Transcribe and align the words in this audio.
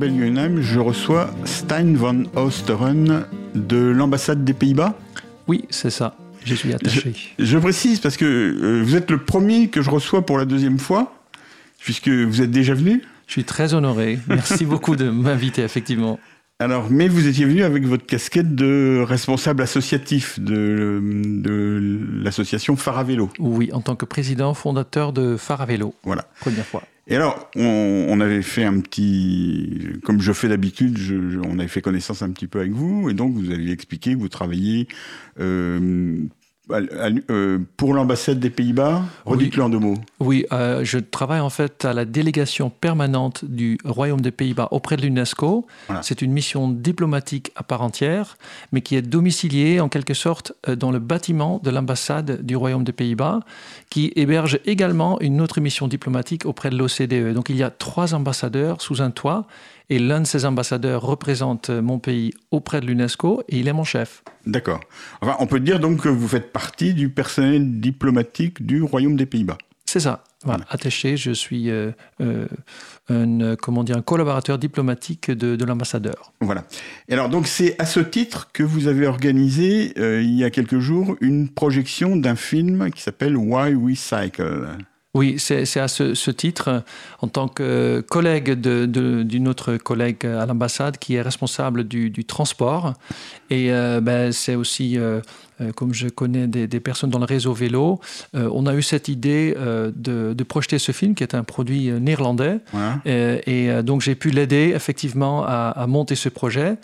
Belgium, 0.00 0.62
je 0.62 0.80
reçois 0.80 1.28
Stein 1.44 1.94
van 1.94 2.22
Oosteren 2.34 3.26
de 3.54 3.76
l'ambassade 3.76 4.44
des 4.44 4.54
Pays-Bas. 4.54 4.98
Oui, 5.46 5.66
c'est 5.68 5.90
ça. 5.90 6.16
Je 6.42 6.54
suis 6.54 6.72
attaché. 6.72 7.12
Je, 7.38 7.58
précise 7.58 8.00
parce 8.00 8.16
que 8.16 8.24
euh, 8.24 8.82
vous 8.82 8.96
êtes 8.96 9.10
le 9.10 9.18
premier 9.18 9.68
que 9.68 9.82
je 9.82 9.90
reçois 9.90 10.24
pour 10.24 10.38
la 10.38 10.46
deuxième 10.46 10.78
fois, 10.78 11.12
puisque 11.80 12.08
vous 12.08 12.40
êtes 12.40 12.50
déjà 12.50 12.72
venu. 12.72 13.02
Je 13.26 13.32
suis 13.32 13.44
très 13.44 13.74
honoré. 13.74 14.18
Merci 14.26 14.64
beaucoup 14.64 14.96
de 14.96 15.10
m'inviter, 15.10 15.60
effectivement. 15.60 16.18
Alors, 16.60 16.86
mais 16.90 17.06
vous 17.06 17.26
étiez 17.26 17.44
venu 17.44 17.62
avec 17.62 17.84
votre 17.84 18.06
casquette 18.06 18.54
de 18.54 19.04
responsable 19.06 19.62
associatif 19.62 20.40
de, 20.40 21.02
de 21.02 22.00
l'association 22.22 22.74
Vélo. 23.04 23.28
Oui, 23.38 23.68
en 23.74 23.82
tant 23.82 23.96
que 23.96 24.06
président 24.06 24.54
fondateur 24.54 25.12
de 25.12 25.36
Vélo. 25.66 25.94
Voilà. 26.04 26.24
Première 26.40 26.64
fois. 26.64 26.84
Et 27.10 27.16
alors, 27.16 27.50
on, 27.56 28.20
avait 28.20 28.40
fait 28.40 28.62
un 28.62 28.78
petit, 28.78 29.98
comme 30.04 30.20
je 30.20 30.32
fais 30.32 30.46
d'habitude, 30.46 30.96
on 31.44 31.58
avait 31.58 31.66
fait 31.66 31.82
connaissance 31.82 32.22
un 32.22 32.30
petit 32.30 32.46
peu 32.46 32.60
avec 32.60 32.70
vous, 32.70 33.10
et 33.10 33.14
donc 33.14 33.34
vous 33.34 33.50
aviez 33.50 33.72
expliqué 33.72 34.14
que 34.14 34.18
vous 34.20 34.28
travailliez 34.28 34.86
euh, 35.40 36.20
euh, 36.72 37.58
pour 37.76 37.94
l'ambassade 37.94 38.38
des 38.38 38.50
Pays-Bas, 38.50 39.02
redites-le 39.24 39.62
en 39.62 39.68
deux 39.68 39.78
mots. 39.78 39.96
Oui, 40.18 40.46
euh, 40.52 40.84
je 40.84 40.98
travaille 40.98 41.40
en 41.40 41.50
fait 41.50 41.84
à 41.84 41.92
la 41.92 42.04
délégation 42.04 42.70
permanente 42.70 43.44
du 43.44 43.78
Royaume 43.84 44.20
des 44.20 44.30
Pays-Bas 44.30 44.68
auprès 44.70 44.96
de 44.96 45.02
l'UNESCO. 45.02 45.66
C'est 46.02 46.22
une 46.22 46.32
mission 46.32 46.68
diplomatique 46.68 47.52
à 47.56 47.62
part 47.62 47.82
entière, 47.82 48.36
mais 48.72 48.80
qui 48.80 48.96
est 48.96 49.02
domiciliée 49.02 49.80
en 49.80 49.88
quelque 49.88 50.14
sorte 50.14 50.52
euh, 50.68 50.76
dans 50.76 50.90
le 50.90 50.98
bâtiment 50.98 51.60
de 51.62 51.70
l'ambassade 51.70 52.44
du 52.44 52.56
Royaume 52.56 52.84
des 52.84 52.92
Pays-Bas, 52.92 53.40
qui 53.90 54.12
héberge 54.16 54.60
également 54.66 55.20
une 55.20 55.40
autre 55.40 55.60
mission 55.60 55.88
diplomatique 55.88 56.46
auprès 56.46 56.70
de 56.70 56.76
l'OCDE. 56.76 57.34
Donc 57.34 57.48
il 57.48 57.56
y 57.56 57.62
a 57.62 57.70
trois 57.70 58.14
ambassadeurs 58.14 58.80
sous 58.80 59.02
un 59.02 59.10
toit 59.10 59.46
et 59.90 59.98
l'un 59.98 60.20
de 60.20 60.26
ces 60.26 60.46
ambassadeurs 60.46 61.02
représente 61.02 61.68
mon 61.68 61.98
pays 61.98 62.32
auprès 62.50 62.80
de 62.80 62.86
l'UNESCO 62.86 63.42
et 63.48 63.58
il 63.58 63.68
est 63.68 63.72
mon 63.72 63.84
chef. 63.84 64.22
D'accord. 64.46 64.80
Enfin, 65.20 65.36
on 65.40 65.46
peut 65.46 65.60
dire 65.60 65.80
donc 65.80 66.02
que 66.02 66.08
vous 66.08 66.28
faites 66.28 66.52
partie 66.52 66.94
du 66.94 67.10
personnel 67.10 67.80
diplomatique 67.80 68.64
du 68.64 68.82
Royaume 68.82 69.16
des 69.16 69.26
Pays-Bas. 69.26 69.58
C'est 69.84 70.00
ça. 70.00 70.22
Voilà. 70.44 70.64
Attaché, 70.70 71.16
je 71.16 71.32
suis 71.32 71.68
euh, 71.68 71.90
euh, 72.20 72.46
un, 73.08 73.56
comment 73.56 73.82
dire, 73.82 73.96
un 73.96 74.02
collaborateur 74.02 74.56
diplomatique 74.56 75.32
de, 75.32 75.64
l'ambassadeur. 75.64 76.32
Voilà. 76.40 76.64
Et 77.08 77.12
alors, 77.12 77.28
donc, 77.28 77.48
c'est 77.48 77.74
à 77.80 77.86
ce 77.86 77.98
titre 77.98 78.50
que 78.52 78.62
vous 78.62 78.86
avez 78.86 79.08
organisé, 79.08 79.92
euh, 79.98 80.22
il 80.22 80.38
y 80.38 80.44
a 80.44 80.50
quelques 80.50 80.78
jours, 80.78 81.16
une 81.20 81.48
projection 81.48 82.16
d'un 82.16 82.36
film 82.36 82.90
qui 82.92 83.02
s'appelle 83.02 83.36
Why 83.36 83.74
We 83.74 83.98
Cycle. 83.98 84.68
Oui, 85.12 85.40
c'est 85.40 85.80
à 85.80 85.88
ce, 85.88 86.30
titre, 86.30 86.84
en 87.20 87.26
tant 87.26 87.48
que 87.48 88.00
collègue 88.08 88.52
d'une 88.52 89.48
autre 89.48 89.76
collègue 89.76 90.24
à 90.24 90.46
l'ambassade 90.46 90.98
qui 90.98 91.16
est 91.16 91.22
responsable 91.22 91.82
du, 91.82 92.24
transport. 92.24 92.94
Et 93.50 93.72
euh, 93.72 94.00
ben, 94.00 94.30
c'est 94.30 94.54
aussi, 94.54 94.96
euh, 94.96 95.20
euh, 95.60 95.72
comme 95.72 95.92
je 95.92 96.06
connais 96.06 96.46
des, 96.46 96.68
personnes 96.78 97.10
dans 97.10 97.18
le 97.18 97.24
réseau 97.24 97.52
vélo, 97.52 97.98
on 98.34 98.66
a 98.66 98.74
eu 98.76 98.82
cette 98.82 99.08
idée 99.08 99.52
de, 99.56 100.42
projeter 100.44 100.78
ce 100.78 100.92
film 100.92 101.16
qui 101.16 101.24
est 101.24 101.34
un 101.34 101.42
produit 101.42 101.90
néerlandais. 101.90 102.60
Et, 103.04 103.68
donc 103.82 104.02
j'ai 104.02 104.14
pu 104.14 104.30
l'aider 104.30 104.72
effectivement 104.76 105.42
à, 105.44 105.70
à, 105.70 105.88
monter 105.88 106.14
ce 106.14 106.28
projet. 106.28 106.76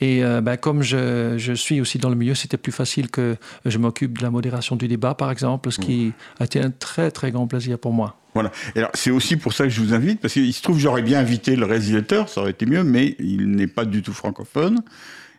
Et 0.00 0.24
euh, 0.24 0.40
ben, 0.40 0.56
comme 0.56 0.82
je, 0.82 1.34
je, 1.36 1.52
suis 1.52 1.80
aussi 1.80 1.98
dans 1.98 2.08
le 2.08 2.14
milieu, 2.14 2.34
c'était 2.34 2.56
plus 2.56 2.72
facile 2.72 3.10
que 3.10 3.36
je 3.66 3.78
m'occupe 3.78 4.18
de 4.18 4.22
la 4.22 4.30
modération 4.30 4.76
du 4.76 4.88
débat, 4.88 5.14
par 5.14 5.30
exemple, 5.30 5.70
ce 5.70 5.78
qui 5.78 6.12
a 6.38 6.44
été 6.44 6.60
un 6.60 6.70
très 6.70 7.10
très 7.10 7.30
grand 7.30 7.46
plaisir 7.46 7.78
pour 7.78 7.92
moi. 7.92 8.16
Voilà. 8.32 8.52
alors, 8.76 8.90
c'est 8.94 9.10
aussi 9.10 9.36
pour 9.36 9.52
ça 9.52 9.64
que 9.64 9.70
je 9.70 9.80
vous 9.80 9.92
invite, 9.92 10.20
parce 10.20 10.34
qu'il 10.34 10.52
se 10.54 10.62
trouve 10.62 10.78
j'aurais 10.78 11.02
bien 11.02 11.18
invité 11.18 11.56
le 11.56 11.66
réalisateur, 11.66 12.28
ça 12.28 12.40
aurait 12.40 12.52
été 12.52 12.64
mieux, 12.64 12.84
mais 12.84 13.16
il 13.18 13.50
n'est 13.50 13.66
pas 13.66 13.84
du 13.84 14.02
tout 14.02 14.12
francophone. 14.12 14.82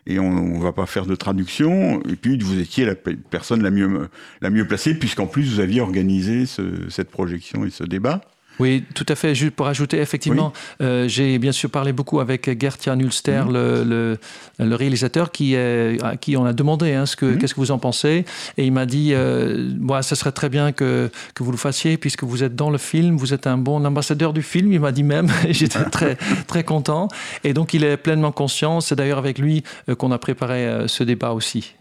Et 0.04 0.18
on 0.18 0.58
ne 0.58 0.62
va 0.62 0.72
pas 0.72 0.86
faire 0.86 1.06
de 1.06 1.14
traduction. 1.14 2.02
Et 2.08 2.16
puis, 2.16 2.36
vous 2.36 2.58
étiez 2.58 2.84
la 2.84 2.96
personne 2.96 3.62
la 3.62 3.70
mieux, 3.70 4.08
la 4.40 4.50
mieux 4.50 4.66
placée, 4.66 4.94
puisqu'en 4.94 5.26
plus, 5.26 5.54
vous 5.54 5.60
aviez 5.60 5.80
organisé 5.80 6.44
ce, 6.44 6.88
cette 6.90 7.08
projection 7.08 7.64
et 7.64 7.70
ce 7.70 7.84
débat. 7.84 8.20
Oui, 8.62 8.84
tout 8.94 9.06
à 9.08 9.16
fait. 9.16 9.34
Juste 9.34 9.56
pour 9.56 9.66
ajouter, 9.66 9.98
effectivement, 9.98 10.52
euh, 10.80 11.08
j'ai 11.08 11.40
bien 11.40 11.50
sûr 11.50 11.68
parlé 11.68 11.92
beaucoup 11.92 12.20
avec 12.20 12.48
Gertia 12.60 12.94
Ulster, 12.94 13.42
mhm. 13.44 13.52
le, 13.52 14.18
le, 14.60 14.76
réalisateur, 14.76 15.32
qui 15.32 15.54
est, 15.54 16.00
à 16.00 16.16
qui 16.16 16.36
on 16.36 16.44
a 16.44 16.52
demandé 16.52 16.92
hein, 16.92 17.04
ce 17.04 17.16
que, 17.16 17.26
mhm. 17.26 17.38
qu'est-ce 17.38 17.54
que 17.54 17.60
vous 17.60 17.72
en 17.72 17.80
pensez. 17.80 18.24
Et 18.58 18.64
il 18.64 18.70
m'a 18.70 18.86
dit, 18.86 19.14
euh, 19.14 19.68
ce 20.02 20.14
serait 20.14 20.30
très 20.30 20.48
bien 20.48 20.70
que, 20.70 21.10
que 21.34 21.42
vous 21.42 21.50
le 21.50 21.56
fassiez, 21.56 21.96
puisque 21.96 22.22
vous 22.22 22.44
êtes 22.44 22.54
dans 22.54 22.70
le 22.70 22.78
film, 22.78 23.16
vous 23.16 23.34
êtes 23.34 23.48
un 23.48 23.58
bon 23.58 23.84
ambassadeur 23.84 24.32
du 24.32 24.42
film, 24.42 24.72
il 24.72 24.78
m'a 24.78 24.92
dit 24.92 25.02
même. 25.02 25.26
et 25.44 25.52
j'étais 25.52 25.82
très, 25.90 26.16
très 26.46 26.62
content. 26.62 27.08
Et 27.42 27.54
donc, 27.54 27.74
il 27.74 27.82
est 27.82 27.96
pleinement 27.96 28.30
conscient. 28.30 28.80
C'est 28.80 28.94
d'ailleurs 28.94 29.18
avec 29.18 29.40
lui 29.40 29.64
euh, 29.88 29.96
qu'on 29.96 30.12
a 30.12 30.18
préparé 30.18 30.68
euh, 30.68 30.86
ce 30.86 31.02
débat 31.02 31.32
aussi. 31.32 31.74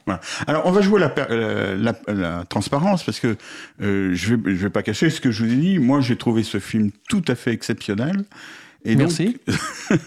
Alors, 0.48 0.64
on 0.66 0.72
va 0.72 0.82
jouer 0.82 1.00
la, 1.00 1.14
la, 1.78 1.94
la, 2.08 2.44
transparence, 2.50 3.04
parce 3.04 3.20
que 3.20 3.38
je 3.80 3.86
ne 3.86 4.36
vais, 4.36 4.56
je 4.56 4.64
vais 4.64 4.70
pas 4.72 4.82
cacher 4.82 5.12
ce 5.12 5.22
que 5.22 5.30
je 5.30 5.46
vous 5.46 5.54
ai 5.54 5.56
dit. 5.56 5.78
Moi, 5.78 6.02
j'ai 6.02 6.16
trouvé 6.16 6.42
ce 6.42 6.60
film 6.60 6.71
tout 7.10 7.24
à 7.28 7.36
fait 7.36 7.52
exceptionnel. 7.52 8.26
Et 8.84 8.96
Merci. 8.96 9.38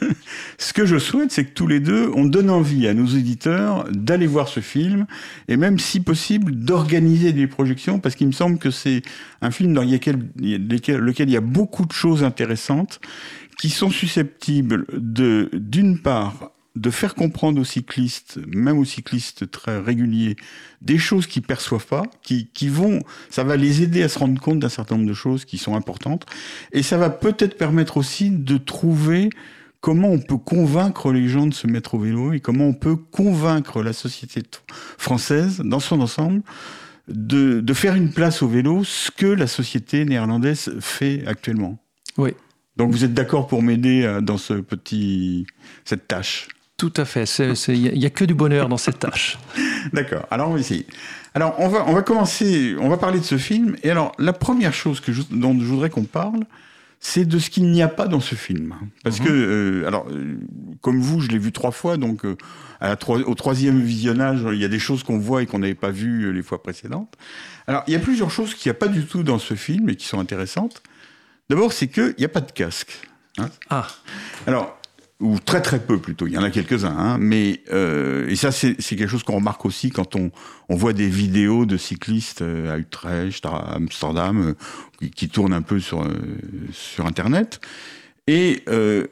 ce 0.59 0.73
que 0.73 0.85
je 0.85 0.99
souhaite, 0.99 1.31
c'est 1.31 1.45
que 1.45 1.53
tous 1.53 1.69
les 1.69 1.79
deux, 1.79 2.11
on 2.15 2.25
donne 2.25 2.51
envie 2.51 2.89
à 2.89 2.95
nos 2.95 3.07
éditeurs 3.07 3.85
d'aller 3.91 4.27
voir 4.27 4.49
ce 4.49 4.59
film 4.59 5.07
et 5.47 5.57
même, 5.57 5.79
si 5.79 6.01
possible, 6.01 6.57
d'organiser 6.57 7.33
des 7.33 7.47
projections 7.47 8.01
parce 8.01 8.17
qu'il 8.17 8.27
me 8.27 8.33
semble 8.33 8.59
que 8.59 8.73
c'est 8.73 9.03
un 9.43 9.53
film 9.53 9.75
dans 9.75 9.85
lequel, 9.85 10.19
lequel 10.37 11.29
il 11.29 11.33
y 11.33 11.37
a 11.37 11.41
beaucoup 11.41 11.87
de 11.87 11.93
choses 11.93 12.25
intéressantes 12.25 13.01
qui 13.59 13.71
sont 13.71 13.91
susceptibles 13.91 14.87
de, 14.93 15.51
d'une 15.53 16.01
part, 16.01 16.51
de 16.75 16.91
faire 16.91 17.15
comprendre 17.15 17.61
aux 17.61 17.65
cyclistes, 17.65 18.41
même 18.49 18.79
aux 18.79 18.85
cyclistes 18.85 19.51
très 19.51 19.79
réguliers, 19.79 20.37
des 20.83 20.99
choses 20.99 21.27
qu'ils 21.27 21.43
perçoivent 21.43 21.87
pas, 21.87 22.03
qui, 22.23 22.49
qui 22.53 22.69
vont, 22.69 23.01
ça 23.31 23.45
va 23.45 23.57
les 23.57 23.83
aider 23.83 24.03
à 24.03 24.09
se 24.09 24.19
rendre 24.19 24.41
compte 24.41 24.59
d'un 24.59 24.69
certain 24.69 24.97
nombre 24.97 25.09
de 25.09 25.15
choses 25.15 25.45
qui 25.45 25.59
sont 25.59 25.77
importantes, 25.77 26.27
et 26.73 26.83
ça 26.83 26.97
va 26.97 27.11
peut-être 27.11 27.57
permettre 27.57 27.97
aussi 27.97 28.31
de 28.31 28.57
trouver 28.57 29.31
comment 29.81 30.09
on 30.09 30.19
peut 30.19 30.39
convaincre 30.39 31.13
les 31.13 31.29
gens 31.29 31.47
de 31.47 31.55
se 31.55 31.67
mettre 31.67 31.95
au 31.95 31.99
vélo 31.99 32.33
et 32.33 32.41
comment 32.41 32.65
on 32.65 32.73
peut 32.75 32.97
convaincre 32.97 33.83
la 33.83 33.93
société 33.93 34.43
française 34.97 35.61
dans 35.63 35.81
son 35.81 36.01
ensemble 36.01 36.43
de, 37.07 37.61
de 37.61 37.75
faire 37.75 37.95
une 37.95 38.11
place 38.11 38.43
au 38.43 38.49
vélo, 38.49 38.83
ce 38.83 39.11
que 39.11 39.27
la 39.27 39.47
société 39.47 40.07
néerlandaise 40.07 40.75
fait 40.81 41.23
actuellement. 41.27 41.79
Oui. 42.17 42.31
Donc 42.77 42.93
vous 42.93 43.05
êtes 43.05 43.15
d'accord 43.15 43.47
pour 43.47 43.63
m'aider 43.63 44.03
euh, 44.05 44.21
dans 44.21 44.39
ce 44.39 44.55
petit, 44.55 45.47
cette 45.85 46.09
tâche? 46.09 46.49
Tout 46.77 46.93
à 46.97 47.05
fait. 47.05 47.25
Il 47.69 47.99
n'y 47.99 48.07
a, 48.07 48.11
que 48.11 48.25
du 48.25 48.35
bonheur 48.35 48.69
dans 48.69 48.77
cette 48.77 48.99
tâche. 48.99 49.39
D'accord. 49.93 50.27
Alors, 50.31 50.51
on 50.51 50.55
va 50.55 50.61
essayer. 50.61 50.87
Alors, 51.35 51.55
on 51.59 51.69
va, 51.69 51.85
on 51.89 51.93
va 51.93 52.03
commencer, 52.03 52.77
on 52.81 52.89
va 52.89 52.97
parler 52.97 53.19
de 53.19 53.25
ce 53.25 53.39
film. 53.39 53.77
Et 53.83 53.91
alors, 53.91 54.13
la 54.19 54.33
première 54.33 54.75
chose 54.75 55.01
que 55.01 55.13
dont 55.31 55.59
je 55.59 55.65
voudrais 55.65 55.91
qu'on 55.91 56.05
parle, 56.05 56.45
c'est 57.07 57.27
de 57.27 57.39
ce 57.39 57.51
qu'il 57.51 57.71
n'y 57.71 57.83
a 57.83 57.89
pas 57.89 58.09
dans 58.09 58.21
ce 58.21 58.35
film. 58.35 58.75
Parce 59.03 59.21
mhm. 59.21 59.27
que, 59.27 59.31
euh, 59.31 59.87
alors, 59.87 60.07
euh, 60.11 60.39
comme 60.81 61.01
vous, 61.01 61.21
je 61.21 61.29
l'ai 61.29 61.39
vu 61.39 61.53
trois 61.53 61.71
fois, 61.71 61.97
donc 61.97 62.25
euh, 62.25 62.35
à 62.81 62.97
au 63.09 63.35
troisième 63.35 63.81
visionnage, 63.83 64.41
il 64.51 64.59
y 64.59 64.65
a 64.65 64.69
des 64.69 64.79
choses 64.79 65.03
qu'on 65.03 65.19
voit 65.19 65.43
et 65.43 65.47
qu'on 65.47 65.59
n'avait 65.59 65.75
pas 65.75 65.91
vues 65.91 66.33
les 66.33 66.43
fois 66.43 66.63
précédentes. 66.63 67.15
Alors, 67.67 67.85
il 67.87 67.93
y 67.93 67.97
a 67.97 68.01
plusieurs 68.01 68.31
choses 68.31 68.55
qu'il 68.55 68.71
n'y 68.71 68.77
a 68.77 68.79
pas 68.79 68.89
du 68.89 69.05
tout 69.05 69.23
dans 69.23 69.39
ce 69.39 69.55
film 69.55 69.91
et 69.91 69.97
qui 69.97 70.07
sont 70.07 70.19
intéressantes. 70.19 70.83
D'abord, 71.51 71.73
c'est 71.73 71.89
qu'il 71.89 72.15
n'y 72.19 72.25
a 72.25 72.29
pas 72.29 72.41
de 72.41 72.51
casque. 72.51 73.07
Hein. 73.37 73.51
ah. 73.69 73.87
Alors, 74.47 74.79
ou 75.21 75.39
très 75.39 75.63
très 75.63 75.79
peu 75.79 75.99
plutôt, 75.99 76.27
il 76.27 76.33
y 76.33 76.39
en 76.39 76.43
a 76.43 76.51
quelques-uns, 76.51 76.97
hein, 76.97 77.19
mais 77.19 77.61
euh, 77.73 78.29
et 78.29 78.35
ça 78.35 78.51
c'est 78.51 78.75
quelque 78.75 79.07
chose 79.07 79.23
qu'on 79.23 79.37
remarque 79.37 79.65
aussi 79.65 79.91
quand 79.91 80.17
on, 80.17 80.33
on 80.69 80.77
voit 80.77 80.93
des 80.93 81.09
vidéos 81.09 81.67
de 81.67 81.77
cyclistes 81.77 82.43
euh, 82.43 82.75
à 82.75 82.79
Utrecht, 82.79 83.47
à 83.47 83.75
Amsterdam, 83.75 84.55
euh, 85.03 85.09
qui, 85.15 85.29
tournent 85.29 85.53
un 85.53 85.63
peu 85.63 85.79
sur 85.79 86.07
sur 86.73 87.07
internet. 87.07 87.61
Et 88.27 88.65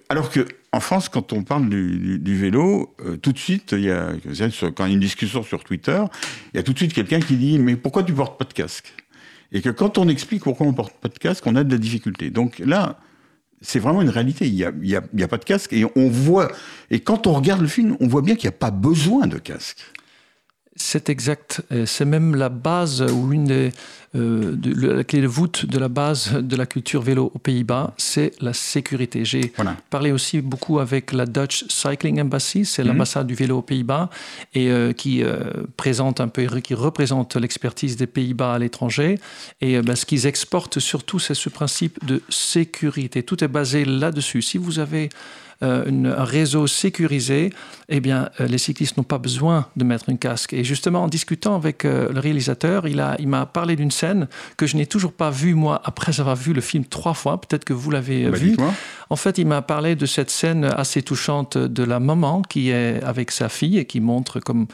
alors 0.08 0.30
que 0.30 0.46
en 0.72 0.80
France, 0.80 1.10
quand 1.10 1.34
on 1.34 1.42
parle 1.42 1.68
du, 1.68 2.18
du, 2.18 2.34
vélo, 2.34 2.96
tout 3.20 3.32
de 3.32 3.38
suite, 3.38 3.72
il 3.72 3.84
y 3.84 3.90
a 3.90 4.12
quand 4.74 4.86
il 4.86 4.88
y 4.88 4.92
a 4.92 4.94
une 4.94 5.00
discussion 5.00 5.42
sur 5.42 5.64
Twitter, 5.64 6.02
il 6.52 6.56
y 6.56 6.60
a 6.60 6.62
tout 6.62 6.72
de 6.72 6.78
suite 6.78 6.94
quelqu'un 6.94 7.20
qui 7.20 7.36
dit 7.36 7.58
mais 7.58 7.76
pourquoi 7.76 8.02
tu 8.02 8.14
portes 8.14 8.38
pas 8.38 8.46
de 8.46 8.54
casque? 8.54 8.94
Et 9.52 9.60
que 9.60 9.68
quand 9.68 9.98
on 9.98 10.08
explique 10.08 10.44
pourquoi 10.44 10.66
on 10.66 10.72
porte 10.72 10.94
pas 10.94 11.08
de 11.08 11.18
casque, 11.18 11.46
on 11.46 11.56
a 11.56 11.62
de 11.62 11.70
la 11.70 11.78
difficulté. 11.78 12.30
Donc 12.30 12.58
là, 12.58 12.98
c'est 13.62 13.78
vraiment 13.78 14.02
une 14.02 14.10
réalité. 14.10 14.46
Il 14.46 14.54
n'y 14.54 14.94
a, 14.94 14.98
a, 14.98 15.28
pas 15.28 15.38
de 15.38 15.44
casque 15.44 15.72
et 15.72 15.86
on 15.96 16.08
voit. 16.08 16.50
Et 16.90 17.00
quand 17.00 17.26
on 17.26 17.32
regarde 17.32 17.60
le 17.60 17.68
film, 17.68 17.96
on 18.00 18.06
voit 18.06 18.22
bien 18.22 18.34
qu'il 18.34 18.48
n'y 18.48 18.54
a 18.54 18.58
pas 18.58 18.70
besoin 18.70 19.26
de 19.26 19.38
casque. 19.38 19.78
C'est 20.76 21.10
exact. 21.10 21.62
C'est 21.86 22.04
même 22.04 22.34
la 22.34 22.48
base 22.48 23.02
ou 23.02 23.32
une 23.32 23.44
des 23.44 23.72
euh, 24.14 24.56
de, 24.56 24.88
la 24.88 25.04
clé 25.04 25.22
de 25.22 25.26
voûte 25.26 25.64
de 25.64 25.78
la 25.78 25.88
base 25.88 26.32
de 26.34 26.54
la 26.54 26.66
culture 26.66 27.00
vélo 27.00 27.32
aux 27.34 27.38
Pays-Bas, 27.38 27.94
c'est 27.96 28.32
la 28.42 28.52
sécurité. 28.52 29.24
J'ai 29.24 29.50
parlé 29.88 30.12
aussi 30.12 30.42
beaucoup 30.42 30.80
avec 30.80 31.14
la 31.14 31.24
Dutch 31.24 31.64
Cycling 31.70 32.20
Embassy, 32.20 32.66
c'est 32.66 32.82
mhm. 32.82 32.88
l'ambassade 32.88 33.26
du 33.26 33.34
vélo 33.34 33.58
aux 33.58 33.62
Pays-Bas, 33.62 34.10
et 34.52 34.70
euh, 34.70 34.92
qui 34.92 35.22
euh, 35.22 35.44
présente 35.78 36.20
un 36.20 36.28
peu, 36.28 36.44
qui 36.60 36.74
représente 36.74 37.36
l'expertise 37.36 37.96
des 37.96 38.06
Pays-Bas 38.06 38.52
à 38.52 38.58
l'étranger. 38.58 39.18
Et 39.62 39.80
ben, 39.80 39.96
ce 39.96 40.04
qu'ils 40.04 40.26
exportent 40.26 40.78
surtout, 40.78 41.18
c'est 41.18 41.32
ce 41.32 41.48
principe 41.48 42.04
de 42.04 42.20
sécurité. 42.28 43.22
Tout 43.22 43.42
est 43.42 43.48
basé 43.48 43.86
là-dessus. 43.86 44.42
Si 44.42 44.58
vous 44.58 44.78
avez 44.78 45.08
euh, 45.62 46.14
un 46.18 46.24
réseau 46.24 46.66
sécurisé, 46.66 47.50
eh 47.88 48.00
bien, 48.00 48.30
euh, 48.40 48.46
les 48.48 48.58
cyclistes 48.58 48.96
n'ont 48.96 49.04
pas 49.04 49.18
besoin 49.18 49.66
de 49.76 49.84
mettre 49.84 50.10
un 50.10 50.16
casque. 50.16 50.52
Et 50.52 50.64
justement, 50.64 51.04
en 51.04 51.08
discutant 51.08 51.54
avec 51.54 51.84
euh, 51.84 52.12
le 52.12 52.18
réalisateur, 52.18 52.88
il 52.88 52.96
m'a 52.96 53.16
il 53.18 53.46
parlé 53.52 53.76
d'une 53.76 53.90
scène 53.90 54.28
que 54.56 54.66
je 54.66 54.76
n'ai 54.76 54.86
toujours 54.86 55.12
pas 55.12 55.30
vue, 55.30 55.54
moi, 55.54 55.80
après 55.84 56.18
avoir 56.20 56.36
vu 56.36 56.52
le 56.52 56.60
film 56.60 56.84
trois 56.84 57.14
fois. 57.14 57.40
Peut-être 57.40 57.64
que 57.64 57.72
vous 57.72 57.90
l'avez 57.90 58.28
bah, 58.28 58.36
vu. 58.36 58.56
En 59.08 59.16
fait, 59.16 59.38
il 59.38 59.46
m'a 59.46 59.62
parlé 59.62 59.94
de 59.94 60.06
cette 60.06 60.30
scène 60.30 60.64
assez 60.64 61.02
touchante 61.02 61.56
de 61.56 61.84
la 61.84 62.00
maman 62.00 62.42
qui 62.42 62.70
est 62.70 63.02
avec 63.02 63.30
sa 63.30 63.48
fille 63.48 63.78
et 63.78 63.84
qui 63.84 64.00
montre 64.00 64.40
comme, 64.40 64.66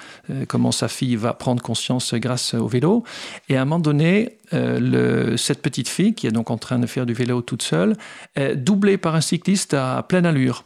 comment 0.47 0.71
sa 0.71 0.89
fille 0.89 1.17
va 1.17 1.35
prendre 1.35 1.63
conscience 1.63 2.15
grâce 2.15 2.55
au 2.55 2.69
vélo. 2.69 3.05
Et 3.49 3.57
à 3.57 3.63
un 3.63 3.65
moment 3.65 3.81
donné, 3.81 4.37
le, 4.53 5.37
cette 5.37 5.61
petite 5.61 5.89
fille, 5.89 6.15
qui 6.15 6.27
est 6.27 6.31
donc 6.31 6.51
en 6.51 6.57
train 6.57 6.79
de 6.79 6.87
faire 6.87 7.05
du 7.05 7.15
vélo 7.15 7.43
toute 7.43 7.63
seule, 7.63 7.97
est 8.37 8.55
doublée 8.55 8.97
par 8.97 9.17
un 9.17 9.21
cycliste 9.21 9.75
à 9.75 10.05
pleine 10.09 10.27
allure. 10.27 10.65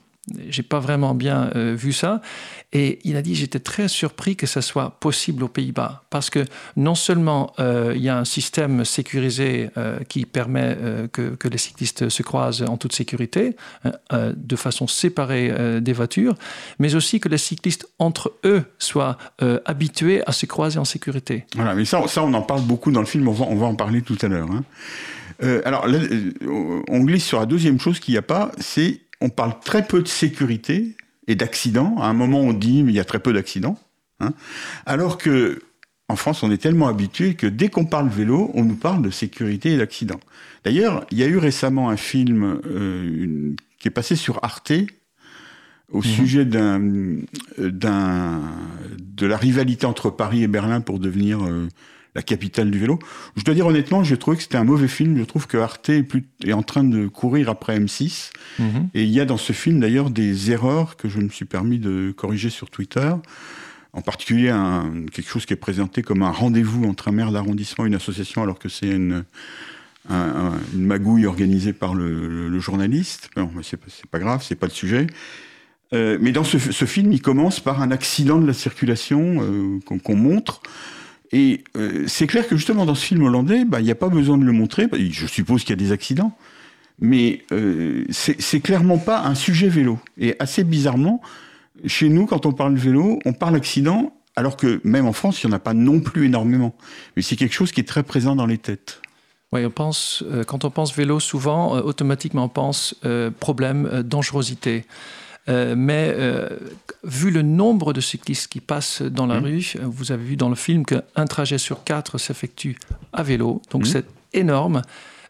J'ai 0.49 0.63
pas 0.63 0.79
vraiment 0.79 1.15
bien 1.17 1.51
euh, 1.57 1.75
vu 1.77 1.93
ça. 1.93 2.21
Et 2.73 3.01
il 3.03 3.17
a 3.17 3.23
dit 3.23 3.35
j'étais 3.35 3.59
très 3.59 3.89
surpris 3.89 4.37
que 4.37 4.47
ça 4.47 4.63
soit 4.63 4.91
possible 5.01 5.43
aux 5.43 5.49
Pays-Bas 5.49 6.05
parce 6.11 6.31
que 6.31 6.45
non 6.77 6.95
seulement 6.95 7.53
euh, 7.59 7.93
il 7.97 8.03
y 8.03 8.09
a 8.09 8.17
un 8.17 8.25
système 8.25 8.85
sécurisé 8.85 9.71
euh, 9.77 9.99
qui 10.09 10.25
permet 10.25 10.79
que, 11.13 11.37
les 11.49 11.59
cyclistes 11.59 12.09
se 12.09 12.23
croisent 12.23 12.63
en 12.63 12.77
toute 12.77 12.95
sécurité, 12.95 13.57
de 14.13 14.57
façon 14.57 14.87
séparée 14.87 15.81
des 15.81 15.93
voitures, 15.93 16.35
mais 16.79 16.95
aussi 16.95 17.21
que 17.21 17.29
les 17.29 17.37
cyclistes 17.37 17.87
entre 17.99 18.33
eux 18.45 18.65
soient 18.79 19.19
habitués 19.67 20.23
à 20.27 20.33
se 20.33 20.47
croiser 20.47 20.79
en 20.79 20.85
sécurité. 20.85 21.45
Voilà, 21.55 21.75
mais 21.75 21.85
ça, 21.85 22.01
on 22.01 22.33
en 22.33 22.43
parle 22.43 22.63
beaucoup 22.63 22.91
dans 22.91 23.01
le 23.01 23.07
film. 23.07 23.29
On 23.29 23.33
va, 23.33 23.45
on 23.49 23.57
va 23.57 23.67
en 23.67 23.75
parler 23.75 24.03
tout 24.03 24.17
à 24.23 24.29
l'heure. 24.29 24.49
Hein. 24.51 25.61
alors, 25.65 25.87
on 26.89 27.01
glisse 27.01 27.27
sur 27.27 27.41
la 27.41 27.47
deuxième 27.47 27.79
chose 27.81 28.01
qu'il 28.01 28.15
n'y 28.15 28.19
a 28.19 28.23
pas, 28.23 28.53
c'est 28.59 29.01
on 29.23 29.31
parle 29.31 29.55
très 29.65 29.87
peu 29.87 30.03
de 30.03 30.09
sécurité 30.09 30.97
et 31.29 31.35
d'accidents. 31.35 31.97
À 31.99 32.07
un 32.07 32.13
moment, 32.13 32.41
on 32.41 32.53
dit 32.53 32.83
mais 32.83 32.93
il 32.93 32.97
y 32.97 33.01
a 33.01 33.05
très 33.05 33.21
peu 33.21 33.33
d'accidents. 33.33 33.79
Hein. 34.21 34.35
Alors 34.85 35.17
que 35.17 35.61
en 36.09 36.17
France, 36.17 36.43
on 36.43 36.51
est 36.51 36.59
tellement 36.59 36.89
habitué 36.89 37.35
que 37.35 37.47
dès 37.47 37.71
qu'on 37.71 37.87
parle 37.87 38.09
vélo, 38.09 38.51
on 38.55 38.65
nous 38.65 38.77
parle 38.77 39.01
de 39.01 39.11
sécurité 39.11 39.73
et 39.73 39.79
d'accidents. 39.79 40.21
D'ailleurs, 40.65 41.07
il 41.11 41.19
y 41.19 41.23
a 41.23 41.27
eu 41.27 41.39
récemment 41.39 41.89
un 41.89 41.97
film 41.97 42.61
euh, 42.67 43.55
qui 43.79 43.89
est 43.89 43.93
passé 43.93 44.15
sur 44.15 44.39
Arte 44.43 44.73
au 45.91 45.99
mhm. 45.99 46.03
sujet 46.03 46.45
d'un, 46.45 46.81
de 47.59 49.27
la 49.27 49.37
rivalité 49.37 49.87
entre 49.87 50.11
Paris 50.11 50.43
et 50.43 50.49
Berlin 50.49 50.81
pour 50.81 50.99
devenir 50.99 51.45
euh, 51.45 51.69
la 52.15 52.23
capitale 52.23 52.71
du 52.71 52.79
vélo. 52.79 52.99
Je 53.37 53.43
dois 53.43 53.55
dire 53.55 53.67
honnêtement, 53.67 54.05
j'ai 54.05 54.17
trouvé 54.17 54.37
que 54.37 54.43
c'était 54.43 54.59
un 54.59 54.65
mauvais 54.65 54.89
film. 54.89 55.17
Je 55.17 55.25
trouve 55.25 55.47
que 55.47 55.57
Arte 55.57 55.89
est, 55.89 56.03
plus, 56.03 56.25
est 56.45 56.53
en 56.53 56.63
train 56.63 56.85
de 56.85 57.07
courir 57.07 57.49
après 57.49 57.79
M6. 57.79 58.31
Mhm. 58.59 58.89
Et 58.95 59.05
il 59.05 59.11
y 59.11 59.21
a 59.21 59.25
dans 59.25 59.39
ce 59.39 59.53
film 59.53 59.81
d'ailleurs 59.81 60.11
des 60.11 60.51
erreurs 60.51 60.97
que 60.97 61.09
je 61.09 61.19
me 61.19 61.29
suis 61.29 61.47
permis 61.47 61.79
de 61.79 62.13
corriger 62.17 62.51
sur 62.51 62.71
Twitter. 62.71 63.13
En 63.95 64.01
particulier 64.01 64.49
un, 64.49 65.05
quelque 65.13 65.29
chose 65.29 65.47
qui 65.47 65.53
est 65.53 65.57
présenté 65.57 66.03
comme 66.03 66.23
un 66.23 66.31
rendez-vous 66.31 66.85
entre 66.85 67.09
un 67.09 67.13
maire 67.13 67.31
d'arrondissement 67.31 67.85
et 67.85 67.89
une 67.89 67.95
association, 67.95 68.43
alors 68.43 68.59
que 68.59 68.71
c'est 68.71 68.89
une, 68.89 69.25
une 70.11 70.87
magouille 70.87 71.27
organisée 71.27 71.73
par 71.73 71.95
le, 71.95 72.59
journaliste. 72.59 73.31
Bon, 73.37 73.51
mais 73.55 73.63
c'est, 73.63 73.79
pas 74.11 74.19
grave, 74.19 74.45
c'est 74.47 74.55
pas 74.55 74.67
le 74.67 74.73
sujet. 74.73 75.07
Euh, 75.93 76.17
mais 76.21 76.33
dans 76.33 76.45
ce, 76.45 76.57
film, 76.59 77.13
il 77.13 77.21
commence 77.21 77.61
par 77.61 77.83
un 77.83 77.91
accident 77.91 78.39
de 78.39 78.47
la 78.47 78.55
circulation 78.55 79.43
euh, 79.43 79.79
qu'on 79.87 80.17
montre. 80.17 80.63
Et 81.33 81.65
euh, 81.77 82.05
c'est 82.07 82.27
clair 82.27 82.47
que 82.47 82.57
justement 82.57 82.85
dans 82.85 82.95
ce 82.95 83.07
film 83.07 83.23
hollandais, 83.23 83.65
bah, 83.65 83.81
il 83.81 83.85
n'y 83.85 83.91
a 83.91 83.97
pas 83.97 84.11
besoin 84.11 84.37
de 84.37 84.45
le 84.45 84.53
montrer. 84.53 84.87
Bah, 84.87 84.99
je 85.01 85.27
suppose 85.27 85.63
qu'il 85.63 85.71
y 85.71 85.73
a 85.73 85.77
des 85.77 85.93
accidents, 85.93 86.37
mais 87.01 87.43
euh, 87.53 88.05
c'est 88.11 88.61
clairement 88.61 88.99
pas 88.99 89.23
un 89.23 89.35
sujet 89.35 89.69
vélo. 89.69 89.99
Et 90.19 90.37
assez 90.39 90.63
bizarrement, 90.63 91.23
chez 91.87 92.11
nous, 92.11 92.27
quand 92.27 92.45
on 92.45 92.53
parle 92.53 92.77
vélo, 92.77 93.19
on 93.25 93.33
parle 93.33 93.57
accident, 93.57 94.15
alors 94.37 94.57
que 94.57 94.81
même 94.85 95.07
en 95.07 95.15
France, 95.15 95.43
il 95.43 95.47
n'y 95.47 95.55
en 95.55 95.57
a 95.57 95.61
pas 95.61 95.75
non 95.75 96.01
plus 96.01 96.27
énormément. 96.27 96.75
Mais 97.17 97.23
c'est 97.23 97.37
quelque 97.37 97.55
chose 97.55 97.73
qui 97.73 97.81
est 97.81 97.89
très 97.89 98.03
présent 98.03 98.37
dans 98.37 98.47
les 98.47 98.59
têtes. 98.59 99.01
Oui, 99.53 99.65
on 99.65 99.71
pense, 99.71 100.23
euh, 100.31 100.45
quand 100.45 100.65
on 100.65 100.71
pense 100.71 100.95
vélo, 100.95 101.19
souvent, 101.19 101.73
automatiquement, 101.81 102.45
on 102.45 102.49
pense 102.49 102.95
problème, 103.41 104.03
dangerosité. 104.03 104.85
Euh, 105.49 105.75
mais 105.77 106.13
euh, 106.17 106.49
vu 107.03 107.31
le 107.31 107.43
nombre 107.43 107.93
de 107.93 108.01
cyclistes 108.01 108.47
qui 108.47 108.61
passent 108.61 109.03
dans 109.03 109.27
la 109.27 109.41
mmh. 109.41 109.45
rue, 109.45 109.73
euh, 109.77 109.81
vous 109.85 110.13
avez 110.13 110.23
vu 110.23 110.37
dans 110.37 110.49
le 110.49 110.55
film 110.55 110.85
qu'un 110.85 111.27
trajet 111.27 111.59
sur 111.59 111.83
quatre 111.83 112.19
s'effectue 112.19 112.79
à 113.13 113.23
vélo, 113.23 113.61
donc 113.71 113.83
mmh. 113.83 113.87
c'est 113.87 114.07
énorme. 114.33 114.83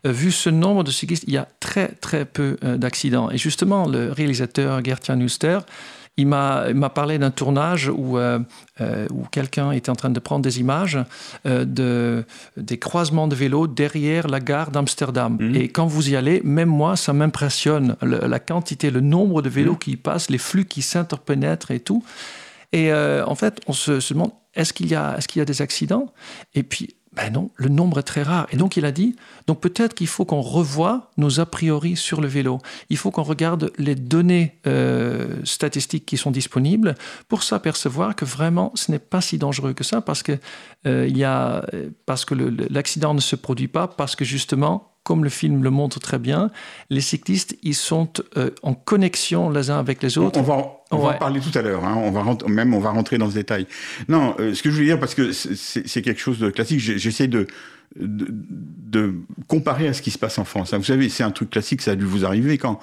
vu 0.04 0.30
ce 0.30 0.50
nombre 0.50 0.84
de 0.84 0.90
cyclistes, 0.90 1.24
il 1.26 1.32
y 1.32 1.38
a 1.38 1.48
très 1.60 1.88
très 1.88 2.24
peu 2.24 2.56
d'accidents. 2.76 3.30
Et 3.30 3.38
justement, 3.38 3.88
le 3.88 4.12
réalisateur 4.12 4.84
Gertjan 4.84 5.16
Nuster 5.16 5.60
il 6.18 6.26
m'a 6.26 6.90
parlé 6.94 7.18
d'un 7.18 7.30
tournage 7.30 7.88
où, 7.88 8.18
euh, 8.18 8.38
euh, 8.80 9.06
où 9.10 9.24
quelqu'un 9.30 9.72
était 9.72 9.88
en 9.88 9.94
train 9.94 10.10
de 10.10 10.20
prendre 10.20 10.42
des 10.42 10.60
images 10.60 10.98
euh, 11.46 11.64
de, 11.64 12.26
des 12.58 12.78
croisements 12.78 13.28
de 13.28 13.34
vélos 13.34 13.66
derrière 13.66 14.28
la 14.28 14.40
gare 14.40 14.70
d'Amsterdam. 14.70 15.38
Mhm. 15.40 15.56
Et 15.56 15.68
quand 15.68 15.86
vous 15.86 16.10
y 16.10 16.16
allez, 16.16 16.42
même 16.44 16.68
moi, 16.68 16.96
ça 16.96 17.14
m'impressionne, 17.14 17.96
la 18.02 18.40
quantité, 18.40 18.90
le 18.90 19.00
nombre 19.00 19.40
de 19.40 19.48
vélos 19.48 19.72
mhm. 19.72 19.78
qui 19.78 19.96
passent, 19.96 20.28
les 20.28 20.38
flux 20.38 20.66
qui 20.66 20.82
s'interpénètrent 20.82 21.70
et 21.70 21.80
tout. 21.80 22.04
Et 22.72 22.92
en 22.92 23.34
fait, 23.34 23.60
on 23.66 23.72
se, 23.72 24.00
se 24.00 24.14
demande, 24.14 24.32
est-ce 24.54 24.72
qu'il 24.72 24.86
y, 24.86 24.94
est 24.94 25.26
qu'il 25.26 25.40
y 25.40 25.42
a 25.42 25.44
des 25.44 25.60
accidents? 25.60 26.12
Et 26.54 26.62
puis, 26.62 26.96
ben 27.14 27.30
non, 27.30 27.50
le 27.56 27.68
nombre 27.68 27.98
est 27.98 28.04
très 28.04 28.22
rare. 28.22 28.46
Et 28.52 28.56
donc 28.56 28.76
il 28.76 28.86
a 28.86 28.92
dit, 28.92 29.16
donc 29.46 29.60
peut-être 29.60 29.94
qu'il 29.94 30.06
faut 30.06 30.24
qu'on 30.24 30.40
revoie 30.40 31.10
nos 31.18 31.40
a 31.40 31.46
priori 31.46 31.94
sur 31.94 32.20
le 32.22 32.28
vélo. 32.28 32.58
Il 32.88 32.96
faut 32.96 33.10
qu'on 33.10 33.22
regarde 33.22 33.70
les 33.76 33.94
données 33.94 34.58
euh, 34.66 35.36
statistiques 35.44 36.06
qui 36.06 36.16
sont 36.16 36.30
disponibles 36.30 36.94
pour 37.28 37.42
s'apercevoir 37.42 38.16
que 38.16 38.24
vraiment 38.24 38.72
ce 38.74 38.90
n'est 38.90 38.98
pas 38.98 39.20
si 39.20 39.36
dangereux 39.36 39.74
que 39.74 39.84
ça 39.84 40.00
parce 40.00 40.22
que 40.22 40.38
euh, 40.86 41.08
que 42.24 42.34
l'accident 42.72 43.14
ne 43.14 43.20
se 43.20 43.36
produit 43.36 43.68
pas 43.68 43.88
parce 43.88 44.16
que 44.16 44.24
justement 44.24 44.91
comme 45.04 45.24
le 45.24 45.30
film 45.30 45.64
le 45.64 45.70
montre 45.70 45.98
très 45.98 46.18
bien, 46.18 46.50
les 46.90 47.00
cyclistes, 47.00 47.56
ils 47.62 47.74
sont 47.74 48.08
euh, 48.36 48.50
en 48.62 48.74
connexion 48.74 49.50
les 49.50 49.70
uns 49.70 49.78
avec 49.78 50.02
les 50.02 50.16
autres. 50.18 50.38
On 50.38 50.42
va, 50.42 50.82
on 50.90 50.98
va 50.98 51.08
en 51.10 51.14
parler 51.14 51.40
tout 51.40 51.56
à 51.58 51.62
l'heure, 51.62 51.84
hein. 51.84 51.96
on 51.96 52.10
va 52.10 52.22
même 52.48 52.74
on 52.74 52.80
va 52.80 52.90
rentrer 52.90 53.18
dans 53.18 53.28
ce 53.28 53.34
détail. 53.34 53.66
Non, 54.08 54.34
euh, 54.38 54.54
ce 54.54 54.62
que 54.62 54.70
je 54.70 54.78
veux 54.78 54.84
dire, 54.84 55.00
parce 55.00 55.14
que 55.14 55.32
c'est 55.32 56.02
quelque 56.02 56.20
chose 56.20 56.38
de 56.38 56.50
classique, 56.50 56.80
j'essaie 56.80 57.28
de, 57.28 57.46
de, 57.96 59.14
comparer 59.48 59.88
à 59.88 59.92
ce 59.92 60.02
qui 60.02 60.10
se 60.10 60.18
passe 60.18 60.38
en 60.38 60.44
France. 60.44 60.72
Hein. 60.72 60.78
Vous 60.78 60.84
savez, 60.84 61.08
c'est 61.08 61.24
un 61.24 61.30
truc 61.30 61.50
classique, 61.50 61.82
ça 61.82 61.92
a 61.92 61.96
dû 61.96 62.04
vous 62.04 62.24
arriver 62.24 62.58
quand, 62.58 62.78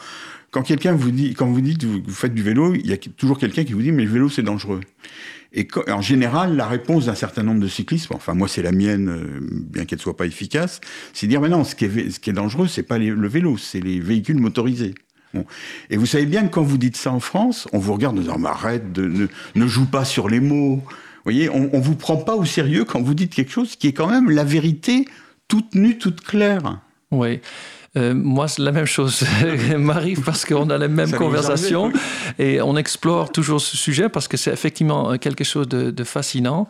quand 0.51 0.63
quelqu'un 0.63 0.93
vous 0.93 1.11
dit, 1.11 1.33
quand 1.33 1.47
vous 1.47 1.61
dites, 1.61 1.83
vous 1.83 2.01
faites 2.11 2.33
du 2.33 2.43
vélo, 2.43 2.73
il 2.73 2.87
y 2.87 2.93
a 2.93 2.97
toujours 2.97 3.37
quelqu'un 3.37 3.63
qui 3.63 3.73
vous 3.73 3.81
dit, 3.81 3.91
mais 3.91 4.03
le 4.03 4.09
vélo 4.09 4.29
c'est 4.29 4.43
dangereux. 4.43 4.81
Et 5.51 5.67
en 5.87 6.01
général, 6.01 6.55
la 6.55 6.67
réponse 6.67 7.07
d'un 7.07 7.15
certain 7.15 7.41
nombre 7.41 7.59
de 7.59 7.67
cyclistes, 7.67 8.09
enfin 8.11 8.35
moi 8.35 8.47
c'est 8.47 8.61
la 8.61 8.71
mienne, 8.71 9.09
euh, 9.09 9.39
bien 9.41 9.85
qu'elle 9.85 9.99
soit 9.99 10.15
pas 10.15 10.27
efficace, 10.27 10.79
c'est 11.13 11.27
dire 11.27 11.41
mais 11.41 11.49
non, 11.49 11.63
ce 11.63 11.75
qui 11.75 11.85
est, 11.85 12.11
ce 12.11 12.19
qui 12.19 12.31
dangereux, 12.33 12.67
c'est 12.67 12.83
pas 12.83 12.99
le 12.99 13.27
vélo, 13.27 13.57
c'est 13.57 13.79
les 13.79 13.99
véhicules 13.99 14.37
motorisés. 14.37 14.93
Et 15.89 15.97
vous 15.97 16.05
savez 16.05 16.25
bien 16.25 16.47
que 16.47 16.53
quand 16.53 16.63
vous 16.63 16.77
dites 16.77 16.97
ça 16.97 17.11
en 17.11 17.19
France, 17.19 17.67
on 17.71 17.79
vous 17.79 17.93
regarde 17.93 18.17
en 18.17 18.21
disant 18.21 18.39
mais 18.39 18.49
arrête, 18.49 18.91
de, 18.91 19.05
ne, 19.05 19.27
ne 19.55 19.67
joue 19.67 19.85
pas 19.85 20.05
sur 20.05 20.27
les 20.29 20.39
mots. 20.39 20.77
Vous 20.77 21.23
voyez, 21.23 21.49
on, 21.49 21.69
on 21.73 21.79
vous 21.79 21.95
prend 21.95 22.17
pas 22.17 22.35
au 22.35 22.45
sérieux 22.45 22.85
quand 22.85 23.01
vous 23.01 23.13
dites 23.13 23.33
quelque 23.33 23.51
chose 23.51 23.75
qui 23.75 23.87
est 23.87 23.93
quand 23.93 24.07
même 24.07 24.29
la 24.29 24.43
vérité 24.43 25.05
toute 25.47 25.75
nue, 25.75 25.97
toute 25.97 26.21
claire. 26.21 26.81
Oui. 27.11 27.41
Euh, 27.97 28.13
moi, 28.13 28.47
c'est 28.47 28.61
la 28.61 28.71
même 28.71 28.85
chose 28.85 29.23
m'arrive 29.77 30.21
parce 30.21 30.45
qu'on 30.45 30.69
a 30.69 30.77
les 30.77 30.87
mêmes 30.87 31.11
conversations 31.11 31.91
et 32.37 32.61
on 32.61 32.77
explore 32.77 33.31
toujours 33.31 33.61
ce 33.61 33.75
sujet 33.75 34.09
parce 34.09 34.27
que 34.27 34.37
c'est 34.37 34.51
effectivement 34.51 35.17
quelque 35.17 35.43
chose 35.43 35.67
de 35.67 36.03
fascinant. 36.03 36.67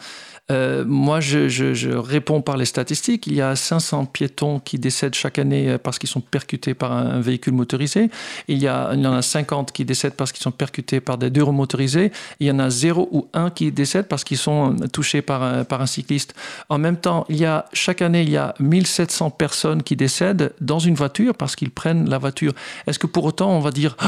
Euh, 0.51 0.83
moi, 0.85 1.19
je, 1.19 1.95
réponds 1.95 2.41
par 2.41 2.57
les 2.57 2.65
statistiques. 2.65 3.27
Il 3.27 3.33
y 3.33 3.41
a 3.41 3.55
500 3.55 4.05
piétons 4.05 4.59
qui 4.59 4.79
décèdent 4.79 5.13
chaque 5.13 5.39
année 5.39 5.69
euh, 5.69 5.77
parce 5.77 5.99
qu'ils 5.99 6.09
sont 6.09 6.21
percutés 6.21 6.73
par 6.73 6.91
un, 6.91 7.19
véhicule 7.19 7.53
motorisé. 7.53 8.09
Il 8.47 8.57
y, 8.57 8.69
en 8.69 9.13
a 9.13 9.21
50 9.21 9.71
qui 9.71 9.85
décèdent 9.85 10.13
parce 10.13 10.31
qu'ils 10.31 10.41
sont 10.41 10.51
percutés 10.51 10.99
par 10.99 11.17
des 11.17 11.29
deux 11.29 11.43
roues 11.43 11.51
motorisées. 11.51 12.11
Il 12.39 12.47
y 12.47 12.51
en 12.51 12.59
a 12.59 12.69
0 12.69 13.09
ou 13.11 13.27
1 13.33 13.51
qui 13.51 13.71
décèdent 13.71 14.07
parce 14.07 14.23
qu'ils 14.23 14.37
sont 14.37 14.75
euh, 14.81 14.87
touchés 14.87 15.21
par 15.21 15.43
un, 15.43 15.85
cycliste. 15.85 16.35
En 16.67 16.77
même 16.77 16.97
temps, 16.97 17.25
il 17.29 17.37
y 17.37 17.45
a, 17.45 17.65
chaque 17.73 18.01
année, 18.01 18.21
il 18.23 18.29
y 18.29 18.37
a 18.37 18.53
1700 18.59 19.31
personnes 19.31 19.83
qui 19.83 19.95
décèdent 19.95 20.53
dans 20.59 20.79
une 20.79 20.95
voiture 20.95 21.35
parce 21.35 21.55
qu'ils 21.55 21.71
prennent 21.71 22.09
la 22.09 22.17
voiture. 22.17 22.53
Est-ce 22.85 22.99
que 22.99 23.07
pour 23.07 23.23
autant 23.23 23.51
on 23.51 23.59
va 23.59 23.71
dire 23.71 23.95
oh, 24.03 24.07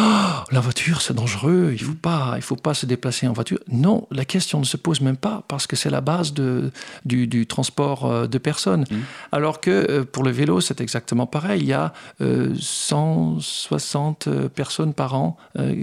la 0.52 0.60
voiture 0.60 1.02
c'est 1.02 1.14
dangereux, 1.14 1.72
il 1.74 1.82
faut 1.82 1.94
pas, 1.94 2.34
il 2.36 2.42
faut 2.42 2.56
pas 2.56 2.74
se 2.74 2.86
déplacer 2.86 3.28
en 3.28 3.34
voiture 3.34 3.60
Non, 3.70 4.08
la 4.12 4.26
question 4.26 4.60
ne 4.60 4.66
se 4.66 4.78
pose 4.78 5.02
même 5.02 5.18
pas 5.18 5.44
parce 5.48 5.66
que 5.66 5.76
c'est 5.76 5.90
la 5.90 6.02
base 6.02 6.31
de, 6.34 6.72
du, 7.06 7.28
du 7.28 7.48
transport 7.48 8.06
euh, 8.06 8.28
de 8.28 8.38
personnes. 8.38 8.86
Mmh. 8.90 8.96
Alors 9.32 9.62
que 9.62 9.72
euh, 9.72 10.04
pour 10.04 10.24
le 10.24 10.32
vélo 10.32 10.62
c'est 10.62 10.82
exactement 10.82 11.28
pareil. 11.28 11.62
Il 11.62 11.68
y 11.68 11.74
a 11.74 11.94
160 12.20 14.28
euh, 14.28 14.50
personnes 14.50 14.94
par 14.94 15.16
an 15.16 15.38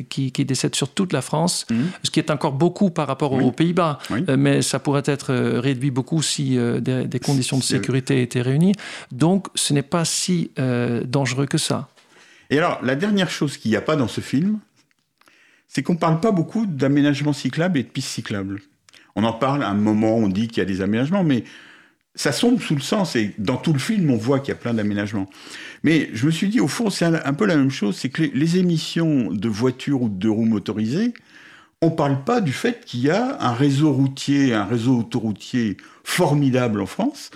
qui, 0.09 0.33
qui, 0.33 0.45
décèdent 0.45 0.75
sur 0.75 0.89
toute 0.89 1.13
la 1.13 1.23
France, 1.23 1.67
mmh. 1.71 1.75
ce 2.03 2.11
qui 2.11 2.21
est 2.21 2.31
encore 2.31 2.53
beaucoup 2.53 2.91
par 2.91 3.07
rapport 3.07 3.33
aux 3.33 3.53
Pays-Bas, 3.53 3.99
mais 4.37 4.63
ça 4.63 4.79
pourrait 4.79 5.03
être 5.05 5.33
réduit 5.59 5.91
beaucoup 5.91 6.23
si 6.23 6.59
des, 6.81 7.05
des 7.05 7.21
conditions 7.21 7.59
de 7.59 7.63
sécurité 7.63 8.23
étaient 8.23 8.43
réunies. 8.43 8.75
Donc 9.13 9.49
ce 9.55 9.73
n'est 9.73 9.83
pas 9.83 10.05
si 10.05 10.51
euh, 10.59 11.03
dangereux 11.05 11.47
que 11.47 11.59
ça. 11.59 11.89
Et 12.51 12.59
alors, 12.59 12.79
la 12.83 12.95
dernière 12.95 13.31
chose 13.31 13.57
qu'il 13.57 13.71
n'y 13.71 13.77
a 13.77 13.81
pas 13.81 13.97
dans 13.97 14.09
ce 14.09 14.21
film, 14.21 14.59
c'est 15.67 15.83
qu'on 15.83 15.95
ne 15.95 15.99
parle 15.99 16.21
pas 16.21 16.33
beaucoup 16.33 16.67
d'aménagement 16.67 17.33
cyclable 17.33 17.79
et 17.79 17.83
de 17.83 17.89
pistes 17.89 18.09
cyclables. 18.09 18.61
On 19.19 19.25
en 19.25 19.33
parle 19.33 19.65
à 19.65 19.69
un 19.69 19.75
moment, 19.75 20.15
on 20.15 20.29
dit 20.29 20.47
qu'il 20.47 20.59
y 20.59 20.61
a 20.61 20.65
des 20.65 20.81
aménagements, 20.81 21.25
mais 21.25 21.43
ça 22.15 22.31
sombre 22.31 22.63
sous 22.63 22.77
le 22.77 22.81
sens, 22.81 23.17
et 23.17 23.35
dans 23.39 23.57
tout 23.57 23.73
le 23.73 23.81
film, 23.81 24.13
on 24.13 24.17
voit 24.17 24.39
qu'il 24.39 24.51
y 24.51 24.53
a 24.53 24.61
plein 24.61 24.73
d'aménagements. 24.73 25.29
Mais 25.83 26.09
je 26.13 26.25
me 26.25 26.31
suis 26.31 26.49
dit, 26.49 26.61
au 26.61 26.69
fond, 26.69 26.89
c'est 26.89 27.05
un, 27.05 27.35
peu 27.35 27.45
la 27.45 27.57
même 27.57 27.73
chose, 27.73 27.97
c'est 27.97 28.11
que 28.11 28.23
les, 28.23 28.59
émissions 28.59 29.33
de 29.33 29.49
voitures 29.49 30.03
ou 30.03 30.09
de 30.09 30.29
roues 30.29 30.45
motorisées, 30.45 31.15
on 31.83 31.87
ne 31.87 31.97
parle 31.97 32.23
pas 32.23 32.41
du 32.41 32.53
fait 32.53 32.85
qu'il 32.85 33.01
y 33.01 33.11
a 33.11 33.39
un 33.41 33.53
réseau 33.55 33.93
routier, 33.93 34.55
un 34.55 34.65
réseau 34.65 35.01
autoroutier 35.01 35.79
formidable 36.05 36.81
en 36.81 36.87
France, 36.87 37.33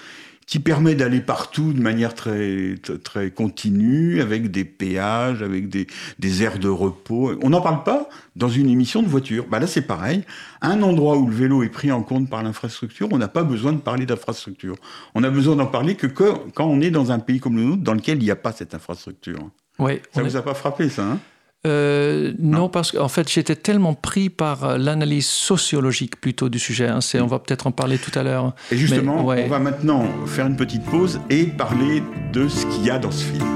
qui 0.53 0.61
permet 0.61 0.95
d'aller 0.95 1.23
partout 1.23 1.73
de 1.73 1.81
manière 1.81 2.13
très, 2.13 2.75
très 3.03 3.31
continue, 3.31 4.21
avec 4.21 4.51
des 4.51 4.67
péages, 4.67 5.43
avec 5.43 5.71
des, 5.71 5.87
des 6.19 6.43
aires 6.43 6.59
de 6.59 6.69
repos. 6.69 7.33
On 7.43 7.49
n'en 7.49 7.63
parle 7.63 7.85
pas 7.85 8.11
dans 8.37 8.51
une 8.51 8.69
émission 8.69 9.03
de 9.03 9.09
voiture. 9.09 9.47
Bah 9.51 9.61
là, 9.61 9.67
c'est 9.67 9.81
pareil. 9.87 10.25
Un 10.61 10.83
endroit 10.83 11.17
où 11.17 11.27
le 11.27 11.35
vélo 11.35 11.63
est 11.63 11.71
pris 11.71 11.91
en 11.91 12.03
compte 12.03 12.29
par 12.29 12.43
l'infrastructure, 12.43 13.09
on 13.13 13.17
n'a 13.17 13.29
pas 13.29 13.45
besoin 13.45 13.73
de 13.73 13.81
parler 13.81 14.05
d'infrastructure. 14.05 14.77
On 15.15 15.25
a 15.25 15.31
besoin 15.31 15.57
d'en 15.57 15.65
parler 15.65 15.95
que 15.95 16.07
quand 16.07 16.67
on 16.67 16.83
est 16.83 16.91
dans 16.91 17.13
un 17.13 17.19
pays 17.19 17.41
comme 17.41 17.57
le 17.57 17.65
nôtre, 17.65 17.83
dans 17.83 17.95
lequel 17.95 18.19
il 18.19 18.25
n'y 18.25 18.31
a 18.31 18.37
pas 18.37 18.53
cette 18.53 18.75
infrastructure. 18.75 19.39
Oui, 19.79 20.01
ça 20.13 20.23
ne 20.23 20.29
vous 20.29 20.37
a 20.37 20.43
pas 20.43 20.53
frappé, 20.53 20.91
ça 20.91 21.03
hein? 21.03 21.19
Euh, 21.65 22.33
non, 22.41 22.69
parce 22.69 22.91
qu'en 22.91 23.09
fait, 23.09 23.31
j'étais 23.31 23.55
tellement 23.55 23.95
pris 23.95 24.31
par 24.31 24.65
euh, 24.65 24.79
l'analyse 24.79 25.27
sociologique 25.27 26.21
plutôt 26.21 26.49
du 26.49 26.59
sujet. 26.59 26.89
Hein. 26.89 26.99
on 27.21 27.27
va 27.27 27.39
peut-être 27.39 27.69
en 27.69 27.71
parler 27.71 27.99
tout 27.99 28.17
à 28.19 28.25
l'heure. 28.25 28.53
Et 28.73 28.77
justement, 28.77 29.25
on 29.25 29.49
va 29.49 29.59
maintenant 29.61 30.05
faire 30.27 30.47
une 30.47 30.57
petite 30.57 30.85
pause 30.85 31.21
et 31.31 31.45
parler 31.45 32.03
de 32.33 32.49
ce 32.49 32.67
qu'il 32.67 32.85
y 32.85 32.91
a 32.91 32.99
dans 32.99 33.13
ce 33.13 33.25
film. 33.25 33.47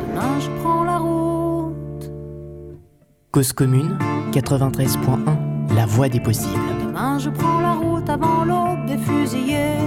Demain, 0.00 0.38
je 0.38 0.48
prends 0.60 0.84
la 0.84 0.98
route. 0.98 2.10
Cause 3.32 3.52
commune 3.52 3.98
93.1, 4.32 5.74
la 5.74 5.86
voie 5.86 6.08
des 6.08 6.20
possibles. 6.20 6.54
Demain, 6.86 7.18
je 7.18 7.30
prends 7.30 7.48
la 7.48 7.54
route 7.54 7.59
avant 8.20 8.44
l'eau 8.44 8.76
des 8.86 8.98
fusillés. 8.98 9.78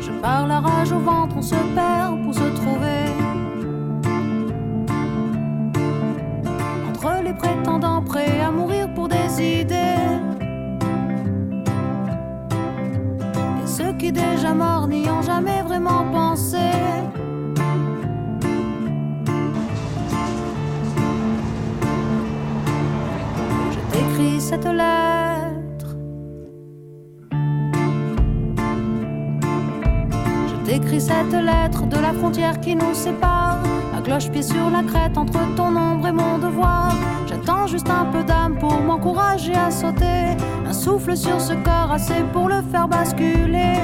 Je 0.00 0.10
parle 0.20 0.48
la 0.48 0.60
rage 0.60 0.92
au 0.92 0.98
ventre, 0.98 1.36
on 1.36 1.42
se 1.42 1.54
perd 1.74 2.22
pour 2.22 2.34
se 2.34 2.48
trouver. 2.60 3.04
Entre 6.88 7.22
les 7.24 7.34
prétendants 7.34 8.02
prêts 8.02 8.40
à 8.40 8.50
mourir 8.50 8.92
pour 8.94 9.08
des 9.08 9.60
idées. 9.60 10.18
Et 13.62 13.66
ceux 13.66 13.92
qui 13.94 14.12
déjà 14.12 14.54
morts 14.54 14.88
n'y 14.88 15.08
ont 15.10 15.22
jamais 15.22 15.62
vraiment 15.62 16.04
pensé. 16.12 16.71
Lettre 24.56 25.96
J'écris 30.72 31.02
cette 31.02 31.32
lettre 31.32 31.86
de 31.86 31.96
la 31.96 32.14
frontière 32.14 32.58
qui 32.58 32.74
nous 32.74 32.94
sépare. 32.94 33.62
À 33.94 34.00
cloche-pied 34.00 34.42
sur 34.42 34.70
la 34.70 34.82
crête 34.82 35.18
entre 35.18 35.38
ton 35.54 35.76
ombre 35.76 36.06
et 36.06 36.12
mon 36.12 36.38
devoir. 36.38 36.94
J'attends 37.26 37.66
juste 37.66 37.90
un 37.90 38.06
peu 38.06 38.24
d'âme 38.24 38.58
pour 38.58 38.80
m'encourager 38.80 39.54
à 39.54 39.70
sauter. 39.70 40.34
Un 40.66 40.72
souffle 40.72 41.14
sur 41.14 41.38
ce 41.38 41.52
corps 41.52 41.92
assez 41.92 42.22
pour 42.32 42.48
le 42.48 42.62
faire 42.62 42.88
basculer. 42.88 43.76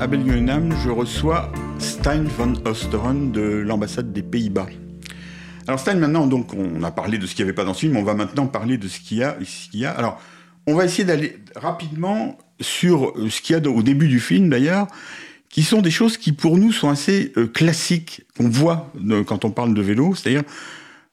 À 0.00 0.06
Belgium, 0.06 0.72
je 0.84 0.90
reçois 0.90 1.50
Stein 1.80 2.22
van 2.36 2.52
Osteren 2.64 3.32
de 3.32 3.40
l'ambassade 3.40 4.12
des 4.12 4.22
Pays-Bas. 4.22 4.68
Alors 5.66 5.80
Stein, 5.80 5.96
maintenant, 5.96 6.28
donc, 6.28 6.54
on 6.54 6.82
a 6.84 6.92
parlé 6.92 7.18
de 7.18 7.26
ce 7.26 7.34
qu'il 7.34 7.44
n'y 7.44 7.48
avait 7.48 7.56
pas 7.56 7.64
dans 7.64 7.74
ce 7.74 7.80
film, 7.80 7.96
on 7.96 8.04
va 8.04 8.14
maintenant 8.14 8.46
parler 8.46 8.78
de 8.78 8.86
ce 8.86 9.00
qu'il 9.00 9.18
y 9.18 9.24
a. 9.24 9.36
Ce 9.44 9.68
qu'il 9.68 9.80
y 9.80 9.86
a. 9.86 9.90
Alors, 9.90 10.20
on 10.68 10.74
va 10.74 10.84
essayer 10.84 11.04
d'aller 11.04 11.38
rapidement 11.56 12.38
sur 12.60 13.10
euh, 13.10 13.28
ce 13.28 13.40
qu'il 13.40 13.56
y 13.56 13.58
a 13.58 13.70
au 13.70 13.82
début 13.82 14.06
du 14.06 14.20
film, 14.20 14.50
d'ailleurs, 14.50 14.86
qui 15.48 15.64
sont 15.64 15.82
des 15.82 15.90
choses 15.90 16.16
qui, 16.16 16.30
pour 16.30 16.58
nous, 16.58 16.70
sont 16.70 16.90
assez 16.90 17.32
euh, 17.36 17.48
classiques, 17.48 18.22
qu'on 18.36 18.48
voit 18.48 18.92
quand 19.26 19.44
on 19.44 19.50
parle 19.50 19.74
de 19.74 19.82
vélo, 19.82 20.14
c'est-à-dire 20.14 20.42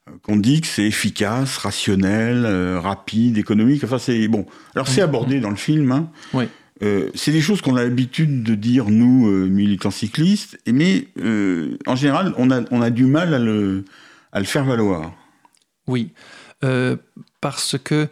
euh, 0.07 0.11
qu'on 0.21 0.35
dit 0.35 0.61
que 0.61 0.67
c'est 0.67 0.85
efficace, 0.85 1.57
rationnel, 1.57 2.45
rapide, 2.77 3.39
économique. 3.39 3.83
Enfin, 3.83 3.97
c'est 3.97 4.27
bon. 4.27 4.45
Alors, 4.75 4.87
c'est 4.87 5.01
mmh. 5.01 5.05
abordé 5.05 5.39
dans 5.39 5.49
le 5.49 5.55
film. 5.55 5.91
Hein. 5.91 6.11
Oui. 6.33 6.45
C'est 6.81 7.31
des 7.31 7.41
choses 7.41 7.61
qu'on 7.61 7.75
a 7.75 7.83
l'habitude 7.83 8.43
de 8.43 8.55
dire, 8.55 8.89
nous, 8.89 9.27
militants 9.47 9.91
cyclistes, 9.91 10.59
mais 10.67 11.07
en 11.87 11.95
général, 11.95 12.33
on 12.37 12.49
a, 12.51 12.89
du 12.89 13.05
mal 13.05 13.33
à 13.33 13.39
le, 13.39 13.85
à 14.31 14.39
le 14.39 14.45
faire 14.45 14.65
valoir. 14.65 15.13
Oui, 15.87 16.11
euh, 16.63 16.95
parce 17.45 17.77
que 17.77 18.07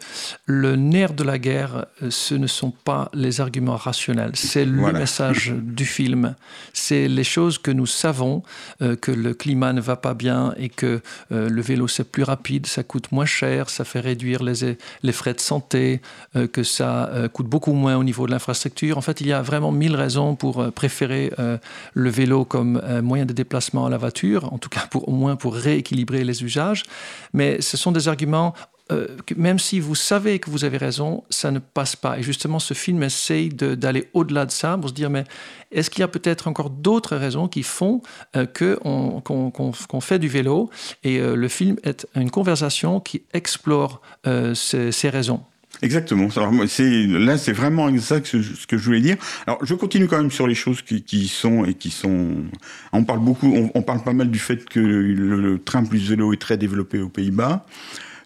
le 0.46 0.76
nerf 0.76 1.12
de 1.12 1.24
la 1.24 1.40
guerre, 1.40 1.86
euh, 2.02 2.10
ce 2.10 2.36
ne 2.36 2.46
sont 2.46 2.70
pas 2.70 3.10
les 3.14 3.40
arguments 3.40 3.76
rationnels, 3.76 4.30
c'est 4.34 4.64
le 4.64 4.92
message 4.92 5.52
du 5.56 5.84
film, 5.84 6.36
c'est 6.72 7.08
les 7.08 7.24
choses 7.24 7.58
que 7.58 7.72
nous 7.72 7.86
savons, 7.86 8.44
euh, 8.80 8.94
que 8.94 9.10
le 9.10 9.34
climat 9.34 9.72
ne 9.72 9.80
va 9.80 9.96
pas 9.96 10.14
bien 10.14 10.54
et 10.56 10.68
que 10.68 11.00
le 11.30 11.60
vélo 11.60 11.88
c'est 11.88 12.04
plus 12.04 12.22
rapide, 12.22 12.66
ça 12.66 12.84
coûte 12.84 13.10
moins 13.10 13.26
cher, 13.26 13.70
ça 13.70 13.84
fait 13.84 13.98
réduire 13.98 14.44
les, 14.44 14.76
les 15.02 15.12
frais 15.12 15.34
de 15.34 15.40
santé, 15.40 16.00
que 16.52 16.62
ça 16.62 17.10
coûte 17.32 17.46
beaucoup 17.46 17.72
moins 17.72 17.96
au 17.96 18.04
niveau 18.04 18.26
de 18.26 18.30
l'infrastructure. 18.30 18.98
En 18.98 19.00
fait, 19.00 19.20
il 19.20 19.26
y 19.26 19.32
a 19.32 19.42
vraiment 19.42 19.72
mille 19.72 19.96
raisons 19.96 20.36
pour 20.36 20.72
préférer 20.72 21.32
le 21.94 22.10
vélo 22.10 22.44
comme 22.44 22.80
moyen 23.02 23.26
de 23.26 23.32
déplacement 23.32 23.86
à 23.86 23.90
la 23.90 23.96
voiture, 23.96 24.52
en 24.52 24.58
tout 24.58 24.68
cas 24.68 24.86
pour, 24.90 25.08
au 25.08 25.12
moins 25.12 25.36
pour 25.36 25.54
rééquilibrer 25.54 26.24
les 26.24 26.44
usages, 26.44 26.84
mais 27.32 27.60
ce 27.60 27.76
sont 27.76 27.90
des 27.90 28.08
arguments 28.08 28.54
euh, 28.92 29.06
même 29.36 29.58
si 29.58 29.80
vous 29.80 29.94
savez 29.94 30.38
que 30.38 30.50
vous 30.50 30.64
avez 30.64 30.76
raison, 30.76 31.24
ça 31.30 31.50
ne 31.50 31.58
passe 31.58 31.96
pas. 31.96 32.18
Et 32.18 32.22
justement, 32.22 32.58
ce 32.58 32.74
film 32.74 33.02
essaye 33.02 33.48
d'aller 33.48 34.10
au-delà 34.12 34.44
de 34.44 34.50
ça 34.50 34.76
pour 34.76 34.90
se 34.90 34.94
dire, 34.94 35.08
mais 35.08 35.24
est-ce 35.72 35.88
qu'il 35.88 36.00
y 36.00 36.04
a 36.04 36.08
peut-être 36.08 36.48
encore 36.48 36.68
d'autres 36.68 37.16
raisons 37.16 37.48
qui 37.48 37.62
font 37.62 38.02
euh, 38.36 38.44
qu'on 38.44 40.00
fait 40.00 40.18
du 40.18 40.28
vélo 40.28 40.68
Et 41.02 41.18
euh, 41.18 41.34
le 41.34 41.48
film 41.48 41.76
est 41.82 42.06
une 42.14 42.30
conversation 42.30 43.00
qui 43.00 43.22
explore 43.32 44.02
ces, 44.54 45.08
raisons? 45.08 45.42
Exactement. 45.80 46.28
Alors, 46.36 46.52
là, 46.52 47.38
c'est 47.38 47.52
vraiment 47.52 47.88
exact 47.88 48.26
ce, 48.26 48.66
que 48.66 48.76
je 48.76 48.84
voulais 48.84 49.00
dire. 49.00 49.16
Alors, 49.46 49.64
je 49.64 49.74
continue 49.74 50.08
quand 50.08 50.18
même 50.18 50.30
sur 50.30 50.46
les 50.46 50.54
choses 50.54 50.82
qui, 50.82 51.28
sont 51.28 51.64
et 51.64 51.72
qui 51.72 51.90
sont. 51.90 52.44
On 52.92 53.04
parle 53.04 53.20
beaucoup, 53.20 53.52
on, 53.74 53.82
parle 53.82 54.02
pas 54.02 54.12
mal 54.12 54.30
du 54.30 54.38
fait 54.38 54.68
que 54.68 54.78
le 54.78 55.58
train 55.58 55.84
plus 55.84 56.10
vélo 56.10 56.34
est 56.34 56.40
très 56.40 56.58
développé 56.58 57.00
aux 57.00 57.08
Pays-Bas 57.08 57.64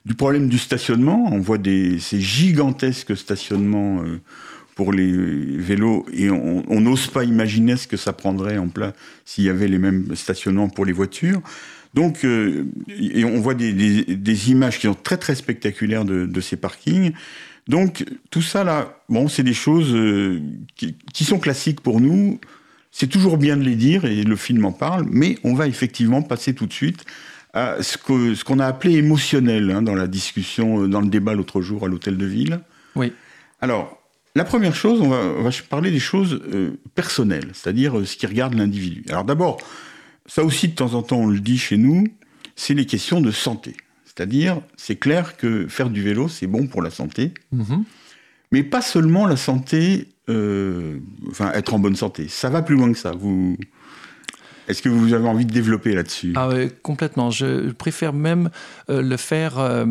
du 0.09 0.15
problème 0.15 0.49
du 0.49 0.59
stationnement. 0.59 1.29
On 1.31 1.39
voit 1.39 1.59
des, 1.59 2.01
ces 2.01 2.19
gigantesques 2.19 3.15
stationnements 3.15 4.03
euh, 4.03 4.21
pour 4.75 4.93
les 4.93 5.13
vélos 5.13 6.07
et 6.13 6.31
on 6.31 6.81
n'ose 6.81 7.09
pas 7.09 7.25
imaginer 7.25 7.77
ce 7.77 7.87
que 7.87 7.97
ça 7.97 8.13
prendrait 8.13 8.59
en 8.59 8.69
place 8.69 8.95
s'il 9.25 9.45
y 9.45 9.49
avait 9.51 9.69
les 9.69 9.79
mêmes 9.79 10.15
stationnements 10.15 10.69
pour 10.69 10.87
les 10.87 10.93
voitures. 10.93 11.43
Donc, 11.95 12.25
euh, 12.25 12.65
et 12.89 13.25
on 13.25 13.41
voit 13.41 13.55
des, 13.55 13.73
des, 13.73 14.51
images 14.51 14.79
qui 14.79 14.87
sont 14.87 14.95
très 14.95 15.17
très 15.17 15.35
spectaculaires 15.35 16.05
de, 16.05 16.27
de, 16.27 16.41
ces 16.41 16.57
parkings. 16.57 17.13
Donc, 17.67 18.05
tout 18.31 18.43
ça 18.43 18.63
là, 18.63 19.03
bon, 19.09 19.27
c'est 19.29 19.43
des 19.43 19.55
choses 19.55 19.93
euh, 19.95 20.41
qui, 20.77 20.97
qui, 21.13 21.25
sont 21.25 21.39
classiques 21.39 21.81
pour 21.81 22.01
nous. 22.01 22.39
C'est 22.93 23.09
toujours 23.09 23.37
bien 23.37 23.57
de 23.57 23.65
les 23.65 23.75
dire 23.75 24.05
et 24.05 24.23
le 24.23 24.37
film 24.37 24.65
en 24.65 24.73
parle, 24.73 25.07
mais 25.11 25.39
on 25.45 25.55
va 25.55 25.67
effectivement 25.67 26.23
passer 26.23 26.55
tout 26.55 26.67
de 26.67 26.73
suite 26.73 27.05
à 27.55 27.83
ce 27.83 27.97
qu'on 27.97 28.35
ce 28.35 28.61
a 28.61 28.67
appelé 28.67 28.95
émotionnel 28.97 29.71
hein, 29.71 29.83
dans 29.83 29.95
la 29.95 30.07
discussion, 30.07 30.83
euh, 30.83 30.89
dans 30.89 31.01
le 31.01 31.09
débat 31.09 31.35
l'autre 31.35 31.61
jour 31.61 31.85
à 31.85 31.89
l'hôtel 31.89 32.17
de 32.17 32.27
ville. 32.27 32.61
Oui. 32.95 33.13
Alors, 33.61 34.03
la 34.35 34.45
première 34.45 34.75
chose, 34.75 35.01
on 35.01 35.09
va, 35.09 35.17
on 35.17 35.43
va 35.43 35.51
parler 35.69 35.91
des 35.91 35.99
choses 35.99 36.41
euh, 36.53 36.79
personnelles, 36.95 37.51
c'est-à-dire 37.55 37.99
euh, 37.99 38.05
ce 38.05 38.17
qui 38.17 38.27
regarde 38.27 38.55
l'individu. 38.55 39.05
Alors 39.09 39.25
d'abord, 39.25 39.59
ça 40.27 40.45
aussi 40.45 40.69
de 40.69 40.75
temps 40.75 40.95
en 40.95 41.03
temps 41.03 41.19
on 41.19 41.27
le 41.27 41.41
dit 41.41 41.59
chez 41.59 41.79
nous, 41.79 42.07
c'est 42.55 42.75
les 42.75 42.87
questions 42.87 43.21
de 43.21 43.31
santé. 43.31 43.77
C'est-à-dire, 44.05 44.61
c'est 44.77 44.97
clair 44.97 45.37
que 45.37 45.69
faire 45.69 45.91
du 45.91 46.03
vélo, 46.03 46.29
c'est 46.29 46.49
bon 46.49 46.67
pour 46.67 46.83
la 46.83 46.91
santé, 46.91 47.33
mm-hmm. 47.55 47.85
mais 48.51 48.65
pas 48.65 48.83
seulement 48.83 49.27
la 49.27 49.37
santé, 49.37 50.09
enfin 50.29 51.53
être 51.55 51.73
en 51.73 51.79
bonne 51.79 51.95
santé. 51.95 52.27
Ça 52.29 52.51
va 52.51 52.63
plus 52.63 52.75
loin 52.75 52.93
que 52.93 52.99
ça. 52.99 53.13
Vous, 53.13 53.57
est-ce 54.69 54.83
que 54.83 54.89
vous 54.89 55.15
avez 55.15 55.27
envie 55.27 55.47
de 55.47 55.53
développer 55.53 55.95
là-dessus? 55.95 56.35
Ah, 56.37 56.51
Complètement. 56.83 57.31
Je 57.31 57.71
préfère 57.73 58.13
même 58.13 58.51
euh, 58.91 59.03
le 59.03 59.17
faire 59.17 59.59
euh, 59.59 59.87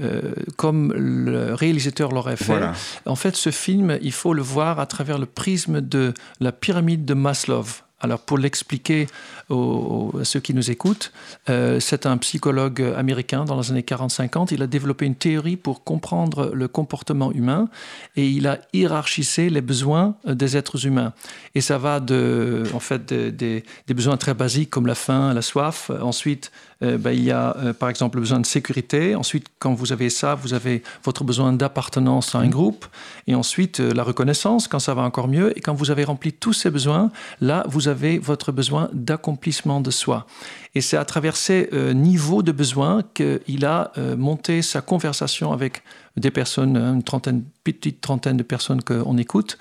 euh, 0.00 0.32
comme 0.56 0.92
le 0.94 1.54
réalisateur 1.54 2.12
l'aurait 2.12 2.36
fait. 2.36 2.60
En 3.06 3.16
fait, 3.16 3.36
ce 3.36 3.50
film, 3.50 3.98
il 4.00 4.12
faut 4.12 4.34
le 4.34 4.42
voir 4.42 4.80
à 4.80 4.86
travers 4.86 5.18
le 5.18 5.26
prisme 5.26 5.80
de 5.80 6.14
la 6.40 6.52
pyramide 6.52 7.04
de 7.04 7.14
Maslow. 7.14 7.64
Alors 8.02 8.20
pour 8.20 8.36
l'expliquer 8.36 9.06
à 9.48 10.24
ceux 10.24 10.40
qui 10.40 10.54
nous 10.54 10.70
écoutent, 10.70 11.12
euh, 11.48 11.78
c'est 11.78 12.04
un 12.04 12.18
psychologue 12.18 12.82
américain 12.96 13.44
dans 13.44 13.60
les 13.60 13.70
années 13.70 13.82
40-50. 13.82 14.52
Il 14.52 14.62
a 14.62 14.66
développé 14.66 15.06
une 15.06 15.14
théorie 15.14 15.56
pour 15.56 15.84
comprendre 15.84 16.50
le 16.52 16.66
comportement 16.66 17.32
humain 17.32 17.68
et 18.16 18.28
il 18.28 18.48
a 18.48 18.58
hiérarchisé 18.72 19.50
les 19.50 19.60
besoins 19.60 20.16
euh, 20.26 20.34
des 20.34 20.56
êtres 20.56 20.84
humains. 20.84 21.12
Et 21.54 21.60
ça 21.60 21.78
va 21.78 22.00
de, 22.00 22.64
en 22.74 22.80
fait, 22.80 23.12
des 23.12 23.62
besoins 23.88 24.16
très 24.16 24.34
basiques 24.34 24.70
comme 24.70 24.86
la 24.86 24.96
faim, 24.96 25.32
la 25.32 25.42
soif. 25.42 25.90
Ensuite, 26.00 26.50
euh, 26.82 26.98
ben, 26.98 27.12
il 27.12 27.24
y 27.24 27.30
a 27.30 27.54
par 27.78 27.88
exemple 27.88 28.16
le 28.16 28.22
besoin 28.22 28.40
de 28.40 28.46
sécurité. 28.46 29.14
Ensuite, 29.14 29.46
quand 29.58 29.74
vous 29.74 29.92
avez 29.92 30.10
ça, 30.10 30.34
vous 30.34 30.54
avez 30.54 30.82
votre 31.04 31.24
besoin 31.24 31.52
d'appartenance 31.52 32.34
à 32.34 32.38
un 32.38 32.46
mmh. 32.46 32.50
groupe. 32.50 32.86
Et 33.26 33.34
ensuite, 33.34 33.80
la 33.80 34.02
reconnaissance, 34.02 34.68
quand 34.68 34.78
ça 34.78 34.94
va 34.94 35.02
encore 35.02 35.28
mieux. 35.28 35.56
Et 35.56 35.60
quand 35.60 35.74
vous 35.74 35.90
avez 35.90 36.04
rempli 36.04 36.32
tous 36.32 36.52
ces 36.52 36.70
besoins, 36.70 37.10
là, 37.40 37.64
vous 37.68 37.88
avez 37.88 38.18
votre 38.18 38.52
besoin 38.52 38.88
d'accomplissement 38.92 39.80
de 39.80 39.90
soi. 39.90 40.26
Et 40.74 40.80
c'est 40.80 40.96
à 40.96 41.04
travers 41.04 41.36
ces 41.36 41.68
euh, 41.72 41.92
niveaux 41.92 42.42
de 42.42 42.52
besoins 42.52 43.02
qu'il 43.14 43.64
a 43.64 43.92
euh, 43.98 44.16
monté 44.16 44.62
sa 44.62 44.80
conversation 44.80 45.52
avec 45.52 45.82
des 46.16 46.30
personnes, 46.30 46.76
une 46.76 47.02
trentaine, 47.02 47.44
petite 47.64 48.00
trentaine 48.00 48.36
de 48.36 48.42
personnes 48.42 48.82
qu'on 48.82 49.16
écoute, 49.18 49.58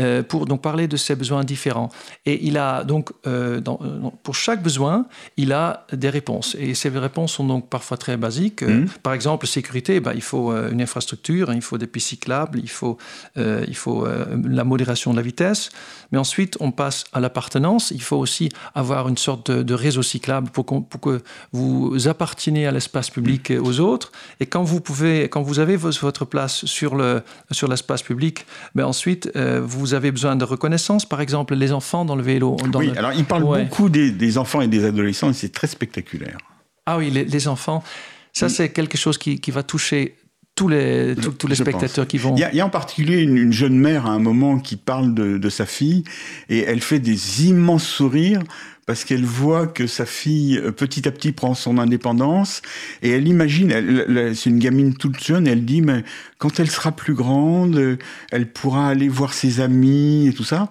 euh, 0.00 0.24
pour 0.24 0.46
donc 0.46 0.60
parler 0.60 0.88
de 0.88 0.96
ses 0.96 1.14
besoins 1.14 1.44
différents. 1.44 1.88
Et 2.26 2.44
il 2.46 2.58
a 2.58 2.82
donc, 2.82 3.10
euh, 3.28 3.60
euh, 3.66 4.10
pour 4.24 4.34
chaque 4.34 4.60
besoin, 4.60 5.06
il 5.36 5.52
a 5.52 5.86
des 5.92 6.10
réponses. 6.10 6.56
Et 6.58 6.74
ces 6.74 6.88
réponses 6.88 7.34
sont 7.34 7.44
donc 7.44 7.68
parfois 7.68 7.96
très 7.96 8.16
basiques. 8.16 8.62
Mhm. 8.62 8.88
Par 9.04 9.12
exemple, 9.12 9.46
sécurité, 9.46 10.00
bah, 10.00 10.12
il 10.14 10.22
faut 10.22 10.52
une 10.52 10.82
infrastructure, 10.82 11.52
il 11.52 11.62
faut 11.62 11.78
des 11.78 11.86
pistes 11.86 12.08
cyclables, 12.08 12.58
il 12.58 12.68
faut, 12.68 12.98
il 13.36 13.76
faut 13.76 14.06
la 14.06 14.64
modération 14.64 15.12
de 15.12 15.16
la 15.16 15.22
vitesse. 15.22 15.70
Mais 16.10 16.18
ensuite, 16.18 16.56
on 16.60 16.72
passe 16.72 17.04
à 17.12 17.20
l'appartenance. 17.20 17.92
Il 17.92 18.02
faut 18.02 18.16
aussi 18.16 18.48
avoir 18.74 19.08
une 19.08 19.16
sorte 19.16 19.50
de, 19.50 19.74
réseau 19.74 20.02
cyclable 20.02 20.50
pour, 20.50 20.64
pour, 20.64 21.00
que 21.00 21.22
vous 21.52 22.08
appartenez 22.08 22.66
à 22.66 22.72
l'espace 22.72 23.10
public 23.10 23.50
et 23.50 23.58
aux 23.58 23.80
autres. 23.80 24.12
Et 24.40 24.46
quand 24.46 24.62
vous 24.62 24.80
pouvez, 24.80 25.28
quand 25.28 25.42
vous 25.42 25.58
avez 25.58 25.76
votre 25.76 26.24
place 26.24 26.64
sur 26.64 26.96
le 26.96 27.22
sur 27.50 27.68
l'espace 27.68 28.02
public, 28.02 28.46
ben 28.74 28.84
ensuite 28.84 29.30
vous 29.36 29.83
vous 29.84 29.92
avez 29.92 30.10
besoin 30.10 30.34
de 30.34 30.44
reconnaissance, 30.44 31.04
par 31.04 31.20
exemple, 31.20 31.54
les 31.54 31.70
enfants 31.70 32.06
dans 32.06 32.16
le 32.16 32.22
vélo. 32.22 32.56
oui, 32.74 32.90
alors 32.96 33.12
il 33.12 33.26
parle 33.26 33.42
beaucoup 33.42 33.90
des, 33.90 34.38
enfants 34.38 34.62
et 34.62 34.66
des 34.66 34.86
adolescents 34.86 35.28
et 35.28 35.34
c'est 35.34 35.52
très 35.52 35.66
spectaculaire. 35.66 36.38
Ah 36.86 36.96
oui, 36.96 37.10
les, 37.10 37.48
enfants, 37.48 37.84
ça 38.32 38.48
c'est 38.48 38.70
quelque 38.70 38.96
chose 38.96 39.18
qui, 39.18 39.50
va 39.50 39.62
toucher 39.62 40.16
tous 40.54 40.68
les, 40.68 41.14
tous, 41.38 41.46
les 41.46 41.54
spectateurs 41.56 42.06
qui 42.06 42.16
vont. 42.16 42.34
Il 42.34 42.56
y, 42.56 42.60
a, 42.60 42.66
en 42.66 42.70
particulier 42.70 43.20
une, 43.20 43.52
jeune 43.52 43.76
mère 43.76 44.06
à 44.06 44.10
un 44.10 44.18
moment 44.18 44.58
qui 44.58 44.76
parle 44.76 45.12
de, 45.12 45.36
de, 45.36 45.50
sa 45.50 45.66
fille 45.66 46.04
et 46.48 46.60
elle 46.60 46.80
fait 46.80 47.00
des 47.00 47.46
immenses 47.46 47.86
sourires 47.86 48.42
parce 48.86 49.04
qu'elle 49.04 49.24
voit 49.24 49.66
que 49.66 49.86
sa 49.86 50.06
fille 50.06 50.58
euh, 50.58 50.70
petit 50.70 51.08
à 51.08 51.10
petit 51.10 51.32
prend 51.32 51.54
son 51.54 51.78
indépendance 51.78 52.62
et 53.02 53.10
elle 53.10 53.28
imagine, 53.28 54.34
c'est 54.34 54.50
une 54.50 54.58
gamine 54.58 54.94
toute 54.94 55.22
jeune, 55.22 55.46
elle 55.46 55.64
dit 55.64 55.82
mais 55.82 56.04
quand 56.38 56.60
elle 56.60 56.70
sera 56.70 56.92
plus 56.92 57.14
grande, 57.14 57.76
euh, 57.76 57.96
elle 58.30 58.50
pourra 58.50 58.88
aller 58.88 59.08
voir 59.08 59.32
ses 59.32 59.60
amis 59.60 60.28
et 60.28 60.32
tout 60.32 60.44
ça. 60.44 60.70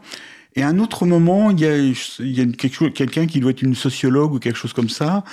Et 0.55 0.61
à 0.61 0.67
un 0.67 0.77
autre 0.77 1.07
moment, 1.07 1.49
il 1.49 1.59
y 1.61 1.65
a, 1.65 1.77
il 1.77 1.95
y 2.19 2.41
a 2.41 2.89
quelqu'un 2.91 3.25
qui 3.25 3.39
doit 3.39 3.51
être 3.51 3.63
une 3.63 3.73
sociologue 3.73 4.33
ou 4.33 4.39
quelque 4.39 4.57
chose 4.57 4.73
comme 4.73 4.89
ça, 4.89 5.23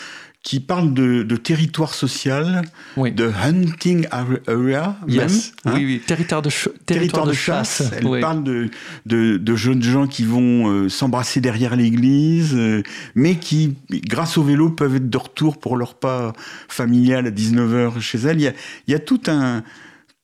qui 0.42 0.58
parle 0.58 0.94
de, 0.94 1.22
de 1.22 1.36
territoire 1.36 1.92
social, 1.92 2.62
de 2.96 3.30
hunting 3.44 4.06
area, 4.10 4.96
même, 5.06 5.28
hein. 5.66 5.72
oui, 5.74 5.84
oui, 5.84 6.02
territoire 6.06 6.40
de, 6.40 6.50
territoire, 6.86 7.26
de, 7.26 7.34
chasse. 7.34 7.82
Elle 7.92 8.20
parle 8.20 8.42
de, 8.42 8.70
de, 9.04 9.36
de, 9.36 9.56
jeunes 9.56 9.82
gens 9.82 10.06
qui 10.06 10.24
vont 10.24 10.68
euh, 10.68 10.88
s'embrasser 10.88 11.42
derrière 11.42 11.76
l'église, 11.76 12.54
euh, 12.54 12.82
mais 13.14 13.36
qui, 13.36 13.76
grâce 13.90 14.38
au 14.38 14.42
vélo, 14.42 14.70
peuvent 14.70 14.96
être 14.96 15.10
de 15.10 15.18
retour 15.18 15.58
pour 15.58 15.76
leur 15.76 15.94
pas 15.94 16.32
familial 16.68 17.26
à 17.26 17.30
19h 17.30 18.00
chez 18.00 18.18
elle. 18.18 18.40
Il 18.40 18.44
y 18.44 18.48
a, 18.48 18.54
il 18.86 18.92
y 18.92 18.94
a 18.94 18.98
tout 18.98 19.20
un 19.26 19.62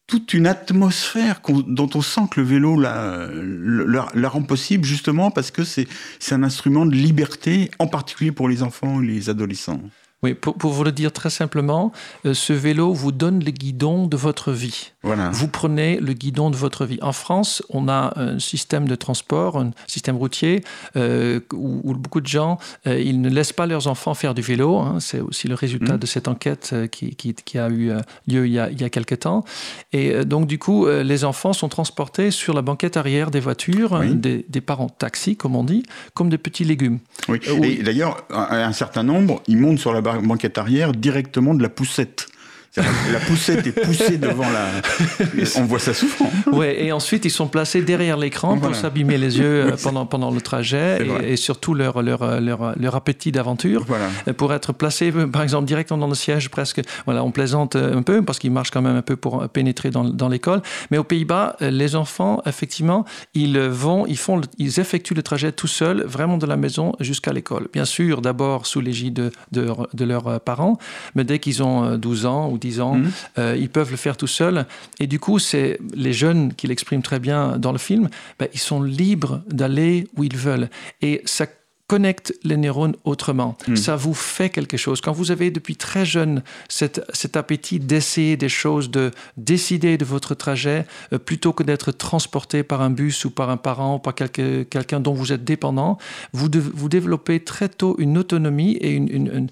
toute 0.06 0.34
une 0.34 0.46
atmosphère 0.46 1.40
dont 1.66 1.90
on 1.94 2.00
sent 2.00 2.20
que 2.30 2.40
le 2.40 2.46
vélo 2.46 2.78
la, 2.78 3.28
la, 4.14 4.28
rend 4.28 4.42
possible 4.42 4.84
justement 4.84 5.32
parce 5.32 5.50
que 5.50 5.64
c'est 5.64 5.88
un 6.30 6.44
instrument 6.44 6.86
de 6.86 6.94
liberté, 6.94 7.72
en 7.80 7.88
particulier 7.88 8.30
pour 8.30 8.48
les 8.48 8.62
enfants 8.62 9.02
et 9.02 9.06
les 9.06 9.30
adolescents. 9.30 9.80
Oui, 10.22 10.32
pour, 10.32 10.54
pour, 10.54 10.72
vous 10.72 10.82
le 10.82 10.92
dire 10.92 11.12
très 11.12 11.28
simplement, 11.28 11.92
euh, 12.24 12.32
ce 12.32 12.54
vélo 12.54 12.94
vous 12.94 13.12
donne 13.12 13.44
le 13.44 13.50
guidon 13.50 14.06
de 14.06 14.16
votre 14.16 14.50
vie. 14.50 14.92
Voilà. 15.02 15.28
Vous 15.28 15.46
prenez 15.46 16.00
le 16.00 16.14
guidon 16.14 16.48
de 16.48 16.56
votre 16.56 16.86
vie. 16.86 16.98
En 17.02 17.12
France, 17.12 17.62
on 17.68 17.86
a 17.86 18.14
un 18.16 18.38
système 18.38 18.88
de 18.88 18.94
transport, 18.94 19.58
un 19.58 19.72
système 19.86 20.16
routier, 20.16 20.64
euh, 20.96 21.40
où, 21.52 21.92
beaucoup 21.94 22.22
de 22.22 22.26
gens, 22.26 22.58
euh, 22.86 22.98
ils 22.98 23.20
ne 23.20 23.28
laissent 23.28 23.52
pas 23.52 23.66
leurs 23.66 23.88
enfants 23.88 24.14
faire 24.14 24.32
du 24.32 24.40
vélo. 24.40 24.78
Hein. 24.78 24.96
C'est 25.00 25.20
aussi 25.20 25.48
le 25.48 25.54
résultat 25.54 25.96
mmh. 25.96 25.98
de 25.98 26.06
cette 26.06 26.28
enquête 26.28 26.74
qui, 26.90 27.14
qui, 27.14 27.34
qui, 27.34 27.58
a 27.58 27.68
eu 27.68 27.92
lieu 28.26 28.46
il 28.46 28.52
y 28.52 28.58
a, 28.58 28.70
il 28.70 28.80
y 28.80 28.84
a 28.84 28.88
quelques 28.88 29.20
temps. 29.20 29.44
Et 29.92 30.24
donc, 30.24 30.46
du 30.46 30.58
coup, 30.58 30.86
les 30.86 31.24
enfants 31.24 31.52
sont 31.52 31.68
transportés 31.68 32.30
sur 32.30 32.54
la 32.54 32.62
banquette 32.62 32.96
arrière 32.96 33.30
des 33.30 33.40
voitures, 33.40 33.98
oui. 34.00 34.14
des, 34.14 34.46
des, 34.48 34.60
parents 34.62 34.88
taxis, 34.88 35.36
comme 35.36 35.56
on 35.56 35.64
dit, 35.64 35.82
comme 36.14 36.30
des 36.30 36.38
petits 36.38 36.64
légumes. 36.64 37.00
Oui, 37.28 37.38
et 37.62 37.82
d'ailleurs, 37.82 38.24
un, 38.30 38.46
un 38.50 38.72
certain 38.72 39.02
nombre, 39.02 39.42
ils 39.46 39.58
montent 39.58 39.78
sur 39.78 39.92
la 39.92 40.00
banquette 40.14 40.58
arrière 40.58 40.92
directement 40.92 41.54
de 41.54 41.62
la 41.62 41.68
poussette. 41.68 42.28
La 42.76 43.20
poussette 43.20 43.66
est 43.66 43.72
poussée 43.72 44.18
devant 44.18 44.44
la. 44.50 44.66
On 45.58 45.64
voit 45.64 45.78
ça 45.78 45.94
souvent. 45.94 46.30
Ouais, 46.52 46.84
et 46.84 46.92
ensuite 46.92 47.24
ils 47.24 47.30
sont 47.30 47.48
placés 47.48 47.82
derrière 47.82 48.16
l'écran 48.16 48.56
voilà. 48.56 48.66
pour 48.66 48.76
s'abîmer 48.76 49.16
les 49.16 49.38
yeux 49.38 49.74
pendant, 49.82 50.06
pendant 50.06 50.30
le 50.30 50.40
trajet 50.40 50.98
et, 51.22 51.32
et, 51.32 51.36
surtout 51.36 51.74
leur, 51.74 52.02
leur, 52.02 52.40
leur, 52.40 52.78
leur 52.78 52.94
appétit 52.94 53.32
d'aventure. 53.32 53.84
Voilà. 53.86 54.08
Pour 54.36 54.52
être 54.52 54.72
placés, 54.72 55.12
par 55.12 55.42
exemple, 55.42 55.66
directement 55.66 55.98
dans 55.98 56.08
le 56.08 56.14
siège, 56.14 56.50
presque. 56.50 56.82
Voilà, 57.06 57.24
on 57.24 57.30
plaisante 57.30 57.76
un 57.76 58.02
peu 58.02 58.22
parce 58.22 58.38
qu'ils 58.38 58.50
marchent 58.50 58.70
quand 58.70 58.82
même 58.82 58.96
un 58.96 59.02
peu 59.02 59.16
pour 59.16 59.48
pénétrer 59.48 59.90
dans, 59.90 60.04
dans 60.04 60.28
l'école. 60.28 60.62
Mais 60.90 60.98
aux 60.98 61.04
Pays-Bas, 61.04 61.56
les 61.60 61.96
enfants, 61.96 62.42
effectivement, 62.46 63.04
ils 63.34 63.58
vont, 63.58 64.06
ils 64.06 64.18
font, 64.18 64.40
ils 64.58 64.80
effectuent 64.80 65.14
le 65.14 65.22
trajet 65.22 65.52
tout 65.52 65.66
seuls, 65.66 66.02
vraiment 66.04 66.38
de 66.38 66.46
la 66.46 66.56
maison 66.56 66.92
jusqu'à 67.00 67.32
l'école. 67.32 67.68
Bien 67.72 67.84
sûr, 67.84 68.20
d'abord 68.20 68.66
sous 68.66 68.80
l'égide 68.80 69.14
de, 69.14 69.32
de, 69.52 69.72
de, 69.94 70.04
leurs 70.04 70.40
parents, 70.40 70.78
mais 71.14 71.24
dès 71.24 71.38
qu'ils 71.38 71.62
ont 71.62 71.96
12 71.96 72.26
ans 72.26 72.48
ou 72.56 72.58
10 72.58 72.80
ans, 72.80 72.96
mmh. 72.96 73.10
euh, 73.38 73.56
ils 73.58 73.70
peuvent 73.70 73.90
le 73.90 73.96
faire 73.96 74.16
tout 74.16 74.26
seuls. 74.26 74.66
Et 74.98 75.06
du 75.06 75.18
coup, 75.18 75.38
c'est 75.38 75.78
les 75.94 76.12
jeunes 76.12 76.52
qui 76.54 76.66
l'expriment 76.66 77.02
très 77.02 77.20
bien 77.20 77.58
dans 77.58 77.72
le 77.72 77.78
film, 77.78 78.08
ben, 78.38 78.48
ils 78.52 78.60
sont 78.60 78.82
libres 78.82 79.42
d'aller 79.48 80.08
où 80.16 80.24
ils 80.24 80.36
veulent. 80.36 80.68
Et 81.02 81.22
ça 81.24 81.46
connecte 81.86 82.34
les 82.42 82.56
neurones 82.56 82.96
autrement. 83.04 83.56
Mmh. 83.68 83.76
Ça 83.76 83.96
vous 83.96 84.14
fait 84.14 84.50
quelque 84.50 84.76
chose. 84.76 85.00
Quand 85.00 85.12
vous 85.12 85.30
avez 85.30 85.50
depuis 85.50 85.76
très 85.76 86.04
jeune 86.04 86.42
cet, 86.68 87.00
cet 87.12 87.36
appétit 87.36 87.78
d'essayer 87.78 88.36
des 88.36 88.48
choses, 88.48 88.90
de 88.90 89.12
décider 89.36 89.96
de 89.96 90.04
votre 90.04 90.34
trajet, 90.34 90.84
euh, 91.12 91.18
plutôt 91.18 91.52
que 91.52 91.62
d'être 91.62 91.92
transporté 91.92 92.64
par 92.64 92.82
un 92.82 92.90
bus 92.90 93.24
ou 93.24 93.30
par 93.30 93.50
un 93.50 93.56
parent 93.56 93.96
ou 93.96 93.98
par 93.98 94.14
quelqu'un 94.14 94.64
quel 94.68 95.02
dont 95.02 95.14
vous 95.14 95.32
êtes 95.32 95.44
dépendant, 95.44 95.98
vous, 96.32 96.48
de, 96.48 96.58
vous 96.58 96.88
développez 96.88 97.40
très 97.40 97.68
tôt 97.68 97.94
une 97.98 98.18
autonomie 98.18 98.72
et 98.72 98.90
une, 98.90 99.08
une, 99.08 99.26
une, 99.28 99.48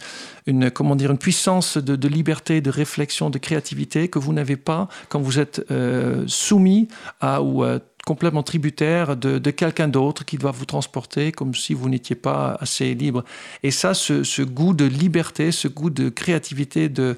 une 0.46 0.70
comment 0.70 0.96
dire, 0.96 1.12
une 1.12 1.18
puissance 1.18 1.76
de, 1.76 1.94
de, 1.94 2.08
liberté, 2.08 2.60
de 2.60 2.70
réflexion, 2.70 3.30
de 3.30 3.38
créativité 3.38 4.08
que 4.08 4.18
vous 4.18 4.32
n'avez 4.32 4.56
pas 4.56 4.88
quand 5.08 5.20
vous 5.20 5.38
êtes 5.38 5.64
euh, 5.70 6.24
soumis 6.26 6.88
à 7.20 7.42
ou 7.42 7.62
à 7.62 7.78
complètement 8.04 8.42
tributaire 8.42 9.16
de, 9.16 9.50
quelqu'un 9.50 9.88
d'autre 9.88 10.24
qui 10.24 10.36
doit 10.36 10.50
vous 10.50 10.66
transporter 10.66 11.32
comme 11.32 11.54
si 11.54 11.74
vous 11.74 11.88
n'étiez 11.88 12.16
pas 12.16 12.56
assez 12.60 12.94
libre. 12.94 13.24
Et 13.62 13.70
ça, 13.70 13.94
ce, 13.94 14.22
ce, 14.24 14.42
goût 14.42 14.74
de 14.74 14.84
liberté, 14.84 15.52
ce 15.52 15.68
goût 15.68 15.90
de 15.90 16.08
créativité, 16.08 16.88
de, 16.88 17.16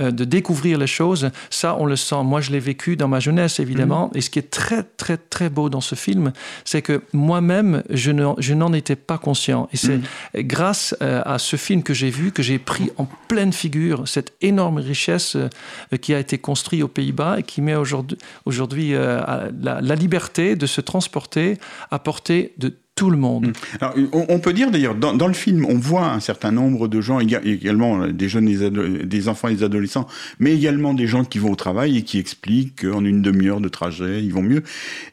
euh, 0.00 0.10
de 0.10 0.24
découvrir 0.24 0.78
les 0.78 0.86
choses, 0.86 1.30
ça, 1.50 1.76
on 1.78 1.84
le 1.84 1.96
sent. 1.96 2.22
Moi, 2.22 2.40
je 2.40 2.52
l'ai 2.52 2.60
vécu 2.60 2.96
dans 2.96 3.08
ma 3.08 3.18
jeunesse, 3.18 3.58
évidemment. 3.58 4.08
Mmh. 4.08 4.18
Et 4.18 4.20
ce 4.20 4.30
qui 4.30 4.38
est 4.38 4.50
très, 4.50 4.84
très, 4.84 5.16
très 5.16 5.50
beau 5.50 5.68
dans 5.68 5.80
ce 5.80 5.94
film, 5.94 6.32
c'est 6.64 6.82
que 6.82 7.02
moi-même, 7.12 7.82
je 7.90 8.12
n'en 8.12 8.72
étais 8.72 8.96
pas 8.96 9.18
conscient. 9.18 9.68
Et 9.72 9.76
c'est 9.76 9.98
mmh. 9.98 10.42
grâce 10.42 10.94
euh, 11.02 11.22
à 11.24 11.38
ce 11.38 11.56
film 11.56 11.82
que 11.82 11.94
j'ai 11.94 12.10
vu 12.10 12.30
que 12.30 12.42
j'ai 12.42 12.58
pris 12.58 12.90
en 12.96 13.06
pleine 13.26 13.52
figure 13.52 14.06
cette 14.06 14.34
énorme 14.40 14.78
richesse 14.78 15.36
euh, 15.36 15.96
qui 16.00 16.14
a 16.14 16.18
été 16.20 16.38
construite 16.38 16.82
aux 16.82 16.88
Pays-Bas 16.88 17.40
et 17.40 17.42
qui 17.42 17.60
met 17.60 17.74
aujourd'hui 17.74 18.92
la, 18.92 19.50
la 19.60 19.94
liberté 19.94 20.54
de 20.54 20.66
se 20.66 20.80
transporter 20.80 21.58
à 21.90 21.98
portée 21.98 22.52
de 22.58 22.74
tout 22.98 23.10
le 23.10 23.16
monde. 23.16 23.52
Alors, 23.80 23.94
on, 24.12 24.40
peut 24.40 24.52
dire 24.52 24.72
d'ailleurs, 24.72 24.96
dans, 24.96 25.28
le 25.28 25.32
film, 25.32 25.64
on 25.66 25.78
voit 25.78 26.10
un 26.10 26.18
certain 26.18 26.50
nombre 26.50 26.88
de 26.88 27.00
gens, 27.00 27.20
également 27.20 28.02
euh, 28.02 28.12
des 28.12 28.28
jeunes, 28.28 28.46
des, 28.46 29.28
enfants 29.28 29.46
et 29.46 29.54
des 29.54 29.62
adolescents, 29.62 30.08
mais 30.40 30.52
également 30.52 30.94
des 30.94 31.06
gens 31.06 31.24
qui 31.24 31.38
vont 31.38 31.52
au 31.52 31.56
travail 31.56 31.98
et 31.98 32.02
qui 32.02 32.18
expliquent 32.18 32.82
qu'en 32.82 33.04
une 33.04 33.22
demi-heure 33.22 33.60
de 33.60 33.68
trajet, 33.68 34.24
ils 34.24 34.32
vont 34.32 34.42
mieux. 34.42 34.64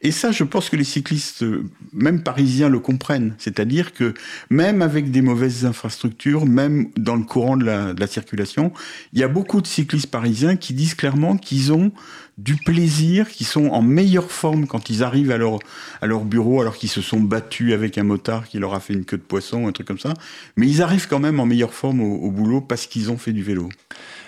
Et 0.02 0.10
ça, 0.10 0.32
je 0.32 0.44
pense 0.44 0.70
que 0.70 0.76
les 0.76 0.84
cyclistes, 0.84 1.44
euh, 1.44 1.64
même 1.94 2.24
parisiens, 2.24 2.70
le 2.70 2.80
comprennent. 2.80 3.36
C'est-à-dire 3.38 3.94
que 3.94 4.16
même 4.50 4.82
avec 4.82 5.12
des 5.12 5.22
mauvaises 5.22 5.66
infrastructures, 5.66 6.48
même 6.48 6.88
dans 6.98 7.16
le 7.16 7.24
courant 7.24 7.56
de 7.56 7.66
la 7.66 8.08
circulation, 8.08 8.72
il 9.14 9.20
y 9.20 9.24
a 9.24 9.28
beaucoup 9.28 9.62
de 9.62 9.68
cyclistes 9.68 10.10
parisiens 10.10 10.56
qui 10.56 10.74
disent 10.74 10.96
clairement 10.96 11.38
qu'ils 11.38 11.72
ont 11.72 11.92
du 12.38 12.56
plaisir, 12.56 13.30
qui 13.30 13.44
sont 13.46 13.68
en 13.68 13.82
meilleure 13.82 14.32
forme 14.32 14.68
quand 14.68 14.90
ils 14.90 15.04
arrivent 15.04 15.32
à 15.32 15.38
leur, 15.38 15.60
à 16.02 16.06
leur 16.06 16.26
bureau 16.26 16.62
alors 16.62 16.76
qu'ils 16.76 16.90
se 16.90 17.02
sont 17.02 17.20
battus 17.20 17.74
avec 17.74 17.98
un 17.98 18.04
motard 18.04 18.48
qui 18.48 18.60
leur 18.60 18.74
a 18.74 18.80
fait 18.80 18.94
une 18.94 19.06
queue 19.06 19.18
de 19.18 19.24
poisson, 19.24 19.68
un 19.68 19.72
truc 19.72 19.88
comme 19.88 20.00
ça. 20.00 20.14
Mais 20.58 20.68
ils 20.68 20.82
arrivent 20.82 21.08
quand 21.08 21.20
même 21.20 21.40
en 21.40 21.46
meilleure 21.46 21.74
forme 21.74 22.02
au, 22.02 22.16
au 22.16 22.32
boulot 22.32 22.62
parce 22.62 22.88
qu'ils 22.88 23.12
ont 23.12 23.18
fait 23.18 23.34
du 23.34 23.44
vélo. 23.44 23.70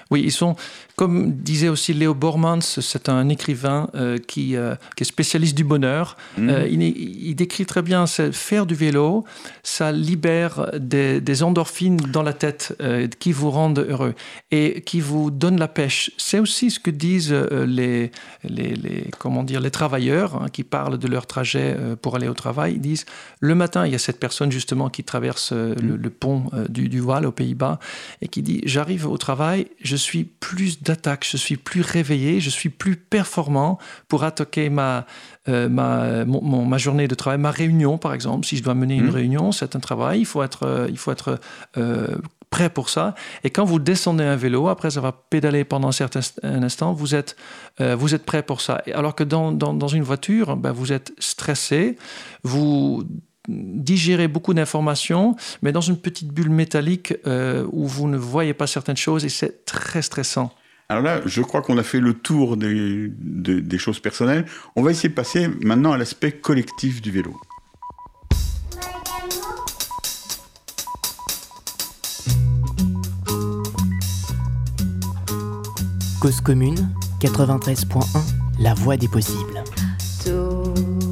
Oui, 0.09 0.21
ils 0.23 0.31
sont, 0.31 0.55
comme 0.95 1.33
disait 1.33 1.67
aussi 1.67 1.93
Léo 1.93 2.13
Bormans, 2.13 2.61
c'est 2.61 3.09
un 3.09 3.27
écrivain 3.29 3.89
euh, 3.95 4.17
qui, 4.17 4.55
euh, 4.55 4.75
qui, 4.95 5.03
est 5.03 5.05
spécialiste 5.05 5.55
du 5.55 5.63
bonheur. 5.63 6.15
Mmh. 6.37 6.49
Euh, 6.49 6.67
il, 6.67 6.81
il, 6.81 7.35
décrit 7.35 7.65
très 7.65 7.81
bien 7.81 8.07
faire 8.07 8.65
du 8.65 8.73
vélo, 8.73 9.25
ça 9.63 9.91
libère 9.91 10.71
des, 10.79 11.19
des 11.19 11.43
endorphines 11.43 11.97
dans 11.97 12.23
la 12.23 12.33
tête 12.33 12.75
qui 13.19 13.31
vous 13.31 13.51
rendent 13.51 13.85
heureux 13.87 14.15
et 14.51 14.81
qui 14.81 15.01
vous 15.01 15.29
donnent 15.29 15.59
la 15.59 15.67
pêche. 15.67 16.11
C'est 16.17 16.39
aussi 16.39 16.71
ce 16.71 16.79
que 16.79 16.89
disent 16.89 17.33
les, 17.33 18.11
les, 18.43 18.75
les, 18.75 19.09
comment 19.19 19.43
dire, 19.43 19.59
les 19.59 19.71
travailleurs 19.71 20.41
hein, 20.41 20.47
qui 20.51 20.63
parlent 20.63 20.97
de 20.97 21.07
leur 21.07 21.27
trajet 21.27 21.77
pour 22.01 22.15
aller 22.15 22.27
au 22.27 22.33
travail. 22.33 22.73
Ils 22.75 22.81
disent, 22.81 23.05
le 23.39 23.55
matin, 23.55 23.85
il 23.85 23.91
y 23.91 23.95
a 23.95 23.99
cette 23.99 24.19
personne 24.19 24.51
justement 24.51 24.89
qui 24.89 25.03
traverse 25.03 25.51
mmh. 25.51 25.73
le, 25.81 25.95
le, 25.97 26.09
pont 26.09 26.45
du, 26.69 26.89
du 26.89 27.01
aux 27.01 27.31
Pays-Bas 27.31 27.79
et 28.21 28.27
qui 28.27 28.41
dit, 28.41 28.61
j'arrive 28.65 29.07
au 29.07 29.17
travail, 29.17 29.67
je 29.83 29.96
suis 29.97 30.23
plus 30.23 30.81
d'attaque, 30.81 31.27
je 31.29 31.37
suis 31.37 31.57
plus 31.57 31.81
réveillé, 31.81 32.39
je 32.39 32.49
suis 32.49 32.69
plus 32.69 32.95
performant 32.95 33.77
pour 34.07 34.23
attaquer 34.23 34.69
ma, 34.69 35.05
euh, 35.49 35.67
ma, 35.69 36.25
mon, 36.25 36.65
ma 36.65 36.77
journée 36.77 37.07
de 37.07 37.15
travail, 37.15 37.39
ma 37.39 37.51
réunion 37.51 37.97
par 37.97 38.13
exemple. 38.13 38.45
Si 38.45 38.57
je 38.57 38.63
dois 38.63 38.73
mener 38.73 38.99
mmh. 38.99 39.05
une 39.05 39.09
réunion, 39.09 39.51
c'est 39.51 39.75
un 39.75 39.79
travail, 39.79 40.19
il 40.19 40.25
faut 40.25 40.43
être, 40.43 40.63
euh, 40.63 40.87
il 40.89 40.97
faut 40.97 41.11
être 41.11 41.39
euh, 41.77 42.17
prêt 42.49 42.69
pour 42.69 42.89
ça. 42.89 43.13
Et 43.43 43.49
quand 43.49 43.65
vous 43.65 43.79
descendez 43.79 44.23
un 44.23 44.35
vélo, 44.35 44.67
après 44.69 44.97
avoir 44.97 45.13
pédalé 45.13 45.63
pendant 45.63 45.89
un 45.89 45.91
certain 45.91 46.21
un 46.43 46.63
instant, 46.63 46.93
vous 46.93 47.13
êtes, 47.13 47.35
euh, 47.81 47.95
vous 47.95 48.15
êtes 48.15 48.25
prêt 48.25 48.43
pour 48.43 48.61
ça. 48.61 48.81
Alors 48.93 49.15
que 49.15 49.23
dans, 49.23 49.51
dans, 49.51 49.73
dans 49.73 49.87
une 49.89 50.03
voiture, 50.03 50.55
ben, 50.55 50.71
vous 50.71 50.93
êtes 50.93 51.11
stressé, 51.19 51.97
vous 52.43 53.03
digérer 53.47 54.27
beaucoup 54.27 54.53
d'informations, 54.53 55.35
mais 55.61 55.71
dans 55.71 55.81
une 55.81 55.97
petite 55.97 56.29
bulle 56.33 56.49
métallique 56.49 57.13
euh, 57.25 57.65
où 57.71 57.87
vous 57.87 58.07
ne 58.07 58.17
voyez 58.17 58.53
pas 58.53 58.67
certaines 58.67 58.97
choses 58.97 59.25
et 59.25 59.29
c'est 59.29 59.65
très 59.65 60.01
stressant. 60.01 60.53
Alors 60.89 61.03
là, 61.03 61.21
je 61.25 61.41
crois 61.41 61.61
qu'on 61.61 61.77
a 61.77 61.83
fait 61.83 61.99
le 61.99 62.13
tour 62.13 62.55
des, 62.55 63.09
des, 63.09 63.61
des, 63.61 63.77
choses 63.77 63.99
personnelles. 63.99 64.45
On 64.77 64.83
va 64.83 64.91
essayer 64.91 65.09
de 65.09 65.13
passer 65.13 65.49
maintenant 65.61 65.91
à 65.91 65.97
l'aspect 65.97 66.31
collectif 66.31 67.01
du 67.01 67.11
vélo. 67.11 67.35
Cause 76.21 76.41
commune, 76.41 76.89
93.1, 77.21 78.05
la 78.59 78.73
voie 78.73 78.97
des 78.97 79.07
possibles. 79.07 79.63
Tout 80.25 81.06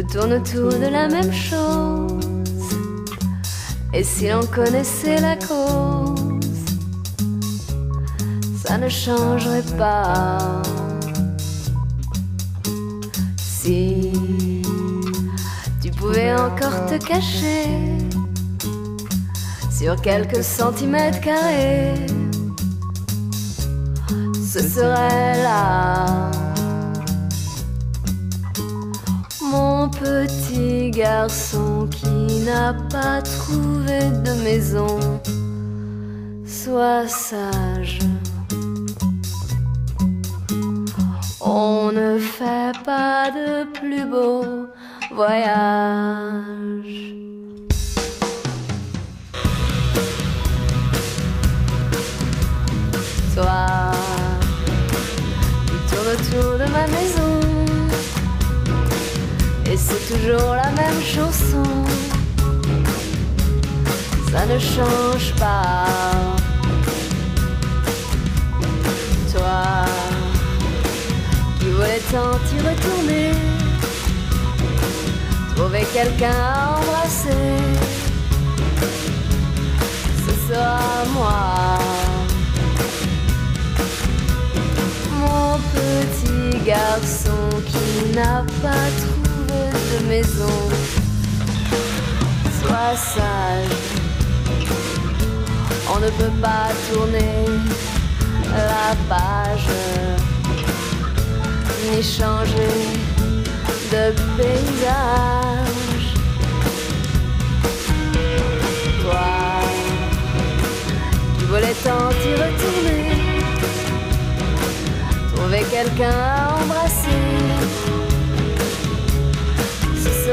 tourne 0.00 0.32
autour 0.32 0.70
de 0.70 0.88
la 0.90 1.08
même 1.08 1.32
chose. 1.32 2.24
Et 3.92 4.02
si 4.02 4.28
l'on 4.28 4.44
connaissait 4.46 5.20
la 5.20 5.36
cause, 5.36 6.18
ça 8.64 8.76
ne 8.76 8.88
changerait 8.88 9.62
pas. 9.78 10.62
Si 13.38 14.10
tu 15.80 15.90
pouvais 15.92 16.34
encore 16.34 16.86
te 16.86 16.96
cacher 16.96 17.68
sur 19.70 19.94
quelques 20.02 20.42
centimètres 20.42 21.20
carrés, 21.20 21.94
ce 24.34 24.60
serait 24.60 25.40
là. 25.40 26.30
Petit 30.04 30.90
garçon 30.90 31.88
qui 31.90 32.44
n'a 32.44 32.74
pas 32.90 33.22
trouvé 33.22 34.00
de 34.24 34.44
maison, 34.44 35.20
sois 36.46 37.08
sage. 37.08 37.98
ne 41.94 42.18
fait 42.18 42.72
pas 42.84 43.30
de 43.30 43.64
plus 43.72 44.04
beau 44.04 44.66
voyage. 45.14 47.14
Toi, 53.34 53.92
tu 55.66 55.74
tournes 55.88 56.10
autour 56.14 56.52
de 56.58 56.66
ma 56.72 56.86
maison, 56.88 57.13
toujours 60.08 60.54
la 60.54 60.70
même 60.72 61.00
chanson. 61.02 61.62
Ça 64.30 64.46
ne 64.46 64.58
change 64.58 65.32
pas. 65.38 65.86
Toi, 69.32 69.86
qui 71.58 71.70
voulais 71.70 72.02
tant 72.12 72.38
y 72.54 72.60
retourner, 72.68 73.30
trouver 75.56 75.86
quelqu'un 75.92 76.30
à 76.30 76.78
embrasser, 76.78 77.56
ce 80.24 80.52
sera 80.52 80.78
moi. 81.12 81.78
Mon 85.18 85.58
petit 85.74 86.58
garçon 86.64 87.48
qui 87.66 88.16
n'a 88.16 88.44
pas 88.62 88.86
trouvé 89.00 89.23
de 89.92 90.06
maison, 90.06 90.58
sois 92.60 92.96
sage. 92.96 93.84
On 95.94 96.00
ne 96.00 96.10
peut 96.10 96.34
pas 96.40 96.68
tourner 96.90 97.44
la 98.50 98.94
page 99.08 99.68
ni 101.90 102.02
changer 102.02 102.76
de 103.92 104.04
paysage. 104.36 106.06
Toi, 109.02 109.30
tu 111.38 111.44
voulais 111.46 111.76
tant 111.84 112.10
y 112.10 112.32
retourner, 112.42 113.04
trouver 115.34 115.62
quelqu'un 115.70 116.63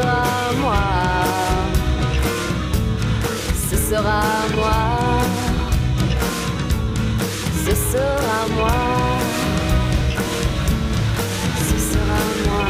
sera 0.01 0.53
moi, 0.59 0.83
ce 3.69 3.77
sera 3.77 4.21
moi, 4.55 4.79
ce 7.65 7.75
sera 7.75 8.39
moi. 8.55 8.77
Ce 11.67 11.77
sera 11.91 12.21
moi. 12.45 12.65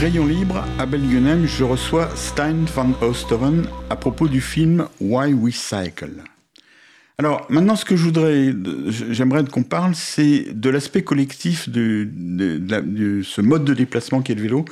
Rayon 0.00 0.26
libre, 0.26 0.64
à 0.78 0.86
Belguenem, 0.86 1.46
je 1.46 1.64
reçois 1.64 2.08
Stein 2.14 2.64
van 2.74 2.92
Oosteren 3.02 3.66
à 3.90 3.96
propos 3.96 4.28
du 4.28 4.40
film 4.40 4.86
Why 5.00 5.34
We 5.34 5.54
Cycle. 5.54 6.22
Alors 7.18 7.46
maintenant, 7.48 7.76
ce 7.76 7.86
que 7.86 7.96
je 7.96 8.04
voudrais, 8.04 8.54
j'aimerais 9.10 9.42
qu'on 9.46 9.62
parle, 9.62 9.94
c'est 9.94 10.52
de 10.52 10.68
l'aspect 10.68 11.02
collectif 11.02 11.66
de, 11.70 12.10
ce 13.24 13.40
mode 13.40 13.64
de 13.64 13.72
déplacement 13.72 14.20
qu'est 14.20 14.34
le 14.34 14.42
vélo. 14.42 14.66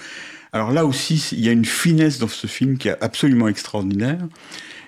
Alors 0.52 0.70
là 0.70 0.85
aussi, 0.85 1.26
il 1.33 1.40
y 1.40 1.48
a 1.48 1.52
une 1.52 1.64
finesse 1.64 2.18
dans 2.18 2.28
ce 2.28 2.46
film 2.46 2.76
qui 2.76 2.88
est 2.88 3.02
absolument 3.02 3.48
extraordinaire. 3.48 4.18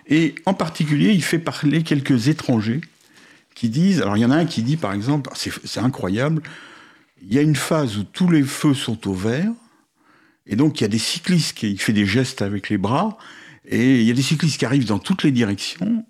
Et 0.07 0.35
en 0.45 0.53
particulier, 0.53 1.12
il 1.12 1.25
fait 1.25 1.38
parler 1.38 1.83
quelques 1.83 2.29
étrangers 2.29 2.83
qui 3.55 3.71
disent, 3.71 4.03
alors 4.03 4.19
il 4.19 4.21
y 4.21 4.27
en 4.27 4.31
a 4.31 4.37
un 4.37 4.45
qui 4.45 4.62
dit 4.62 4.77
par 4.77 4.92
exemple, 4.92 5.31
c'est 5.35 5.51
c'est 5.64 5.81
incroyable, 5.81 6.42
il 7.23 7.33
y 7.33 7.38
a 7.38 7.42
une 7.42 7.57
phase 7.57 7.97
où 7.97 8.05
tous 8.05 8.31
les 8.31 8.42
feux 8.42 8.75
sont 8.75 9.09
au 9.09 9.14
vert, 9.14 9.51
et 10.47 10.57
donc 10.57 10.79
il 10.79 10.85
y 10.85 10.85
a 10.85 10.88
des 10.88 10.99
cyclistes 10.99 11.57
qui 11.57 11.71
il 11.71 11.81
fait 11.81 11.95
des 11.95 12.05
gestes 12.05 12.42
avec 12.42 12.69
les 12.69 12.77
bras, 12.77 13.16
et 13.66 14.01
il 14.01 14.07
y 14.07 14.11
a 14.11 14.14
des 14.14 14.21
cyclistes 14.21 14.59
qui 14.59 14.66
arrivent 14.66 14.87
dans 14.87 14.99
toutes 14.99 15.23
les 15.23 15.33
directions, 15.33 16.05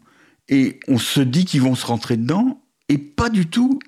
et 0.48 0.78
on 0.88 0.98
se 0.98 1.20
dit 1.20 1.44
qu'ils 1.44 1.62
vont 1.62 1.74
se 1.74 1.87
rentrer 1.87 2.16
dedans, 2.16 2.61
et 2.88 2.98
pas 2.98 3.30
du 3.30 3.46
tout. 3.46 3.78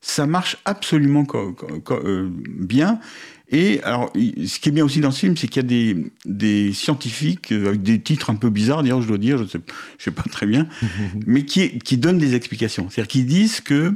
Ça 0.00 0.26
marche 0.26 0.56
absolument 0.64 1.24
co- 1.24 1.52
co- 1.52 1.80
co- 1.80 1.94
euh, 2.04 2.30
bien. 2.46 3.00
Et 3.48 3.80
alors, 3.82 4.12
ce 4.14 4.58
qui 4.60 4.68
est 4.68 4.72
bien 4.72 4.84
aussi 4.84 5.00
dans 5.00 5.10
ce 5.10 5.20
film, 5.20 5.36
c'est 5.36 5.48
qu'il 5.48 5.62
y 5.62 5.64
a 5.64 5.68
des, 5.68 6.12
des 6.24 6.72
scientifiques 6.72 7.52
euh, 7.52 7.68
avec 7.68 7.82
des 7.82 8.00
titres 8.00 8.30
un 8.30 8.34
peu 8.36 8.50
bizarres, 8.50 8.82
d'ailleurs, 8.82 9.02
je 9.02 9.08
dois 9.08 9.18
dire, 9.18 9.38
je 9.38 9.44
sais, 9.44 9.60
je 9.98 10.04
sais 10.04 10.10
pas 10.10 10.22
très 10.22 10.46
bien, 10.46 10.68
mais 11.26 11.44
qui, 11.44 11.78
qui 11.78 11.96
donnent 11.98 12.18
des 12.18 12.34
explications. 12.34 12.88
C'est-à-dire 12.88 13.08
qu'ils 13.08 13.26
disent 13.26 13.60
que 13.60 13.94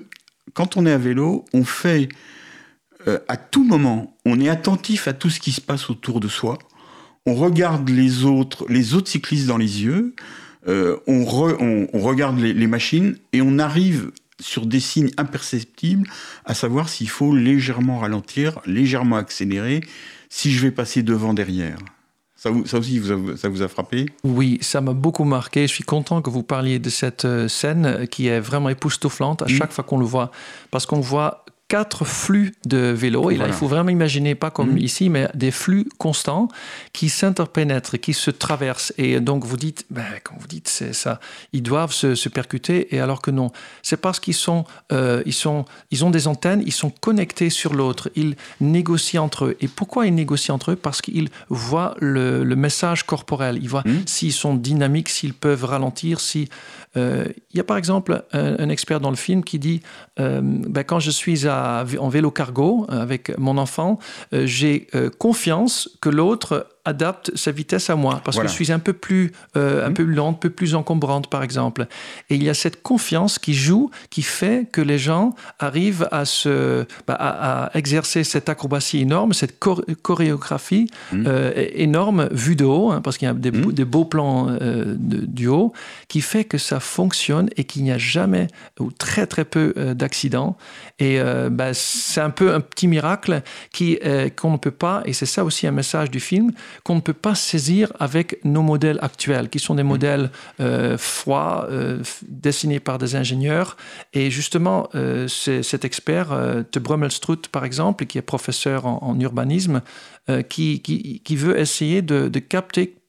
quand 0.52 0.76
on 0.76 0.84
est 0.86 0.92
à 0.92 0.98
vélo, 0.98 1.44
on 1.52 1.64
fait 1.64 2.08
euh, 3.06 3.18
à 3.28 3.36
tout 3.36 3.64
moment, 3.64 4.16
on 4.24 4.40
est 4.40 4.48
attentif 4.48 5.06
à 5.08 5.12
tout 5.12 5.30
ce 5.30 5.38
qui 5.40 5.52
se 5.52 5.60
passe 5.60 5.90
autour 5.90 6.20
de 6.20 6.28
soi. 6.28 6.58
On 7.26 7.34
regarde 7.34 7.88
les 7.88 8.24
autres, 8.24 8.66
les 8.68 8.94
autres 8.94 9.08
cyclistes 9.08 9.46
dans 9.46 9.58
les 9.58 9.82
yeux. 9.84 10.14
Euh, 10.68 10.96
on, 11.06 11.24
re- 11.24 11.56
on- 11.60 11.88
on 11.92 12.00
regarde 12.00 12.38
les, 12.38 12.52
les 12.52 12.66
machines 12.66 13.16
et 13.32 13.40
on 13.42 13.58
arrive 13.58 14.10
sur 14.40 14.64
des 14.66 14.80
signes 14.80 15.10
imperceptibles, 15.18 16.08
à 16.44 16.54
savoir 16.54 16.88
s'il 16.88 17.08
faut 17.08 17.34
légèrement 17.34 17.98
ralentir, 17.98 18.58
légèrement 18.66 19.16
accélérer, 19.16 19.80
si 20.28 20.50
je 20.52 20.62
vais 20.62 20.70
passer 20.70 21.02
devant, 21.02 21.34
derrière. 21.34 21.76
Ça, 22.36 22.48
vous- 22.50 22.64
ça 22.66 22.78
aussi, 22.78 22.98
vous 22.98 23.12
a- 23.12 23.36
ça 23.36 23.50
vous 23.50 23.60
a 23.60 23.68
frappé? 23.68 24.06
Oui, 24.24 24.56
ça 24.62 24.80
m'a 24.80 24.94
beaucoup 24.94 25.24
marqué. 25.24 25.62
Je 25.66 25.72
suis 25.74 25.84
content 25.84 26.22
que 26.22 26.30
vous 26.30 26.42
parliez 26.42 26.78
de 26.78 26.88
cette 26.88 27.26
euh, 27.26 27.48
scène 27.48 28.06
qui 28.10 28.28
est 28.28 28.40
vraiment 28.40 28.70
époustouflante 28.70 29.42
à 29.42 29.44
Mm. 29.44 29.48
chaque 29.48 29.72
fois 29.72 29.84
qu'on 29.84 29.98
le 29.98 30.06
voit. 30.06 30.30
Parce 30.70 30.86
qu'on 30.86 31.00
voit 31.00 31.44
quatre 31.70 32.04
flux 32.04 32.52
de 32.66 32.78
vélos. 33.02 33.30
Et 33.30 33.34
là, 33.34 33.38
Voilà. 33.44 33.54
il 33.54 33.56
faut 33.56 33.68
vraiment 33.68 33.90
imaginer, 33.90 34.34
pas 34.34 34.50
comme 34.50 34.72
Mm. 34.74 34.78
ici, 34.78 35.08
mais 35.08 35.28
des 35.34 35.52
flux 35.52 35.86
constants 35.98 36.48
qui 36.92 37.08
s'interpénètrent, 37.08 37.96
qui 37.98 38.12
se 38.12 38.30
traversent. 38.32 38.92
Et 38.98 39.20
donc, 39.20 39.44
vous 39.44 39.56
dites, 39.56 39.86
ben, 39.88 40.04
comme 40.24 40.36
vous 40.38 40.48
dites, 40.48 40.68
c'est 40.68 40.92
ça. 40.92 41.20
Ils 41.52 41.62
doivent 41.62 41.92
se, 41.92 42.14
se 42.16 42.28
percuter. 42.28 42.94
Et 42.94 42.98
alors 43.00 43.22
que 43.22 43.30
non. 43.30 43.50
C'est 43.82 43.96
parce 44.00 44.18
qu'ils 44.18 44.34
sont, 44.34 44.64
euh, 44.92 45.22
ils 45.26 45.32
sont, 45.44 45.64
ils 45.92 46.04
ont 46.04 46.10
des 46.10 46.26
antennes, 46.26 46.62
ils 46.66 46.72
sont 46.72 46.90
connectés 46.90 47.50
sur 47.50 47.72
l'autre. 47.72 48.10
Ils 48.16 48.34
négocient 48.60 49.22
entre 49.24 49.44
eux. 49.46 49.56
Et 49.60 49.68
pourquoi 49.68 50.06
ils 50.08 50.14
négocient 50.14 50.56
entre 50.56 50.72
eux? 50.72 50.76
Parce 50.76 51.00
qu'ils 51.00 51.28
voient 51.48 51.94
le, 52.00 52.42
le 52.42 52.56
message 52.56 53.04
corporel. 53.04 53.58
Ils 53.62 53.68
voient 53.68 53.84
Mm. 53.86 54.06
s'ils 54.06 54.32
sont 54.32 54.54
dynamiques, 54.54 55.08
s'ils 55.08 55.34
peuvent 55.34 55.64
ralentir. 55.64 56.18
Si 56.18 56.48
il 56.96 57.34
y 57.54 57.60
a 57.60 57.64
par 57.64 57.76
exemple 57.76 58.24
un, 58.32 58.68
expert 58.68 59.00
dans 59.00 59.10
le 59.10 59.16
film 59.16 59.44
qui 59.44 59.58
dit 59.58 59.80
euh, 60.18 60.40
ben, 60.42 60.84
quand 60.84 61.00
je 61.00 61.10
suis 61.10 61.46
en 61.48 62.08
vélo 62.08 62.30
cargo 62.30 62.86
euh, 62.90 63.02
avec 63.02 63.36
mon 63.38 63.58
enfant, 63.58 63.98
euh, 64.32 64.46
j'ai 64.46 64.88
euh, 64.94 65.10
confiance 65.10 65.88
que 66.00 66.08
l'autre 66.08 66.66
adapte 66.90 67.30
sa 67.36 67.50
vitesse 67.50 67.88
à 67.90 67.96
moi 67.96 68.20
parce 68.24 68.36
Voilà. 68.36 68.48
que 68.48 68.52
je 68.52 68.56
suis 68.62 68.72
un 68.72 68.78
peu 68.78 68.92
plus 68.92 69.32
euh, 69.56 69.86
un 69.86 69.88
Mhm. 69.90 69.94
peu 69.94 70.02
lente, 70.04 70.36
un 70.36 70.38
peu 70.46 70.50
plus 70.50 70.74
encombrante 70.74 71.28
par 71.30 71.42
exemple. 71.42 71.86
Et 72.28 72.34
il 72.36 72.42
y 72.44 72.50
a 72.50 72.54
cette 72.54 72.82
confiance 72.82 73.38
qui 73.38 73.54
joue, 73.54 73.90
qui 74.10 74.22
fait 74.22 74.66
que 74.70 74.80
les 74.80 74.98
gens 74.98 75.34
arrivent 75.58 76.06
à 76.12 76.24
se 76.24 76.84
bah, 77.06 77.14
à, 77.18 77.64
à 77.66 77.78
exercer 77.78 78.22
cette 78.24 78.48
acrobatie 78.48 79.00
énorme, 79.00 79.32
cette 79.32 79.58
chor- 79.58 79.84
chorégraphie 80.02 80.86
Mhm. 81.12 81.24
euh, 81.26 81.52
énorme 81.74 82.28
vue 82.32 82.56
de 82.56 82.64
haut, 82.64 82.90
hein, 82.90 83.00
parce 83.02 83.16
qu'il 83.18 83.26
y 83.26 83.30
a 83.30 83.34
des, 83.34 83.50
beaux- 83.50 83.68
Mhm. 83.70 83.74
des 83.80 83.84
beaux 83.84 84.04
plans 84.04 84.48
euh, 84.50 84.94
de- 84.98 85.24
du 85.26 85.46
haut, 85.48 85.72
qui 86.08 86.20
fait 86.20 86.44
que 86.44 86.58
ça 86.58 86.80
fonctionne 86.80 87.48
et 87.56 87.64
qu'il 87.64 87.82
n'y 87.84 87.92
a 87.92 87.98
jamais 87.98 88.46
ou 88.78 88.90
très 88.90 89.26
très 89.26 89.44
peu 89.44 89.72
d'accidents. 89.94 90.56
Et 90.98 91.18
bah, 91.50 91.72
c'est 91.74 92.20
un 92.20 92.30
peu 92.30 92.52
un 92.54 92.60
petit 92.60 92.88
miracle 92.88 93.42
qui 93.72 93.98
qu'on 94.36 94.52
ne 94.52 94.56
peut 94.58 94.70
pas, 94.86 95.02
et 95.06 95.12
c'est 95.12 95.26
ça 95.36 95.44
aussi 95.44 95.66
un 95.66 95.72
message 95.82 96.10
du 96.10 96.20
film, 96.20 96.52
qu'on 96.84 96.96
ne 96.96 97.00
peut 97.00 97.12
pas 97.12 97.34
saisir 97.34 97.92
avec 97.98 98.44
nos 98.44 98.62
modèles 98.62 98.98
actuels, 99.02 99.48
qui 99.48 99.58
sont 99.58 99.74
des 99.74 99.82
modèles 99.82 100.30
euh, 100.60 100.96
froids, 100.98 101.66
euh, 101.70 102.02
dessinés 102.28 102.80
par 102.80 102.98
des 102.98 103.16
ingénieurs. 103.16 103.76
Et 104.12 104.30
justement, 104.30 104.88
euh, 104.94 105.28
c'est- 105.28 105.62
cet 105.62 105.84
expert, 105.84 106.32
euh, 106.32 106.62
de 106.72 106.80
Brummelstroet 106.80 107.48
par 107.52 107.64
exemple, 107.64 108.06
qui 108.06 108.18
est 108.18 108.22
professeur 108.22 108.86
en, 108.86 108.98
en 109.02 109.18
urbanisme, 109.20 109.82
euh, 110.28 110.42
qui, 110.42 110.80
qui, 110.80 111.20
qui 111.20 111.36
veut 111.36 111.58
essayer 111.58 112.02
de, 112.02 112.28
de 112.28 112.38
capter 112.38 112.99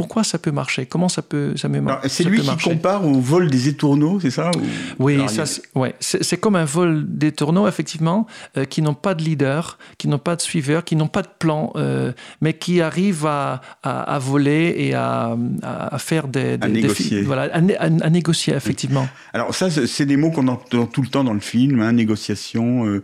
pourquoi 0.00 0.24
ça 0.24 0.38
peut 0.38 0.50
marcher, 0.50 0.86
comment 0.86 1.08
ça 1.08 1.22
peut, 1.22 1.56
ça 1.56 1.68
C'est 2.08 2.24
lui 2.24 2.40
qui 2.40 2.46
marcher? 2.46 2.70
compare 2.70 3.04
au 3.06 3.20
vol 3.20 3.50
des 3.50 3.68
étourneaux, 3.68 4.18
c'est 4.20 4.30
ça 4.30 4.50
ou- 4.56 4.60
Oui, 5.04 5.14
Alors, 5.14 5.26
il 5.26 5.32
y 5.32 5.34
ça, 5.36 5.42
a- 5.42 5.46
c'est- 5.46 5.62
ouais. 5.74 5.94
c'est 6.00 6.22
c'est 6.22 6.36
comme 6.38 6.56
un 6.56 6.64
vol 6.64 7.04
des 7.08 7.32
tourneaux, 7.32 7.66
effectivement, 7.68 8.26
euh, 8.56 8.64
qui 8.64 8.80
n'ont 8.82 8.94
pas 9.06 9.14
de 9.14 9.22
leader, 9.22 9.78
qui 9.98 10.08
n'ont 10.08 10.18
pas 10.18 10.36
de 10.36 10.40
suiveur, 10.42 10.84
qui 10.84 10.96
n'ont 10.96 11.08
pas 11.08 11.22
de 11.22 11.28
plan, 11.38 11.72
euh, 11.76 12.12
mais 12.40 12.54
qui 12.54 12.80
arrivent 12.80 13.26
à, 13.26 13.60
à, 13.82 14.14
à 14.14 14.18
voler 14.18 14.74
et 14.78 14.94
à, 14.94 15.36
à 15.62 15.94
à 15.94 15.98
faire 15.98 16.28
des... 16.28 16.56
des- 16.58 16.66
des 16.68 16.72
négocier. 16.82 17.22
voilà, 17.22 17.42
à, 17.52 17.60
né- 17.60 17.76
à- 17.76 17.84
à 17.84 18.10
négocier, 18.10 18.54
effectivement. 18.54 19.06
Alors 19.32 19.54
ça, 19.54 19.70
c'est 19.70 19.86
c'est 19.86 20.06
des 20.06 20.16
mots 20.16 20.30
qu'on 20.30 20.48
entend 20.48 20.86
tout 20.86 21.02
le 21.02 21.08
temps 21.08 21.24
dans 21.24 21.34
le 21.34 21.40
film, 21.40 21.80
hein, 21.82 21.92
négociation, 21.92 22.86
euh, 22.86 23.02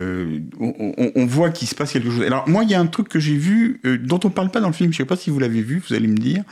euh, 0.00 0.40
on, 0.58 1.26
voit 1.26 1.50
qu'il 1.50 1.68
se 1.68 1.74
passe 1.74 1.92
quelque 1.92 2.10
chose. 2.10 2.22
Alors 2.22 2.48
moi, 2.48 2.64
il 2.64 2.70
y 2.70 2.74
a 2.74 2.80
un 2.80 2.86
truc 2.86 3.08
que 3.08 3.20
j'ai 3.20 3.36
vu, 3.36 3.80
euh, 3.84 3.98
dont 3.98 4.20
on 4.24 4.30
parle 4.30 4.50
pas 4.50 4.60
dans 4.60 4.68
le 4.68 4.72
film, 4.72 4.90
je 4.92 4.96
sais 4.96 5.04
pas 5.04 5.16
si 5.16 5.28
vous 5.28 5.38
l'avez 5.38 5.60
vu, 5.60 5.82
vous 5.86 5.94
allez 5.94 6.08
me 6.08 6.16
dire, 6.16 6.44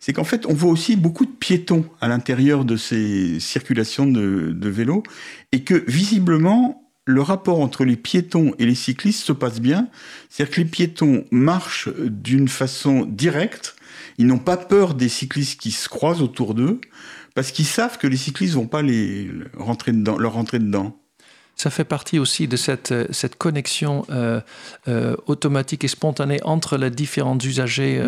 c'est 0.00 0.14
qu'en 0.14 0.24
fait, 0.24 0.46
on 0.46 0.54
voit 0.54 0.70
aussi 0.70 0.96
beaucoup 0.96 1.26
de 1.26 1.30
piétons 1.30 1.84
à 2.00 2.08
l'intérieur 2.08 2.64
de 2.64 2.76
ces 2.76 3.40
circulations 3.40 4.06
de, 4.06 4.52
de 4.52 4.68
vélos, 4.70 5.02
et 5.52 5.64
que 5.64 5.84
visiblement, 5.86 6.90
le 7.04 7.20
rapport 7.20 7.60
entre 7.60 7.84
les 7.84 7.96
piétons 7.96 8.54
et 8.58 8.64
les 8.64 8.74
cyclistes 8.74 9.24
se 9.24 9.32
passe 9.32 9.60
bien. 9.60 9.88
C'est-à-dire 10.28 10.54
que 10.54 10.60
les 10.60 10.66
piétons 10.66 11.24
marchent 11.30 11.88
d'une 11.98 12.48
façon 12.48 13.04
directe, 13.04 13.76
ils 14.16 14.26
n'ont 14.26 14.38
pas 14.38 14.56
peur 14.56 14.94
des 14.94 15.08
cyclistes 15.08 15.60
qui 15.60 15.72
se 15.72 15.88
croisent 15.90 16.22
autour 16.22 16.54
d'eux, 16.54 16.80
parce 17.34 17.52
qu'ils 17.52 17.66
savent 17.66 17.98
que 17.98 18.06
les 18.06 18.16
cyclistes 18.16 18.54
vont 18.54 18.66
pas 18.66 18.82
les 18.82 19.30
rentrer 19.56 19.92
dedans, 19.92 20.18
leur 20.18 20.32
rentrer 20.32 20.58
dedans 20.58 20.98
ça 21.58 21.70
fait 21.70 21.84
partie 21.84 22.20
aussi 22.20 22.46
de 22.46 22.56
cette, 22.56 22.92
euh, 22.92 23.06
cette 23.10 23.36
connexion 23.36 24.06
euh, 24.10 24.40
euh, 24.86 25.16
automatique 25.26 25.82
et 25.82 25.88
spontanée 25.88 26.38
entre 26.44 26.76
les 26.78 26.90
différents 26.90 27.38
usagers 27.38 28.00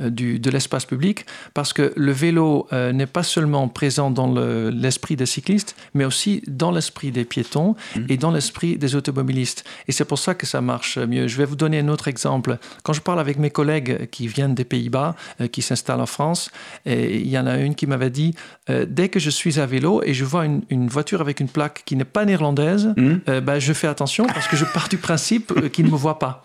du, 0.00 0.38
de 0.38 0.50
l'espace 0.50 0.86
public, 0.86 1.26
parce 1.52 1.72
que 1.74 1.92
le 1.96 2.12
vélo 2.12 2.66
n'est 2.72 3.06
pas 3.06 3.22
seulement 3.22 3.68
présent 3.68 4.10
dans 4.10 4.32
l'esprit 4.70 5.16
des 5.16 5.26
cyclistes, 5.26 5.76
mais 5.92 6.04
aussi 6.04 6.42
dans 6.46 6.70
l'esprit 6.70 7.10
des 7.10 7.24
piétons 7.24 7.76
mmh. 7.94 8.00
et 8.08 8.16
dans 8.16 8.30
l'esprit 8.30 8.78
des 8.78 8.94
automobilistes. 8.94 9.64
Et 9.88 9.92
c'est 9.92 10.04
pour 10.04 10.18
ça 10.18 10.34
que 10.34 10.46
ça 10.46 10.60
marche 10.60 10.96
mieux. 10.98 11.28
Je 11.28 11.36
vais 11.36 11.44
vous 11.44 11.56
donner 11.56 11.80
un 11.80 11.88
autre 11.88 12.08
exemple. 12.08 12.58
Quand 12.82 12.94
je 12.94 13.00
parle 13.00 13.20
avec 13.20 13.38
mes 13.38 13.50
collègues 13.50 14.08
qui 14.10 14.26
viennent 14.26 14.54
des 14.54 14.64
Pays-Bas, 14.64 15.14
qui 15.52 15.60
s'installent 15.60 16.00
en 16.00 16.06
France, 16.06 16.50
et 16.86 17.18
il 17.18 17.28
y 17.28 17.38
en 17.38 17.46
a 17.46 17.58
une 17.58 17.74
qui 17.74 17.86
m'avait 17.86 18.10
dit, 18.10 18.34
dès 18.68 19.08
que 19.08 19.20
je 19.20 19.30
suis 19.30 19.60
à 19.60 19.66
vélo 19.66 20.02
et 20.04 20.14
je 20.14 20.24
vois 20.24 20.46
une, 20.46 20.62
une 20.70 20.88
voiture 20.88 21.20
avec 21.20 21.40
une 21.40 21.48
plaque 21.48 21.82
qui 21.84 21.96
n'est 21.96 22.04
pas 22.04 22.24
néerlandaise, 22.24 22.93
Euh, 22.98 23.40
ben, 23.40 23.58
je 23.58 23.72
fais 23.72 23.86
attention 23.86 24.26
parce 24.26 24.48
que 24.48 24.56
je 24.56 24.64
pars 24.64 24.88
du 24.88 24.98
principe 24.98 25.52
euh, 25.56 25.68
qu'il 25.68 25.86
ne 25.86 25.90
me 25.90 25.96
voit 25.96 26.18
pas. 26.18 26.44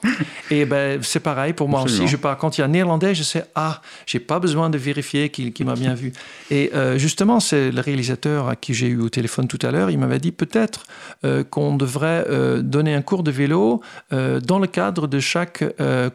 Et 0.51 0.65
ben, 0.65 1.01
c'est 1.03 1.19
pareil 1.19 1.53
pour 1.53 1.69
moi 1.69 1.83
aussi. 1.83 2.07
Je 2.07 2.17
pars, 2.17 2.37
quand 2.37 2.57
il 2.57 2.61
y 2.61 2.63
a 2.63 2.65
un 2.65 2.69
néerlandais, 2.69 3.15
je 3.15 3.23
sais, 3.23 3.45
ah, 3.55 3.81
j'ai 4.05 4.19
pas 4.19 4.39
besoin 4.39 4.69
de 4.69 4.77
vérifier 4.77 5.29
qu'il 5.29 5.65
m'a 5.65 5.75
bien 5.75 5.93
vu. 5.93 6.13
Et 6.49 6.71
euh, 6.73 6.97
justement, 6.97 7.39
c'est 7.39 7.71
le 7.71 7.81
réalisateur 7.81 8.49
à 8.49 8.55
qui 8.55 8.73
j'ai 8.73 8.87
eu 8.87 8.99
au 8.99 9.09
téléphone 9.09 9.47
tout 9.47 9.59
à 9.61 9.71
l'heure, 9.71 9.89
il 9.89 9.99
m'avait 9.99 10.19
dit 10.19 10.31
peut-être 10.31 10.85
qu'on 11.49 11.75
devrait 11.75 12.25
donner 12.61 12.93
un 12.93 13.01
cours 13.01 13.23
de 13.23 13.31
vélo 13.31 13.81
dans 14.11 14.59
le 14.59 14.67
cadre 14.67 15.07
de 15.07 15.19
chaque 15.19 15.63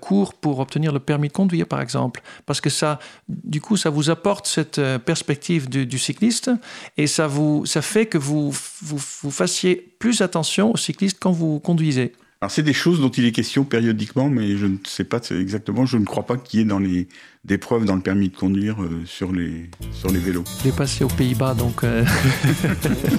cours 0.00 0.34
pour 0.34 0.60
obtenir 0.60 0.92
le 0.92 0.98
permis 0.98 1.28
de 1.28 1.32
conduire, 1.32 1.66
par 1.66 1.80
exemple. 1.80 2.22
Parce 2.46 2.60
que 2.60 2.70
ça, 2.70 2.98
du 3.28 3.60
coup, 3.60 3.76
ça 3.76 3.90
vous 3.90 4.10
apporte 4.10 4.46
cette 4.46 4.80
perspective 5.04 5.68
du, 5.68 5.86
du 5.86 5.98
cycliste 5.98 6.50
et 6.96 7.06
ça, 7.06 7.26
vous, 7.26 7.66
ça 7.66 7.82
fait 7.82 8.06
que 8.06 8.18
vous, 8.18 8.50
vous, 8.82 9.00
vous 9.22 9.30
fassiez 9.30 9.94
plus 9.98 10.22
attention 10.24 10.72
aux 10.72 10.76
cyclistes 10.76 11.18
quand 11.20 11.32
vous 11.32 11.60
conduisez. 11.60 12.12
Alors 12.40 12.50
c'est 12.50 12.62
des 12.62 12.74
choses 12.74 13.00
dont 13.00 13.08
il 13.08 13.24
est 13.24 13.32
question 13.32 13.64
périodiquement, 13.64 14.28
mais 14.28 14.58
je 14.58 14.66
ne 14.66 14.76
sais 14.86 15.04
pas 15.04 15.18
exactement, 15.30 15.86
je 15.86 15.96
ne 15.96 16.04
crois 16.04 16.26
pas 16.26 16.36
qu'il 16.36 16.60
y 16.60 16.62
ait 16.62 16.66
dans 16.66 16.78
les, 16.78 17.08
des 17.46 17.56
preuves 17.56 17.86
dans 17.86 17.94
le 17.94 18.02
permis 18.02 18.28
de 18.28 18.36
conduire 18.36 18.82
euh, 18.82 19.02
sur, 19.06 19.32
les, 19.32 19.70
sur 19.92 20.10
les 20.10 20.18
vélos. 20.18 20.44
Je 20.60 20.64
l'ai 20.64 20.72
passé 20.72 21.04
aux 21.04 21.08
Pays-Bas, 21.08 21.54
donc... 21.54 21.84
Euh. 21.84 22.04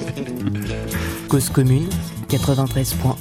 Cause 1.28 1.50
commune, 1.50 1.90
93.1, 2.30 3.16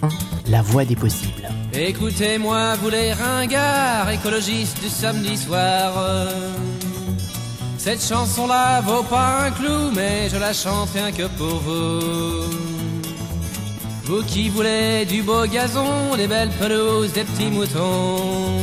la 0.51 0.61
voie 0.61 0.85
des 0.85 0.97
possibles. 0.97 1.49
Écoutez-moi, 1.73 2.77
vous 2.77 2.91
les 2.91 3.15
ringards, 3.15 4.11
écologistes 4.11 4.83
du 4.83 4.91
samedi 4.91 5.39
soir. 5.39 6.29
Cette 7.79 8.03
chanson-là 8.03 8.83
vaut 8.83 9.05
pas 9.05 9.47
un 9.47 9.51
clou, 9.53 9.91
mais 9.95 10.29
je 10.29 10.37
la 10.37 10.53
chante 10.53 10.91
rien 10.95 11.13
que 11.13 11.29
pour 11.39 11.61
vous. 11.61 12.74
Vous 14.07 14.23
qui 14.23 14.51
voulez 14.51 15.07
du 15.07 15.23
beau 15.23 15.47
gazon, 15.47 16.15
des 16.17 16.27
belles 16.27 16.57
pelouses, 16.61 17.13
des 17.13 17.25
petits 17.25 17.51
moutons, 17.51 18.59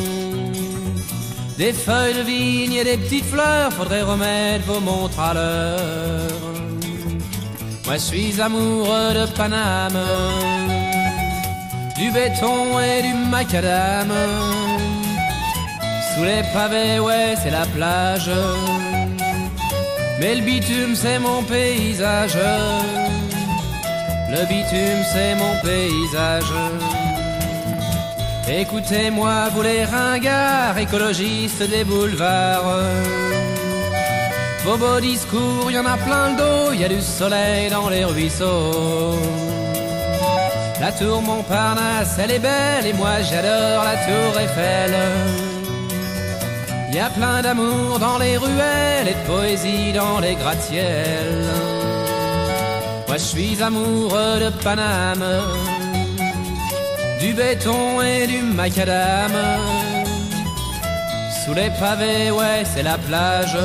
des 1.57 1.73
feuilles 1.73 2.13
de 2.13 2.21
vigne 2.21 2.73
et 2.73 2.83
des 2.83 2.97
petites 2.97 3.25
fleurs, 3.25 3.73
faudrait 3.73 4.03
remettre 4.03 4.65
vos 4.65 4.79
montres 4.79 5.19
à 5.19 5.33
l'heure. 5.33 6.41
Moi 7.85 7.95
je 7.95 8.01
suis 8.01 8.39
amoureux 8.39 9.13
de 9.15 9.25
Paname, 9.35 9.99
du 11.97 12.11
béton 12.11 12.79
et 12.79 13.01
du 13.01 13.13
macadam. 13.31 14.11
Sous 16.13 16.23
les 16.23 16.43
pavés, 16.53 16.99
ouais, 16.99 17.33
c'est 17.41 17.49
la 17.49 17.65
plage. 17.65 18.29
Mais 20.19 20.35
le 20.35 20.41
bitume, 20.41 20.93
c'est 20.93 21.17
mon 21.17 21.41
paysage. 21.41 22.37
Le 24.31 24.45
bitume, 24.45 25.03
c'est 25.11 25.35
mon 25.35 25.53
paysage. 25.61 26.53
Écoutez-moi, 28.47 29.49
vous 29.53 29.61
les 29.61 29.83
ringards, 29.83 30.77
écologistes 30.77 31.63
des 31.69 31.83
boulevards. 31.83 32.83
Vos 34.63 34.77
beaux 34.77 35.01
discours, 35.01 35.69
y 35.69 35.77
en 35.77 35.85
a 35.85 35.97
plein 35.97 36.29
le 36.31 36.37
dos, 36.37 36.73
y 36.73 36.83
a 36.85 36.87
du 36.87 37.01
soleil 37.01 37.69
dans 37.69 37.89
les 37.89 38.05
ruisseaux. 38.05 39.19
La 40.79 40.91
tour 40.91 41.21
Montparnasse, 41.21 42.17
elle 42.17 42.31
est 42.31 42.39
belle, 42.39 42.85
et 42.87 42.93
moi 42.93 43.21
j'adore 43.21 43.83
la 43.83 43.95
tour 44.07 44.39
Eiffel. 44.39 44.93
Y 46.93 46.99
a 46.99 47.09
plein 47.09 47.41
d'amour 47.41 47.99
dans 47.99 48.17
les 48.17 48.37
ruelles 48.37 49.07
et 49.07 49.13
de 49.13 49.27
poésie 49.27 49.93
dans 49.93 50.19
les 50.19 50.35
gratte-ciels. 50.35 51.90
Moi 53.11 53.17
je 53.17 53.25
suis 53.25 53.61
amoureux 53.61 54.39
de 54.39 54.49
Paname, 54.63 55.25
du 57.19 57.33
béton 57.33 58.01
et 58.01 58.25
du 58.25 58.41
macadam. 58.41 59.33
Sous 61.43 61.53
les 61.53 61.71
pavés, 61.77 62.31
ouais, 62.31 62.63
c'est 62.63 62.83
la 62.83 62.97
plage. 62.97 63.57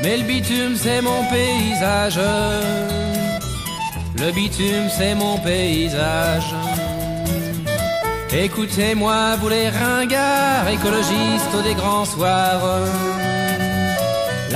Mais 0.00 0.16
le 0.16 0.22
bitume, 0.22 0.76
c'est 0.76 1.00
mon 1.00 1.24
paysage. 1.24 2.20
Le 4.20 4.30
bitume, 4.30 4.88
c'est 4.96 5.16
mon 5.16 5.36
paysage. 5.38 6.54
Écoutez-moi, 8.32 9.34
vous 9.40 9.48
les 9.48 9.70
ringards, 9.70 10.68
écologistes 10.68 11.64
des 11.64 11.74
grands 11.74 12.04
soirs. 12.04 12.62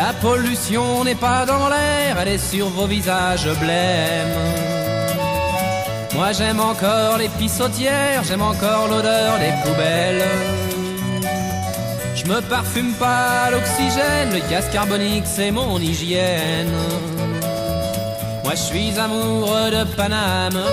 La 0.03 0.15
pollution 0.15 1.05
n'est 1.05 1.21
pas 1.29 1.45
dans 1.45 1.69
l'air, 1.69 2.17
elle 2.21 2.29
est 2.29 2.51
sur 2.53 2.71
vos 2.71 2.87
visages 2.87 3.51
blêmes. 3.61 4.39
Moi 6.15 6.33
j'aime 6.33 6.59
encore 6.59 7.19
les 7.19 7.29
pissotières, 7.29 8.23
j'aime 8.27 8.41
encore 8.41 8.89
l'odeur 8.89 9.33
des 9.39 9.53
poubelles. 9.63 10.25
Je 12.15 12.25
me 12.25 12.41
parfume 12.41 12.95
pas 12.95 13.51
l'oxygène, 13.51 14.31
le 14.33 14.41
gaz 14.51 14.71
carbonique 14.73 15.27
c'est 15.27 15.51
mon 15.51 15.79
hygiène. 15.79 16.73
Moi 18.43 18.55
je 18.55 18.65
suis 18.71 18.99
amoureux 18.99 19.71
de 19.71 19.85
Paname, 19.97 20.65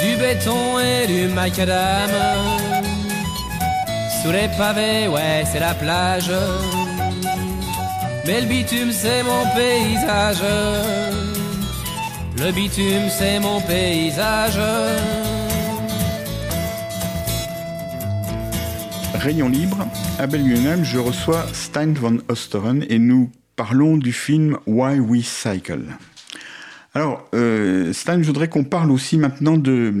du 0.00 0.16
béton 0.16 0.78
et 0.78 1.06
du 1.06 1.28
macadam. 1.28 2.10
Sous 4.22 4.32
les 4.32 4.48
pavés, 4.56 5.08
ouais, 5.08 5.44
c'est 5.52 5.60
la 5.60 5.74
plage. 5.74 6.32
Mais 8.26 8.40
le 8.40 8.46
bitume 8.46 8.90
c'est 8.90 9.22
mon 9.22 9.44
paysage. 9.54 10.42
Le 12.38 12.52
bitume 12.52 13.08
c'est 13.10 13.38
mon 13.38 13.60
paysage. 13.60 14.58
Rayon 19.14 19.48
libre, 19.48 19.86
à 20.18 20.26
Belgium, 20.26 20.84
je 20.84 20.98
reçois 20.98 21.46
Stein 21.52 21.92
von 21.92 22.18
Osteren 22.28 22.84
et 22.88 22.98
nous 22.98 23.30
parlons 23.56 23.96
du 23.96 24.12
film 24.12 24.58
Why 24.66 25.00
We 25.00 25.24
Cycle. 25.24 25.84
Alors, 26.94 27.28
euh, 27.34 27.92
Stein, 27.92 28.22
je 28.22 28.26
voudrais 28.26 28.48
qu'on 28.48 28.64
parle 28.64 28.90
aussi 28.90 29.18
maintenant 29.18 29.56
de, 29.56 29.92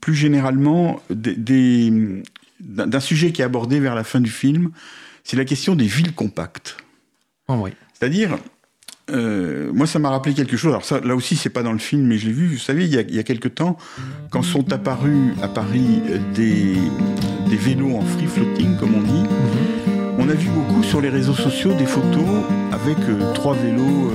plus 0.00 0.14
généralement, 0.14 1.00
d'un 1.10 3.00
sujet 3.00 3.32
qui 3.32 3.42
est 3.42 3.44
abordé 3.44 3.78
vers 3.78 3.94
la 3.94 4.04
fin 4.04 4.20
du 4.20 4.30
film, 4.30 4.70
c'est 5.22 5.36
la 5.36 5.44
question 5.44 5.76
des 5.76 5.86
villes 5.86 6.14
compactes. 6.14 6.76
C'est-à-dire, 7.92 8.38
euh, 9.12 9.70
moi, 9.72 9.86
ça 9.86 9.98
m'a 9.98 10.10
rappelé 10.10 10.34
quelque 10.34 10.56
chose. 10.56 10.70
Alors 10.70 10.84
ça, 10.84 11.00
là 11.00 11.14
aussi, 11.14 11.36
c'est 11.36 11.50
pas 11.50 11.62
dans 11.62 11.72
le 11.72 11.78
film, 11.78 12.06
mais 12.06 12.18
je 12.18 12.26
l'ai 12.26 12.32
vu. 12.32 12.46
Vous 12.48 12.58
savez, 12.58 12.84
il 12.84 12.94
y 12.94 12.98
a, 12.98 13.02
il 13.02 13.14
y 13.14 13.18
a 13.18 13.22
quelque 13.22 13.48
temps, 13.48 13.76
quand 14.30 14.42
sont 14.42 14.72
apparus 14.72 15.32
à 15.42 15.48
Paris 15.48 16.00
euh, 16.08 16.18
des, 16.34 16.74
des 17.48 17.56
vélos 17.56 17.96
en 17.96 18.02
free 18.02 18.26
floating, 18.26 18.76
comme 18.76 18.94
on 18.94 19.02
dit, 19.02 19.28
on 20.18 20.28
a 20.28 20.34
vu 20.34 20.48
beaucoup 20.50 20.82
sur 20.82 21.00
les 21.00 21.08
réseaux 21.08 21.34
sociaux 21.34 21.72
des 21.74 21.86
photos 21.86 22.44
avec 22.72 22.98
euh, 23.08 23.32
trois 23.32 23.54
vélos 23.54 24.12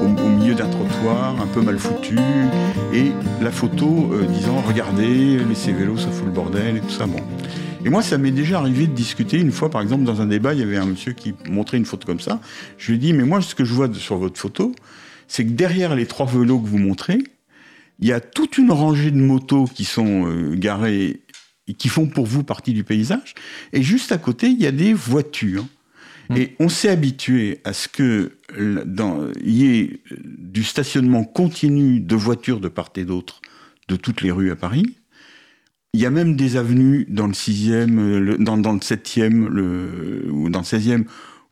au, 0.00 0.06
au, 0.06 0.28
milieu 0.28 0.54
d'un 0.54 0.68
trottoir, 0.68 1.40
un 1.40 1.46
peu 1.46 1.60
mal 1.60 1.78
foutu, 1.78 2.18
et 2.92 3.10
la 3.40 3.50
photo 3.50 4.10
disant 4.28 4.62
regardez, 4.66 5.38
ces 5.54 5.72
vélos, 5.72 5.96
ça 5.96 6.10
fout 6.10 6.26
le 6.26 6.32
bordel 6.32 6.76
et 6.76 6.80
tout 6.80 6.90
ça. 6.90 7.06
Bon. 7.06 7.18
Et 7.84 7.90
moi, 7.90 8.02
ça 8.02 8.18
m'est 8.18 8.32
déjà 8.32 8.58
arrivé 8.58 8.86
de 8.86 8.92
discuter 8.92 9.38
une 9.38 9.52
fois, 9.52 9.70
par 9.70 9.80
exemple, 9.80 10.04
dans 10.04 10.20
un 10.20 10.26
débat, 10.26 10.52
il 10.52 10.60
y 10.60 10.62
avait 10.62 10.76
un 10.76 10.86
monsieur 10.86 11.12
qui 11.12 11.34
montrait 11.48 11.76
une 11.76 11.84
photo 11.84 12.06
comme 12.06 12.20
ça. 12.20 12.40
Je 12.76 12.88
lui 12.88 12.96
ai 12.96 12.98
dit, 12.98 13.12
mais 13.12 13.24
moi, 13.24 13.40
ce 13.40 13.54
que 13.54 13.64
je 13.64 13.72
vois 13.72 13.92
sur 13.94 14.16
votre 14.16 14.38
photo, 14.38 14.74
c'est 15.28 15.44
que 15.44 15.50
derrière 15.50 15.94
les 15.94 16.06
trois 16.06 16.26
vélos 16.26 16.58
que 16.58 16.66
vous 16.66 16.78
montrez, 16.78 17.18
il 18.00 18.08
y 18.08 18.12
a 18.12 18.20
toute 18.20 18.58
une 18.58 18.72
rangée 18.72 19.10
de 19.10 19.16
motos 19.16 19.66
qui 19.66 19.84
sont 19.84 20.26
euh, 20.26 20.54
garées 20.54 21.20
et 21.68 21.74
qui 21.74 21.88
font 21.88 22.06
pour 22.06 22.26
vous 22.26 22.42
partie 22.42 22.72
du 22.72 22.82
paysage. 22.82 23.34
Et 23.72 23.82
juste 23.82 24.10
à 24.10 24.18
côté, 24.18 24.48
il 24.48 24.60
y 24.60 24.66
a 24.66 24.72
des 24.72 24.92
voitures. 24.92 25.66
Mmh. 26.30 26.36
Et 26.36 26.56
on 26.58 26.68
s'est 26.68 26.88
habitué 26.88 27.60
à 27.64 27.72
ce 27.72 27.88
que 27.88 28.32
dans, 28.86 29.28
y 29.42 29.66
ait 29.66 30.00
du 30.10 30.64
stationnement 30.64 31.24
continu 31.24 32.00
de 32.00 32.16
voitures 32.16 32.60
de 32.60 32.68
part 32.68 32.90
et 32.96 33.04
d'autre 33.04 33.40
de 33.88 33.96
toutes 33.96 34.22
les 34.22 34.30
rues 34.30 34.50
à 34.50 34.56
Paris. 34.56 34.97
Il 35.94 36.00
y 36.00 36.06
a 36.06 36.10
même 36.10 36.36
des 36.36 36.56
avenues 36.56 37.06
dans 37.08 37.26
le 37.26 37.32
6e, 37.32 38.36
dans, 38.36 38.58
dans 38.58 38.72
le 38.72 38.78
7e 38.78 39.48
le, 39.48 40.28
ou 40.30 40.50
dans 40.50 40.60
le 40.60 40.64
16e, 40.64 41.04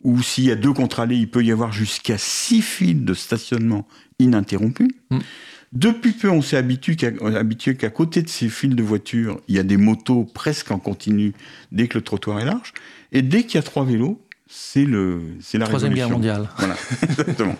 où 0.03 0.23
s'il 0.23 0.45
y 0.45 0.51
a 0.51 0.57
deux 0.57 0.73
contre-allées, 0.73 1.17
il 1.17 1.31
peut 1.31 1.43
y 1.43 1.51
avoir 1.51 1.73
jusqu'à 1.73 2.19
six 2.19 2.63
fils 2.63 2.97
de 2.97 3.15
stationnement 3.15 3.87
ininterrompus. 4.19 4.91
Mmh. 5.11 5.19
Depuis 5.73 6.13
peu, 6.13 6.31
on 6.31 6.43
s'est 6.43 6.57
habitué 6.57 6.97
qu'à 6.97 7.91
côté 7.91 8.23
de 8.23 8.29
ces 8.29 8.49
fils 8.49 8.75
de 8.75 8.83
voitures, 8.83 9.41
il 9.49 9.57
y 9.57 9.59
a 9.59 9.63
des 9.63 9.77
motos 9.77 10.25
presque 10.25 10.71
en 10.71 10.79
continu 10.79 11.33
dès 11.73 11.89
que 11.89 11.99
le 11.99 12.05
trottoir 12.05 12.41
est 12.41 12.45
large. 12.45 12.73
Et 13.13 13.23
dès 13.23 13.43
qu'il 13.43 13.57
y 13.57 13.59
a 13.59 13.63
trois 13.63 13.85
vélos, 13.85 14.21
c'est 14.49 14.85
le 14.85 15.21
c'est 15.41 15.59
la 15.59 15.67
Troisième 15.67 15.95
guerre 15.95 16.11
mondiale. 16.11 16.49
Voilà, 16.57 16.77
exactement. 17.03 17.57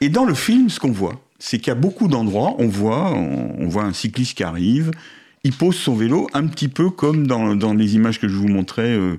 Et 0.00 0.10
dans 0.10 0.24
le 0.24 0.34
film, 0.34 0.68
ce 0.68 0.78
qu'on 0.78 0.92
voit, 0.92 1.20
c'est 1.38 1.58
qu'il 1.58 1.68
y 1.68 1.70
a 1.70 1.76
beaucoup 1.76 2.08
d'endroits, 2.08 2.54
on 2.58 2.68
voit, 2.68 3.12
on, 3.14 3.66
voit 3.68 3.84
un 3.84 3.92
cycliste 3.92 4.36
qui 4.36 4.44
arrive, 4.44 4.90
il 5.44 5.52
pose 5.52 5.76
son 5.76 5.94
vélo 5.94 6.26
un 6.32 6.46
petit 6.46 6.68
peu 6.68 6.90
comme 6.90 7.26
dans, 7.26 7.54
dans 7.54 7.74
les 7.74 7.94
images 7.94 8.18
que 8.18 8.28
je 8.28 8.36
vous 8.36 8.48
montrais. 8.48 8.96
Euh, 8.96 9.16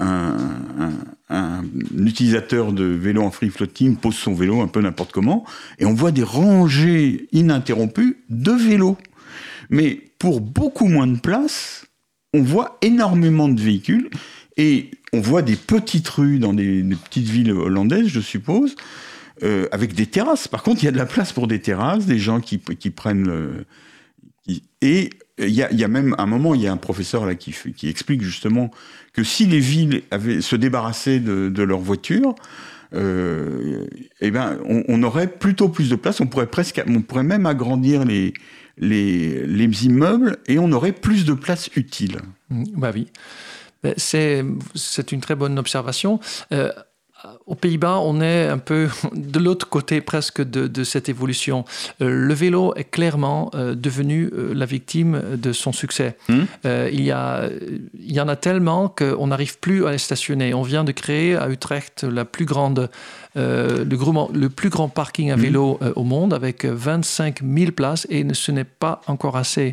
un, 0.00 1.64
utilisateur 1.96 2.72
de 2.72 2.84
vélo 2.84 3.22
en 3.22 3.30
free 3.30 3.50
floating 3.50 3.96
pose 3.96 4.14
son 4.14 4.34
vélo 4.34 4.60
un 4.62 4.66
peu 4.66 4.80
n'importe 4.80 5.12
comment, 5.12 5.44
et 5.78 5.84
on 5.84 5.94
voit 5.94 6.10
des 6.10 6.22
rangées 6.22 7.28
ininterrompues 7.32 8.18
de 8.28 8.52
vélos. 8.52 8.96
Mais 9.68 10.00
pour 10.18 10.40
beaucoup 10.40 10.86
moins 10.86 11.06
de 11.06 11.18
place, 11.18 11.86
on 12.34 12.42
voit 12.42 12.78
énormément 12.82 13.48
de 13.48 13.60
véhicules, 13.60 14.10
et 14.56 14.90
on 15.12 15.20
voit 15.20 15.42
des 15.42 15.56
petites 15.56 16.08
rues 16.08 16.38
dans 16.38 16.52
des, 16.52 16.82
petites 17.04 17.28
villes 17.28 17.52
hollandaises, 17.52 18.08
je 18.08 18.20
suppose, 18.20 18.74
euh, 19.42 19.68
avec 19.70 19.94
des 19.94 20.06
terrasses. 20.06 20.48
Par 20.48 20.62
contre, 20.62 20.82
il 20.82 20.86
y 20.86 20.88
a 20.88 20.92
de 20.92 20.98
la 20.98 21.06
place 21.06 21.32
pour 21.32 21.46
des 21.46 21.60
terrasses, 21.60 22.06
des 22.06 22.18
gens 22.18 22.40
qui, 22.40 22.58
qui 22.58 22.90
prennent 22.90 23.26
le... 23.26 23.66
et 24.80 25.10
il 25.40 25.54
y, 25.54 25.62
a, 25.62 25.70
il 25.70 25.78
y, 25.80 25.84
a, 25.84 25.88
même 25.88 26.14
un 26.18 26.26
moment, 26.26 26.54
il 26.54 26.62
y 26.62 26.66
a 26.66 26.72
un 26.72 26.76
professeur 26.76 27.26
là 27.26 27.34
qui, 27.34 27.54
explique 27.88 28.22
justement 28.22 28.70
que 29.12 29.24
si 29.24 29.46
les 29.46 29.60
villes 29.60 30.02
se 30.40 30.56
débarrassaient 30.56 31.20
de, 31.20 31.62
leurs 31.62 31.80
voitures, 31.80 32.34
euh, 32.94 33.86
eh 34.20 34.30
ben, 34.30 34.58
on, 34.64 35.02
aurait 35.02 35.28
plutôt 35.28 35.68
plus 35.68 35.90
de 35.90 35.96
place. 35.96 36.20
On 36.20 36.26
pourrait 36.26 36.48
presque, 36.48 36.82
on 36.86 37.02
pourrait 37.02 37.22
même 37.22 37.46
agrandir 37.46 38.04
les, 38.04 38.32
les, 38.78 39.46
les 39.46 39.86
immeubles 39.86 40.38
et 40.46 40.58
on 40.58 40.70
aurait 40.72 40.92
plus 40.92 41.24
de 41.24 41.34
place 41.34 41.70
utile. 41.76 42.18
Bah 42.50 42.90
oui. 42.94 43.08
C'est 43.96 45.12
une 45.12 45.20
très 45.20 45.34
bonne 45.34 45.58
observation. 45.58 46.20
Euh, 46.52 46.70
aux 47.46 47.54
Pays-Bas, 47.54 47.98
on 47.98 48.20
est 48.20 48.48
un 48.48 48.58
peu 48.58 48.88
de 49.14 49.38
l'autre 49.38 49.68
côté 49.68 50.00
presque 50.00 50.42
de, 50.42 50.66
de 50.66 50.84
cette 50.84 51.08
évolution. 51.08 51.64
Euh, 52.00 52.08
le 52.10 52.34
vélo 52.34 52.74
est 52.76 52.84
clairement 52.84 53.50
euh, 53.54 53.74
devenu 53.74 54.30
euh, 54.32 54.52
la 54.54 54.66
victime 54.66 55.22
de 55.36 55.52
son 55.52 55.72
succès. 55.72 56.16
Mmh. 56.28 56.38
Euh, 56.64 56.90
il, 56.92 57.02
y 57.02 57.10
a, 57.10 57.48
il 57.98 58.12
y 58.12 58.20
en 58.20 58.28
a 58.28 58.36
tellement 58.36 58.88
qu'on 58.88 59.26
n'arrive 59.28 59.58
plus 59.58 59.86
à 59.86 59.92
les 59.92 59.98
stationner. 59.98 60.54
On 60.54 60.62
vient 60.62 60.84
de 60.84 60.92
créer 60.92 61.36
à 61.36 61.48
Utrecht 61.48 62.04
la 62.04 62.24
plus 62.24 62.44
grande, 62.44 62.90
le, 63.34 63.84
gros, 63.96 64.30
le, 64.32 64.48
plus 64.48 64.70
grand 64.70 64.88
parking 64.88 65.30
à 65.30 65.36
mmh. 65.36 65.40
vélo 65.40 65.78
mmh. 65.80 65.86
au 65.96 66.04
monde 66.04 66.34
avec 66.34 66.64
25 66.64 67.40
000 67.42 67.72
places 67.72 68.06
et 68.10 68.26
ce 68.32 68.52
n'est 68.52 68.64
pas 68.64 69.00
encore 69.06 69.36
assez. 69.36 69.72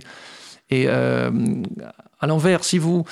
Et 0.69 0.87
à 2.19 2.27
l'envers, 2.27 2.63
si 2.63 2.77
vous 2.77 3.05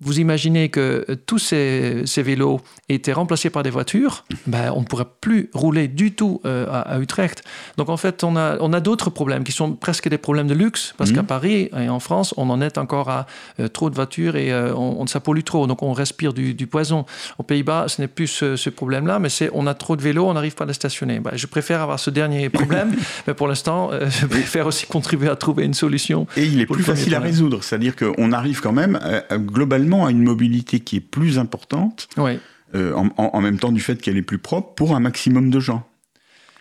vous 0.00 0.20
imaginez 0.20 0.68
que 0.68 1.04
tous 1.26 1.38
ces, 1.38 2.02
ces, 2.06 2.22
vélos 2.22 2.60
étaient 2.88 3.12
remplacés 3.12 3.50
par 3.50 3.62
des 3.62 3.70
voitures, 3.70 4.24
ben, 4.46 4.72
on 4.74 4.80
ne 4.80 4.84
pourrait 4.84 5.08
plus 5.20 5.50
rouler 5.52 5.88
du 5.88 6.12
tout 6.12 6.40
euh, 6.44 6.66
à, 6.70 6.80
à, 6.80 6.98
Utrecht. 7.00 7.42
Donc 7.76 7.88
en 7.88 7.96
fait, 7.96 8.22
on 8.22 8.36
a, 8.36 8.56
on 8.60 8.72
a 8.72 8.80
d'autres 8.80 9.10
problèmes 9.10 9.44
qui 9.44 9.52
sont 9.52 9.72
presque 9.72 10.08
des 10.08 10.18
problèmes 10.18 10.46
de 10.46 10.54
luxe, 10.54 10.94
parce 10.96 11.10
mmh. 11.10 11.14
qu'à 11.14 11.22
Paris 11.24 11.70
et 11.76 11.88
en 11.88 11.98
France, 11.98 12.32
on 12.36 12.48
en 12.50 12.60
est 12.60 12.78
encore 12.78 13.10
à 13.10 13.26
euh, 13.58 13.68
trop 13.68 13.90
de 13.90 13.94
voitures 13.94 14.36
et 14.36 14.52
euh, 14.52 14.72
on, 14.74 15.00
on 15.00 15.06
ça 15.06 15.20
pollue 15.20 15.42
trop, 15.42 15.66
donc 15.66 15.82
on 15.82 15.92
respire 15.92 16.32
du, 16.32 16.54
du 16.54 16.66
poison. 16.66 17.06
Aux 17.38 17.42
Pays-Bas, 17.42 17.86
ce 17.88 18.00
n'est 18.00 18.08
plus 18.08 18.28
ce, 18.28 18.56
ce 18.56 18.70
problème-là, 18.70 19.18
mais 19.18 19.28
c'est 19.28 19.50
on 19.52 19.66
a 19.66 19.74
trop 19.74 19.96
de 19.96 20.02
vélos, 20.02 20.26
on 20.26 20.34
n'arrive 20.34 20.54
pas 20.54 20.64
à 20.64 20.66
les 20.66 20.74
stationner. 20.74 21.18
Ben, 21.18 21.32
je 21.34 21.46
préfère 21.46 21.80
avoir 21.80 21.98
ce 21.98 22.10
dernier 22.10 22.48
problème, 22.50 22.94
mais 23.26 23.34
pour 23.34 23.48
l'instant, 23.48 23.90
euh, 23.92 24.08
je 24.08 24.26
préfère 24.26 24.66
aussi 24.66 24.86
contribuer 24.86 25.28
à 25.28 25.36
trouver 25.36 25.64
une 25.64 25.74
solution. 25.74 26.26
Et 26.36 26.44
il 26.44 26.60
est 26.60 26.66
plus 26.66 26.84
facile 26.84 27.14
à 27.14 27.20
résoudre, 27.20 27.64
c'est-à-dire 27.64 27.96
qu'on 27.96 28.32
arrive 28.38 28.60
quand 28.60 28.72
même 28.72 28.96
à, 28.96 29.34
à, 29.34 29.38
globalement 29.38 30.06
à 30.06 30.10
une 30.10 30.22
mobilité 30.22 30.80
qui 30.80 30.96
est 30.96 31.00
plus 31.00 31.38
importante, 31.38 32.08
euh, 32.74 32.94
en, 32.94 33.10
en, 33.16 33.40
même 33.40 33.58
temps 33.58 33.72
du 33.72 33.80
fait 33.80 34.00
qu'elle 34.00 34.16
est 34.16 34.22
plus 34.22 34.38
propre, 34.38 34.74
pour 34.74 34.94
un 34.94 35.00
maximum 35.00 35.50
de 35.50 35.60
gens. 35.60 35.86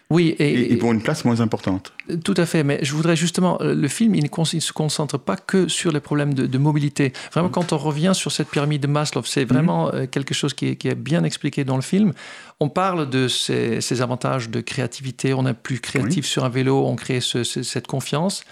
Oui, 0.09 0.35
et, 0.39 0.53
et, 0.53 0.73
et, 0.73 0.77
pour 0.77 0.93
une 0.93 1.01
place 1.01 1.25
moins 1.25 1.41
importante. 1.41 1.91
Tout 2.23 2.33
à 2.37 2.45
fait, 2.45 2.63
mais 2.63 2.79
je 2.81 2.93
voudrais 2.93 3.17
justement, 3.17 3.57
euh, 3.61 3.75
le 3.75 3.87
film, 3.89 4.15
il 4.15 4.23
ne, 4.23 4.59
se 4.61 4.71
concentre 4.71 5.17
pas 5.17 5.35
que 5.35 5.67
sur 5.67 5.91
les 5.91 5.99
problèmes 5.99 6.33
de, 6.33 6.47
de 6.47 6.57
mobilité. 6.57 7.11
Vraiment, 7.33 7.49
quand 7.49 7.73
on 7.73 7.77
revient 7.77 8.13
sur 8.13 8.31
cette 8.31 8.47
pyramide 8.47 8.81
de 8.81 8.87
Maslow, 8.87 9.23
c'est 9.23 9.43
vraiment 9.43 9.87
mmh. 9.91 10.07
quelque 10.07 10.33
chose 10.33 10.53
qui 10.53 10.67
est, 10.67 10.75
qui 10.77 10.87
est, 10.87 10.95
bien 10.95 11.25
expliqué 11.25 11.65
dans 11.65 11.75
le 11.75 11.81
film. 11.81 12.13
On 12.61 12.69
parle 12.69 13.09
de 13.09 13.27
ces, 13.27 13.81
ces 13.81 14.01
avantages 14.01 14.49
de 14.49 14.61
créativité, 14.61 15.33
on 15.33 15.45
est 15.45 15.53
plus 15.53 15.81
créatif 15.81 16.23
oui. 16.23 16.31
sur 16.31 16.45
un 16.45 16.49
vélo, 16.49 16.85
on 16.85 16.95
crée 16.95 17.19
ce, 17.19 17.43
ce, 17.43 17.61
cette 17.61 17.87
confiance. 17.87 18.45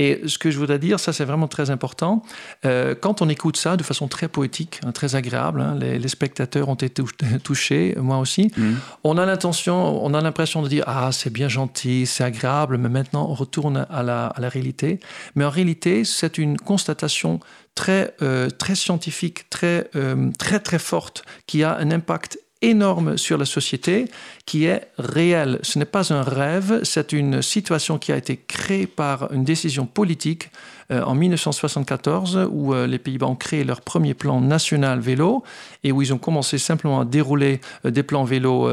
Et 0.00 0.22
ce 0.26 0.38
que 0.38 0.50
je 0.50 0.58
voudrais 0.58 0.78
dire, 0.78 0.98
ça 0.98 1.12
c'est 1.12 1.26
vraiment 1.26 1.46
très 1.46 1.68
important, 1.68 2.22
euh, 2.64 2.94
quand 2.98 3.20
on 3.20 3.28
écoute 3.28 3.58
ça 3.58 3.76
de 3.76 3.82
façon 3.82 4.08
très 4.08 4.28
poétique, 4.28 4.80
hein, 4.86 4.92
très 4.92 5.14
agréable, 5.14 5.60
hein, 5.60 5.76
les, 5.78 5.98
les, 5.98 6.08
spectateurs 6.08 6.70
ont 6.70 6.74
été 6.74 7.04
touchés, 7.44 7.94
moi 7.98 8.16
aussi, 8.16 8.50
mmh. 8.56 8.72
on 9.04 9.18
a 9.18 9.26
l'intention, 9.26 10.02
on 10.02 10.14
a 10.14 10.22
l'impression 10.22 10.62
de 10.62 10.68
dire 10.68 10.84
ah 10.86 11.10
c'est 11.12 11.28
bien 11.30 11.48
gentil, 11.48 12.06
c'est 12.06 12.24
agréable, 12.24 12.78
mais 12.78 12.88
maintenant 12.88 13.28
on 13.28 13.34
retourne 13.34 13.86
à 13.90 14.02
la, 14.02 14.28
à 14.28 14.40
la 14.40 14.48
réalité. 14.48 15.00
Mais 15.34 15.44
en 15.44 15.50
réalité, 15.50 16.06
c'est 16.06 16.38
une 16.38 16.56
constatation 16.56 17.38
très, 17.74 18.14
euh, 18.22 18.48
très 18.48 18.74
scientifique, 18.74 19.50
très, 19.50 19.88
euh, 19.96 20.30
très 20.38 20.60
très 20.60 20.78
forte, 20.78 21.24
qui 21.46 21.62
a 21.62 21.76
un 21.76 21.90
impact 21.90 22.38
énorme 22.62 23.16
sur 23.16 23.38
la 23.38 23.44
société 23.44 24.06
qui 24.44 24.64
est 24.64 24.88
réelle. 24.98 25.58
Ce 25.62 25.78
n'est 25.78 25.84
pas 25.84 26.12
un 26.12 26.22
rêve, 26.22 26.80
c'est 26.82 27.12
une 27.12 27.42
situation 27.42 27.98
qui 27.98 28.12
a 28.12 28.16
été 28.16 28.36
créée 28.36 28.86
par 28.86 29.32
une 29.32 29.44
décision 29.44 29.86
politique 29.86 30.50
euh, 30.90 31.02
en 31.02 31.14
1974 31.14 32.48
où 32.50 32.74
euh, 32.74 32.86
les 32.86 32.98
Pays-Bas 32.98 33.26
ont 33.26 33.36
créé 33.36 33.64
leur 33.64 33.80
premier 33.80 34.12
plan 34.14 34.40
national 34.40 34.98
vélo 34.98 35.44
et 35.84 35.92
où 35.92 36.02
ils 36.02 36.12
ont 36.12 36.18
commencé 36.18 36.58
simplement 36.58 37.00
à 37.00 37.04
dérouler 37.04 37.60
euh, 37.84 37.90
des 37.90 38.02
plans 38.02 38.24
vélo 38.24 38.68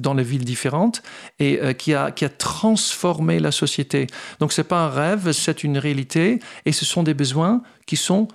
dans 0.00 0.14
les 0.14 0.22
villes 0.22 0.44
différentes 0.44 1.02
et 1.38 1.60
qui, 1.76 1.94
a, 1.94 2.10
qui 2.10 2.24
a 2.24 2.28
transformé 2.28 3.38
la 3.38 3.52
société. 3.52 4.06
Donc 4.40 4.52
ce 4.52 4.60
n'est 4.60 4.66
pas 4.66 4.84
un 4.84 4.88
rêve, 4.88 5.32
c'est 5.32 5.62
une 5.62 5.78
réalité 5.78 6.40
et 6.64 6.72
ce 6.72 6.84
sont 6.84 7.02
des 7.02 7.14
besoins 7.14 7.62
qui 7.86 7.96
sont 7.96 8.28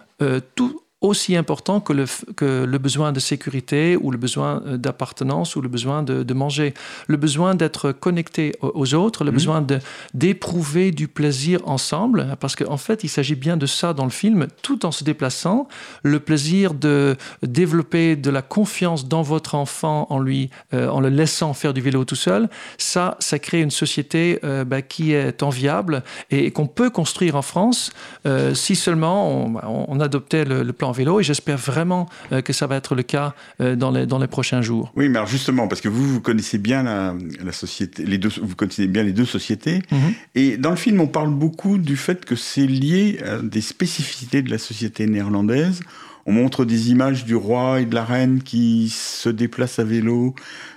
tout 0.55 0.82
aussi 1.03 1.35
important 1.35 1.81
que 1.81 1.93
le, 1.93 2.05
que 2.35 2.63
le 2.63 2.77
besoin 2.77 3.11
de 3.11 3.19
sécurité 3.19 3.97
ou 4.01 4.09
le 4.09 4.17
besoin 4.17 4.63
euh, 4.65 4.77
d'appartenance 4.77 5.55
ou 5.55 5.61
le 5.61 5.67
besoin 5.67 6.01
de, 6.01 6.23
de 6.23 6.33
manger. 6.33 6.73
Le 7.07 7.17
besoin 7.17 7.55
d'être 7.55 7.91
connecté 7.91 8.53
aux 8.61 8.93
autres, 8.95 9.23
le 9.23 9.31
mmh. 9.31 9.33
besoin 9.33 9.67
d'éprouver 10.13 10.91
du 10.91 11.07
plaisir 11.07 11.59
ensemble, 11.65 12.35
parce 12.39 12.55
qu'en 12.55 12.73
en 12.73 12.77
fait, 12.77 13.03
il 13.03 13.09
s'agit 13.09 13.35
bien 13.35 13.57
de 13.57 13.65
ça 13.65 13.93
dans 13.93 14.05
le 14.05 14.09
film, 14.09 14.47
tout 14.61 14.85
en 14.85 14.91
se 14.91 15.03
déplaçant, 15.03 15.67
le 16.03 16.19
plaisir 16.19 16.73
de 16.73 17.17
développer 17.43 18.15
de 18.15 18.29
la 18.29 18.41
confiance 18.41 19.07
dans 19.07 19.21
votre 19.21 19.55
enfant 19.55 20.07
en 20.09 20.19
lui, 20.19 20.49
euh, 20.73 20.87
en 20.87 21.01
le 21.01 21.09
laissant 21.09 21.53
faire 21.53 21.73
du 21.73 21.81
vélo 21.81 22.05
tout 22.05 22.15
seul, 22.15 22.49
ça, 22.77 23.17
ça 23.19 23.39
crée 23.39 23.61
une 23.61 23.71
société 23.71 24.39
euh, 24.45 24.63
bah, 24.63 24.81
qui 24.81 25.11
est 25.11 25.43
enviable 25.43 26.03
et, 26.31 26.51
qu'on 26.51 26.67
peut 26.67 26.89
construire 26.89 27.35
en 27.35 27.41
France 27.41 27.91
euh, 28.25 28.53
si 28.53 28.75
seulement 28.75 29.29
on, 29.29 29.55
on, 29.57 29.85
on 29.87 29.99
adoptait 29.99 30.45
le, 30.45 30.63
le 30.63 30.73
plan 30.73 30.92
vélo 30.93 31.19
et 31.19 31.23
j'espère 31.23 31.57
vraiment 31.57 32.07
euh, 32.31 32.41
que 32.41 32.53
ça 32.53 32.65
va 32.67 32.75
être 32.77 32.95
le 32.95 33.03
cas 33.03 33.35
euh, 33.59 33.75
dans, 33.75 33.91
les, 33.91 34.05
dans 34.05 34.19
les 34.19 34.27
prochains 34.27 34.61
jours. 34.61 34.91
Oui, 34.95 35.09
mais 35.09 35.17
alors 35.17 35.27
justement, 35.27 35.67
parce 35.67 35.81
que 35.81 35.89
vous, 35.89 36.07
vous 36.07 36.21
connaissez 36.21 36.57
bien 36.57 36.83
la, 36.83 37.13
la 37.43 37.51
société, 37.51 38.05
les 38.05 38.17
deux, 38.17 38.31
vous 38.41 38.55
connaissez 38.55 38.87
bien 38.87 39.03
les 39.03 39.13
deux 39.13 39.25
sociétés, 39.37 39.79
mm 39.91 39.95
-hmm. 39.97 40.13
et 40.41 40.57
dans 40.57 40.73
le 40.77 40.81
film, 40.85 40.97
on 41.01 41.11
parle 41.19 41.33
beaucoup 41.43 41.77
du 41.77 41.97
fait 42.05 42.19
que 42.29 42.35
c'est 42.35 42.69
lié 42.81 43.19
à 43.31 43.33
des 43.55 43.65
spécificités 43.75 44.41
de 44.47 44.51
la 44.55 44.57
société 44.69 45.01
néerlandaise. 45.07 45.79
On 46.25 46.31
montre 46.31 46.63
des 46.73 46.81
images 46.93 47.25
du 47.25 47.35
roi 47.35 47.81
et 47.81 47.85
de 47.91 47.95
la 47.95 48.05
reine 48.05 48.41
qui 48.49 48.89
se 48.89 49.29
déplacent 49.29 49.79
à 49.79 49.83
vélo 49.83 50.35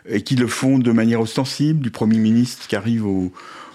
et 0.09 0.21
qui 0.27 0.35
le 0.35 0.49
font 0.49 0.79
de 0.89 0.93
manière 1.01 1.21
ostensible, 1.21 1.81
du 1.81 1.91
premier 1.91 2.19
ministre 2.19 2.67
qui 2.69 2.75
arrive 2.75 3.07
au, 3.07 3.33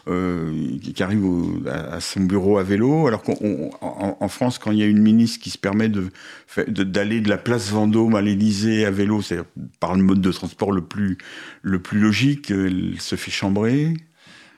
euh, 0.08 0.78
qui 0.82 1.04
arrive 1.04 1.26
au, 1.26 1.62
à, 1.68 1.99
son 1.99 2.22
bureau 2.22 2.58
à 2.58 2.64
vélo, 2.64 3.08
alors 3.08 3.22
qu'en 3.22 3.36
en 3.82 4.28
France, 4.28 4.58
quand 4.58 4.72
il 4.72 4.80
y 4.80 4.84
a 4.84 4.88
une 4.88 5.02
ministre 5.02 5.39
qui 5.39 5.49
se 5.49 5.58
permet 5.58 5.89
de 5.89 6.10
d'aller 6.68 7.20
de, 7.20 7.26
de, 7.26 7.30
la 7.30 7.38
place 7.38 7.70
Vendôme 7.70 8.16
à 8.16 8.22
l'Élysée 8.22 8.86
à 8.86 8.91
vélo, 8.91 9.22
c'est 9.22 9.39
par 9.80 9.95
le 9.95 10.04
mode 10.04 10.22
de 10.22 10.32
transport 10.32 10.72
le 10.72 10.82
plus 10.82 11.18
le 11.62 11.80
plus 11.80 11.99
logique, 11.99 12.52
elle 12.52 12.99
se 12.99 13.16
fait 13.16 13.32
chambrer. 13.32 13.93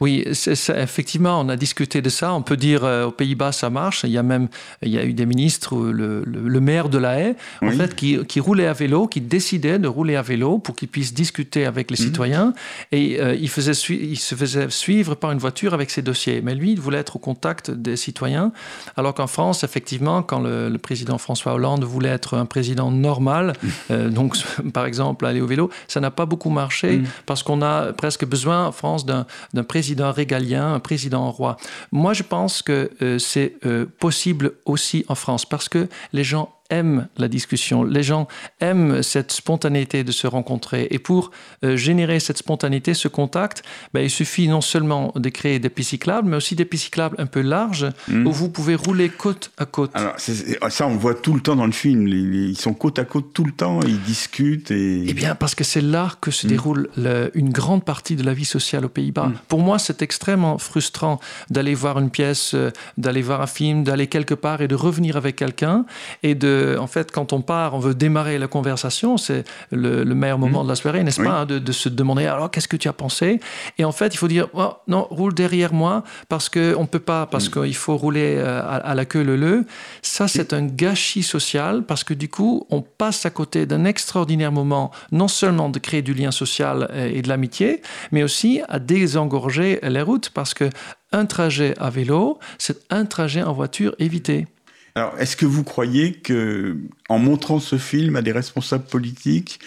Oui, 0.04 0.26
effectivement, 0.28 1.39
on 1.39 1.47
a 1.47 1.56
discuté 1.56 2.01
de 2.01 2.10
ça. 2.10 2.34
On 2.34 2.41
peut 2.41 2.58
dire 2.58 2.84
aux 2.84 3.12
Pays-Bas, 3.12 3.54
ça 3.54 3.70
marche. 3.70 4.04
Il 4.04 4.12
y 4.12 4.18
a 4.18 4.24
même 4.24 4.49
il 4.82 4.91
y 4.91 4.97
a 4.97 5.06
eu 5.06 5.14
des 5.14 5.26
ministres, 5.26 5.78
le, 5.78 6.24
le, 6.26 6.60
maire 6.60 6.89
de 6.89 6.97
La 6.97 7.20
Haye, 7.20 7.36
en 7.62 7.72
fait, 7.72 7.95
qui, 7.95 8.18
qui, 8.26 8.41
roulait 8.41 8.68
à 8.68 8.74
vélo, 8.74 9.08
qui 9.08 9.22
décidait 9.22 9.80
de 9.80 9.88
rouler 9.88 10.18
à 10.18 10.22
vélo 10.22 10.60
pour 10.60 10.76
qu'il 10.76 10.89
puisse 10.89 11.14
discuter 11.14 11.66
avec 11.66 11.89
les 11.89 11.97
mhm. 11.97 12.06
citoyens. 12.06 12.54
Et 12.91 13.18
il, 13.39 13.47
faisait 13.47 13.72
il 13.93 14.20
se 14.20 14.36
faisait 14.36 14.70
suivre 14.70 15.16
par 15.16 15.32
une 15.32 15.39
voiture 15.39 15.74
avec 15.74 15.89
ses 15.89 16.01
dossiers. 16.01 16.41
Mais 16.43 16.54
lui, 16.54 16.74
il 16.74 16.82
voulait 16.82 16.97
être 16.97 17.16
au 17.16 17.20
contact 17.20 17.72
des 17.72 17.95
citoyens. 17.95 18.51
Alors 18.97 19.14
qu'en 19.14 19.28
France, 19.28 19.64
effectivement, 19.64 20.22
quand 20.22 20.41
le, 20.41 20.78
président 20.78 21.18
François 21.18 21.54
Hollande 21.54 21.86
voulait 21.86 22.10
être 22.10 22.36
un 22.36 22.45
président 22.45 22.91
normal, 22.91 23.54
euh, 23.91 24.10
donc 24.10 24.36
par 24.74 24.86
exemple 24.86 25.26
aller 25.26 25.39
au 25.39 25.47
vélo, 25.47 25.70
ça 25.88 26.01
n'a 26.01 26.12
pas 26.12 26.26
beaucoup 26.26 26.49
marché 26.49 26.97
mm. 26.97 27.06
parce 27.26 27.41
qu'on 27.41 27.62
a 27.62 27.93
presque 27.93 28.26
besoin 28.26 28.66
en 28.66 28.74
France 28.74 29.06
d'un 29.06 29.26
président 29.64 29.93
régalien, 30.02 30.74
un 30.74 30.80
président 30.80 31.30
roi. 31.32 31.58
Moi, 31.91 32.14
je 32.14 32.24
pense 32.24 32.62
que 32.62 32.91
euh, 33.02 33.20
c'est 33.20 33.56
euh, 33.66 33.86
possible 34.00 34.54
aussi 34.66 35.06
en 35.08 35.16
France 35.16 35.46
parce 35.46 35.70
que 35.70 35.88
les 36.12 36.24
gens 36.24 36.50
aiment 36.74 37.08
la 37.18 37.28
discussion, 37.28 37.84
les 37.84 38.04
gens 38.04 38.28
aiment 38.60 39.04
cette 39.04 39.32
spontanéité 39.32 40.04
de 40.04 40.12
se 40.12 40.28
rencontrer. 40.28 40.88
Et 40.92 41.00
pour 41.00 41.32
euh, 41.64 41.78
générer 41.78 42.20
cette 42.20 42.38
spontanéité, 42.38 42.94
ce 42.94 43.08
contact, 43.08 43.64
ben, 43.94 44.02
il 44.02 44.10
suffit 44.10 44.48
non 44.48 44.62
seulement 44.62 45.14
de 45.16 45.30
créer 45.30 45.60
des 45.60 45.70
pistes 45.70 45.92
cyclables, 45.92 46.28
mais 46.28 46.38
aussi 46.38 46.56
des 46.56 46.66
pistes 46.66 46.86
cyclables 46.86 47.16
un 47.20 47.26
peu 47.26 47.42
larges 47.42 47.88
hmm. 48.08 48.28
où 48.28 48.32
vous 48.32 48.50
pouvez 48.50 48.76
rouler 48.76 49.10
côte 49.10 49.52
à 49.58 49.66
côte. 49.66 49.92
Alors, 49.94 50.16
ça, 50.18 50.88
on 50.88 50.96
voit 50.96 51.16
tout 51.16 51.34
le 51.34 51.42
temps 51.42 51.56
dans 51.56 51.66
le 51.66 51.72
film. 51.72 52.08
Ils 52.08 52.58
sont 52.58 52.74
côte 52.74 53.00
à 53.00 53.06
côte 53.06 53.34
tout 53.34 53.46
le 53.46 53.52
temps, 53.52 53.80
ils 53.82 54.02
discutent. 54.02 54.72
Et... 54.72 55.06
Eh 55.08 55.14
bien, 55.14 55.36
parce 55.36 55.56
que 55.56 55.64
c'est 55.64 55.82
là 55.82 56.12
que 56.22 56.32
se 56.32 56.48
hmm. 56.48 56.50
déroule 56.50 56.90
une 57.34 57.52
grande 57.52 57.86
partie 57.86 58.16
de 58.16 58.24
la 58.24 58.34
vie 58.34 58.46
sociale 58.46 58.86
aux 58.86 58.90
Pays-Bas. 58.90 59.28
Hmm. 59.28 59.36
Pour 59.48 59.60
moi, 59.60 59.80
c'est 59.80 60.02
extrêmement 60.02 60.58
frustrant 60.58 61.20
d'aller 61.50 61.74
voir 61.74 62.00
une 62.00 62.10
pièce, 62.10 62.54
euh, 62.54 62.72
d'aller 62.98 63.22
voir 63.22 63.42
un 63.42 63.48
film, 63.48 63.84
d'aller 63.84 64.08
quelque 64.08 64.34
part 64.34 64.62
et 64.62 64.68
de 64.68 64.76
revenir 64.76 65.18
avec 65.18 65.36
quelqu'un 65.36 65.86
et 66.24 66.36
de 66.36 66.62
en 66.78 66.88
fait, 66.88 67.11
quand 67.11 67.34
on 67.34 67.41
part, 67.41 67.74
on 67.74 67.80
veut 67.80 67.93
démarrer 67.93 68.38
la 68.38 68.47
conversation, 68.47 69.18
c'est 69.18 69.43
le, 69.72 70.03
meilleur 70.05 70.38
moment 70.38 70.61
mmh. 70.61 70.66
de 70.66 70.70
la 70.70 70.76
soirée, 70.76 71.03
n'est-ce 71.03 71.22
pas, 71.22 71.41
hein, 71.41 71.45
de, 71.45 71.72
se 71.72 71.89
demander 71.89 72.26
alors 72.26 72.51
qu'est-ce 72.51 72.68
que 72.68 72.78
tu 72.78 72.88
as 72.88 72.93
pensé? 72.93 73.39
Et 73.78 73.86
en 73.86 73.91
fait, 73.91 74.14
il 74.14 74.18
faut 74.18 74.28
dire 74.28 74.47
oh, 74.53 74.74
non, 74.88 75.07
roule 75.09 75.34
derrière 75.34 75.74
moi 75.74 76.03
parce 76.30 76.49
que 76.49 76.76
on 76.78 76.86
peut 76.86 76.99
pas, 76.99 77.26
parce 77.26 77.49
mmh. 77.49 77.61
qu'il 77.64 77.76
faut 77.76 77.97
rouler 77.97 78.36
euh, 78.38 78.61
à, 78.64 78.95
la 78.95 79.05
queue 79.05 79.24
le 79.24 79.36
le. 79.36 79.66
Ça, 80.01 80.28
c'est 80.28 80.53
un 80.53 80.66
gâchis 80.66 81.24
social 81.24 81.84
parce 81.84 82.03
que 82.03 82.14
du 82.14 82.30
coup, 82.30 82.66
on 82.70 82.82
passe 82.82 83.26
à 83.26 83.30
côté 83.30 83.66
d'un 83.66 83.86
extraordinaire 83.86 84.51
moment, 84.51 84.91
non 85.11 85.28
seulement 85.28 85.70
de 85.70 85.80
créer 85.80 86.01
du 86.01 86.14
lien 86.14 86.32
social 86.32 86.88
euh, 86.91 87.11
et 87.14 87.22
de 87.22 87.30
l'amitié, 87.30 87.82
mais 88.11 88.24
aussi 88.24 88.61
à 88.70 88.80
désengorger 88.80 89.80
les 89.84 90.01
routes 90.01 90.30
parce 90.30 90.53
que 90.53 90.70
un 91.11 91.26
trajet 91.26 91.76
à 91.80 91.89
vélo, 91.89 92.39
c'est 92.57 92.80
un 92.89 93.05
trajet 93.05 93.43
en 93.43 93.53
voiture 93.53 93.95
évité. 93.99 94.47
Alors, 94.96 95.18
est-ce 95.20 95.36
que 95.36 95.46
vous 95.46 95.64
croyez 95.64 96.14
que, 96.14 96.78
en 97.10 97.20
montrant 97.20 97.60
ce 97.60 97.78
film 97.78 98.16
à 98.16 98.22
des 98.22 98.32
responsables 98.32 98.86
politiques, 98.86 99.60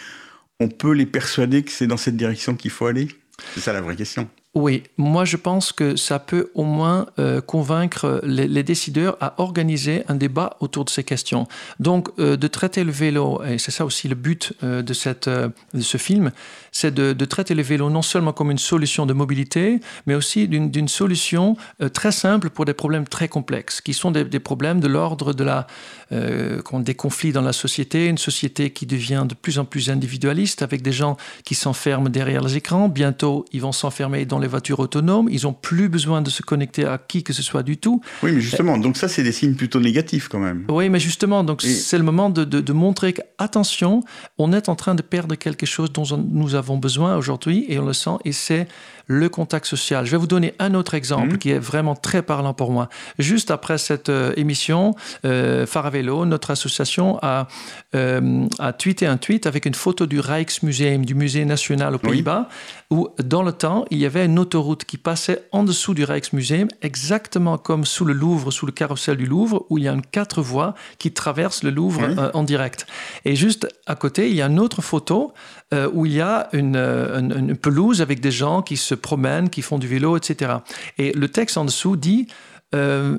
on 0.61 0.69
peut 0.69 0.93
les 0.93 1.07
persuader 1.07 1.63
que 1.63 1.73
c'est 1.73 1.87
dans 1.87 1.97
cette 1.97 2.17
direction 2.17 2.55
qu'il 2.55 2.71
faut 2.71 2.87
aller? 2.87 3.09
C'est 3.55 3.61
ça 3.61 3.73
la 3.73 3.81
vraie 3.81 3.97
question. 3.97 4.29
Oui, 4.57 4.85
moi 4.97 5.27
je 5.27 5.37
pense 5.37 5.71
que 5.71 5.97
ça 5.97 6.19
peut 6.19 6.51
au 6.55 6.65
moins 6.65 7.09
euh, 7.19 7.43
convaincre 7.43 8.23
les, 8.25 8.63
décideurs 8.63 9.19
à 9.21 9.35
organiser 9.37 10.03
un 10.09 10.15
débat 10.15 10.57
autour 10.61 10.87
de 10.87 10.91
ces 10.91 11.05
questions. 11.05 11.47
Donc 11.79 12.09
euh, 12.19 12.39
de 12.39 12.49
traiter 12.49 12.83
le 12.83 12.91
vélo, 12.91 13.43
et 13.45 13.59
c'est 13.59 13.71
ça 13.71 13.85
aussi 13.85 14.09
le 14.09 14.15
but 14.15 14.55
euh, 14.65 14.81
de, 14.81 14.95
cette, 14.95 15.29
de 15.29 15.81
ce 15.81 15.99
film, 15.99 16.33
c'est 16.77 16.95
de, 16.95 17.25
traiter 17.25 17.55
le 17.55 17.63
vélo 17.63 17.89
non 17.89 18.03
seulement 18.03 18.33
comme 18.33 18.51
une 18.51 18.59
solution 18.59 19.07
de 19.07 19.15
mobilité, 19.15 19.81
mais 20.07 20.15
aussi 20.15 20.47
d'une 20.47 20.89
solution 20.89 21.57
très 21.95 22.13
simple 22.13 22.51
pour 22.51 22.67
des 22.67 22.75
problèmes 22.75 23.09
très 23.09 23.29
complexes, 23.29 23.81
qui 23.81 23.95
sont 23.95 24.11
des, 24.11 24.25
des 24.25 24.41
problèmes 24.41 24.81
de 24.81 24.87
l'ordre 24.87 25.33
de 25.33 25.43
la, 25.43 25.67
des 26.11 26.95
conflits 26.95 27.33
dans 27.33 27.41
la 27.41 27.55
société, 27.55 28.07
une 28.07 28.19
société 28.19 28.71
qui 28.71 28.85
devient 28.85 29.25
de 29.27 29.35
plus 29.35 29.59
en 29.59 29.65
plus 29.65 29.89
individualiste, 29.89 30.61
avec 30.63 30.83
des 30.83 30.93
gens 30.93 31.17
qui 31.45 31.55
s'enferment 31.55 32.11
derrière 32.11 32.43
les 32.43 32.57
écrans. 32.57 32.89
Bientôt, 32.89 33.47
ils 33.53 33.63
vont 33.63 33.73
s'enfermer 33.73 34.27
dans 34.27 34.39
les 34.39 34.49
voitures 34.49 34.81
autonomes, 34.81 35.29
ils 35.31 35.47
ont 35.47 35.55
plus 35.55 35.89
besoin 35.89 36.21
de 36.21 36.29
se 36.29 36.43
connecter 36.43 36.85
à 36.85 36.99
qui 36.99 37.23
que 37.23 37.33
ce 37.33 37.43
soit 37.43 37.63
du 37.63 37.79
tout. 37.79 38.03
Oui, 38.23 38.33
mais 38.33 38.41
justement, 38.41 38.77
donc 38.77 38.97
ça, 38.97 39.09
c'est 39.09 39.23
des 39.23 39.33
signes 39.33 39.55
plutôt 39.55 39.81
négatifs 39.81 40.29
quand 40.29 40.41
même. 40.41 40.67
Oui, 40.69 40.91
mais 40.91 41.01
justement, 41.01 41.43
donc 41.43 41.63
c'est 41.63 41.99
le 41.99 42.05
moment 42.05 42.29
de, 42.29 42.45
de, 42.45 42.73
montrer 42.73 43.15
qu'attention, 43.15 44.03
on 44.37 44.53
est 44.53 44.69
en 44.69 44.75
train 44.75 44.95
de 44.95 45.03
perdre 45.03 45.35
quelque 45.37 45.65
chose 45.65 45.91
dont 45.93 46.05
nous 46.17 46.55
avons 46.55 46.66
besoin 46.75 47.17
aujourd'hui 47.17 47.65
et 47.69 47.79
on 47.79 47.87
le 47.87 47.93
sent, 47.93 48.17
et 48.25 48.33
c'est 48.33 48.67
le 49.07 49.29
contact 49.29 49.67
social. 49.67 50.05
Je 50.05 50.11
vais 50.11 50.17
vous 50.17 50.27
donner 50.27 50.55
un 50.59 50.75
autre 50.75 50.95
exemple 50.95 51.33
mhm. 51.33 51.39
qui 51.39 51.51
est 51.51 51.59
vraiment 51.59 51.95
très 51.95 52.23
parlant 52.23 52.55
pour 52.55 52.73
moi. 52.73 52.89
Juste 53.19 53.51
après 53.51 53.79
cette 53.79 54.09
euh, 54.09 54.33
émission, 54.37 54.95
euh, 55.25 55.65
Faravello, 55.65 56.27
notre 56.27 56.51
association, 56.51 57.19
a, 57.23 57.47
euh, 57.95 58.47
a 58.59 58.73
tweeté 58.73 59.07
un 59.07 59.17
tweet 59.17 59.47
avec 59.47 59.65
une 59.65 59.75
photo 59.75 60.07
du 60.07 60.19
Rijksmuseum, 60.19 61.05
du 61.05 61.15
musée 61.15 61.45
national 61.45 61.95
aux 61.95 61.99
Pays-Bas, 61.99 62.49
où 62.91 63.09
dans 63.23 63.43
le 63.43 63.53
temps, 63.53 63.85
il 63.91 63.99
y 63.99 64.07
avait 64.07 64.25
une 64.25 64.39
autoroute 64.39 64.85
qui 64.85 64.97
passait 64.97 65.49
en 65.53 65.65
dessous 65.65 65.95
du 65.95 66.05
Rijksmuseum, 66.05 66.69
exactement 66.83 67.59
comme 67.59 67.85
sous 67.85 68.05
le 68.05 68.13
Louvre, 68.13 68.51
sous 68.51 68.67
le 68.67 68.73
carrousel 68.73 69.17
du 69.17 69.27
Louvre, 69.27 69.67
où 69.71 69.79
il 69.79 69.85
y 69.85 69.89
a 69.89 69.93
une 69.93 70.03
quatre 70.03 70.43
voies 70.43 70.75
qui 70.99 71.13
traversent 71.13 71.63
le 71.63 71.71
Louvre 71.71 72.03
euh, 72.03 72.31
en 72.35 72.43
direct. 72.43 72.87
Et 73.25 73.35
juste 73.35 73.69
à 73.87 73.97
côté, 73.97 74.29
il 74.31 74.37
y 74.37 74.43
a 74.43 74.47
une 74.47 74.61
autre 74.61 74.83
photo 74.83 75.33
euh, 75.75 75.91
où 75.93 76.07
il 76.07 76.13
y 76.13 76.21
a 76.21 76.49
une, 76.53 76.77
une, 76.77 77.57
pelouse 77.57 78.01
avec 78.01 78.21
des 78.21 78.31
gens 78.31 78.63
qui 78.63 78.77
se 78.77 78.95
promènent, 78.95 79.51
qui 79.51 79.63
font 79.63 79.79
du 79.79 79.89
vélo, 79.89 80.17
etc. 80.17 80.59
Et 80.99 81.13
le 81.13 81.29
texte 81.29 81.57
en 81.57 81.65
dessous 81.65 81.97
dit 81.97 82.29
euh, 82.75 83.19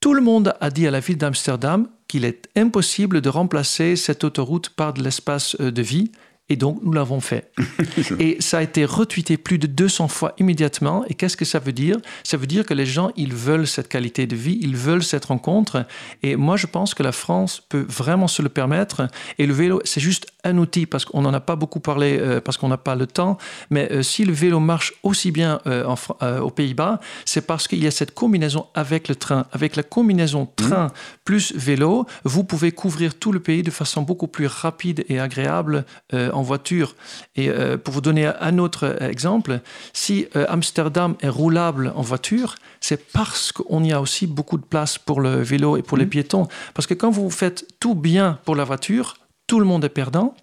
Tout 0.00 0.14
le 0.14 0.22
monde 0.22 0.54
a 0.60 0.70
dit 0.70 0.86
à 0.86 0.90
la 0.90 1.00
ville 1.00 1.18
d'Amsterdam 1.18 1.86
qu'il 2.08 2.24
est 2.24 2.48
impossible 2.56 3.20
de 3.20 3.28
remplacer 3.28 3.96
cette 3.96 4.24
autoroute 4.24 4.70
par 4.70 4.92
de 4.92 5.02
l'espace 5.02 5.56
euh, 5.60 5.70
de 5.70 5.82
vie. 5.82 6.12
Et 6.48 6.56
donc, 6.56 6.80
nous 6.82 6.92
l'avons 6.92 7.20
fait. 7.20 7.50
et 8.18 8.36
ça 8.40 8.58
a 8.58 8.62
été 8.62 8.84
retweeté 8.84 9.36
plus 9.36 9.58
de 9.58 9.66
200 9.66 10.08
fois 10.08 10.34
immédiatement. 10.38 11.04
Et 11.08 11.14
qu'est-ce 11.14 11.36
que 11.36 11.44
ça 11.44 11.58
veut 11.58 11.72
dire? 11.72 11.96
Ça 12.24 12.36
veut 12.36 12.46
dire 12.46 12.66
que 12.66 12.74
les 12.74 12.84
gens, 12.84 13.10
ils 13.16 13.32
veulent 13.32 13.66
cette 13.66 13.88
qualité 13.88 14.26
de 14.26 14.36
vie, 14.36 14.58
ils 14.60 14.76
veulent 14.76 15.04
cette 15.04 15.26
rencontre. 15.26 15.86
Et 16.22 16.36
moi, 16.36 16.56
je 16.56 16.66
pense 16.66 16.94
que 16.94 17.02
la 17.02 17.12
France 17.12 17.62
peut 17.68 17.86
vraiment 17.88 18.28
se 18.28 18.42
le 18.42 18.48
permettre. 18.48 19.08
Et 19.38 19.46
le 19.46 19.54
vélo, 19.54 19.80
c'est 19.84 20.00
juste 20.00 20.26
un 20.44 20.58
outil, 20.58 20.86
parce 20.86 21.04
qu'on 21.04 21.22
n'en 21.22 21.32
a 21.32 21.40
pas 21.40 21.54
beaucoup 21.54 21.78
parlé, 21.78 22.18
euh, 22.20 22.40
parce 22.40 22.58
qu'on 22.58 22.68
n'a 22.68 22.76
pas 22.76 22.96
le 22.96 23.06
temps. 23.06 23.38
Mais 23.70 23.90
euh, 23.92 24.02
si 24.02 24.24
le 24.24 24.32
vélo 24.32 24.58
marche 24.58 24.92
aussi 25.04 25.30
bien 25.30 25.60
euh, 25.66 25.86
en, 25.86 26.40
aux 26.40 26.50
Pays-Bas, 26.50 27.00
c'est 27.24 27.46
parce 27.46 27.68
qu'il 27.68 27.82
y 27.82 27.86
a 27.86 27.92
cette 27.92 28.12
combinaison 28.12 28.66
avec 28.74 29.08
le 29.08 29.14
train. 29.14 29.46
Avec 29.52 29.76
la 29.76 29.84
combinaison 29.84 30.42
mmh. 30.42 30.54
train 30.56 30.86
plus 31.24 31.54
vélo, 31.54 32.04
vous 32.24 32.42
pouvez 32.42 32.72
couvrir 32.72 33.14
tout 33.14 33.32
le 33.32 33.40
pays 33.40 33.62
de 33.62 33.70
façon 33.70 34.02
beaucoup 34.02 34.26
plus 34.26 34.48
rapide 34.48 35.04
et 35.08 35.20
agréable 35.20 35.84
en 36.32 36.42
voiture. 36.42 36.94
Et 37.36 37.48
euh, 37.48 37.76
pour 37.76 37.94
vous 37.94 38.00
donner 38.00 38.26
un 38.40 38.58
autre 38.58 38.96
exemple, 39.02 39.60
si 39.92 40.26
euh, 40.36 40.44
Amsterdam 40.48 41.16
est 41.20 41.28
roulable 41.28 41.92
en 41.94 42.02
voiture, 42.02 42.56
c'est 42.80 43.10
parce 43.12 43.52
qu'on 43.52 43.84
y 43.84 43.92
a 43.92 44.00
aussi 44.00 44.26
beaucoup 44.26 44.58
de 44.58 44.64
place 44.64 44.98
pour 44.98 45.20
le 45.20 45.42
vélo 45.42 45.76
et 45.76 45.82
pour 45.82 45.96
les 45.96 46.06
mmh. 46.06 46.10
piétons. 46.10 46.48
Parce 46.74 46.86
que 46.86 46.94
quand 46.94 47.10
vous 47.10 47.30
faites 47.30 47.66
tout 47.80 47.94
bien 47.94 48.38
pour 48.44 48.56
la 48.56 48.64
voiture, 48.64 49.18
tout 49.46 49.60
le 49.60 49.66
monde 49.66 49.84
est 49.84 49.90
perdant. 49.90 50.34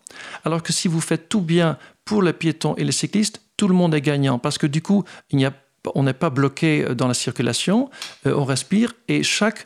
Alors 0.45 0.63
que 0.63 0.73
si 0.73 0.87
vous 0.87 1.01
faites 1.01 1.29
tout 1.29 1.41
bien 1.41 1.77
pour 2.05 2.21
les 2.21 2.33
piétons 2.33 2.75
et 2.75 2.83
les 2.83 2.91
cyclistes, 2.91 3.41
tout 3.57 3.67
le 3.67 3.73
monde 3.73 3.93
est 3.93 4.01
gagnant. 4.01 4.39
Parce 4.39 4.57
que 4.57 4.67
du 4.67 4.81
coup, 4.81 5.03
il 5.31 5.37
n'y 5.37 5.45
a 5.45 5.53
on 5.95 6.03
n'est 6.03 6.13
pas 6.13 6.29
bloqué 6.29 6.93
dans 6.93 7.07
la 7.07 7.13
circulation, 7.13 7.89
euh, 8.27 8.33
on 8.35 8.43
respire 8.43 8.93
et 9.07 9.23
chaque 9.23 9.65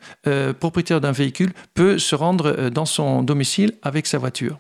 propriétaire 0.60 1.02
d'un 1.02 1.12
véhicule 1.12 1.54
peut 1.74 1.98
se 1.98 2.14
rendre 2.14 2.70
dans 2.70 2.86
son 2.86 3.24
domicile 3.24 3.74
avec 3.82 4.06
sa 4.06 4.20
voiture. 4.20 4.60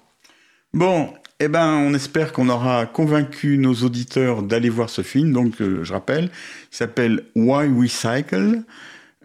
Bon, 0.73 1.13
eh 1.43 1.47
ben, 1.47 1.73
on 1.75 1.93
espère 1.93 2.31
qu'on 2.31 2.49
aura 2.49 2.85
convaincu 2.85 3.57
nos 3.57 3.73
auditeurs 3.73 4.43
d'aller 4.43 4.69
voir 4.69 4.89
ce 4.89 5.01
film. 5.01 5.33
Donc, 5.33 5.61
euh, 5.61 5.83
je 5.83 5.93
rappelle, 5.93 6.25
il 6.25 6.75
s'appelle 6.75 7.23
Why 7.35 7.67
We 7.67 7.91
Cycle. 7.91 8.61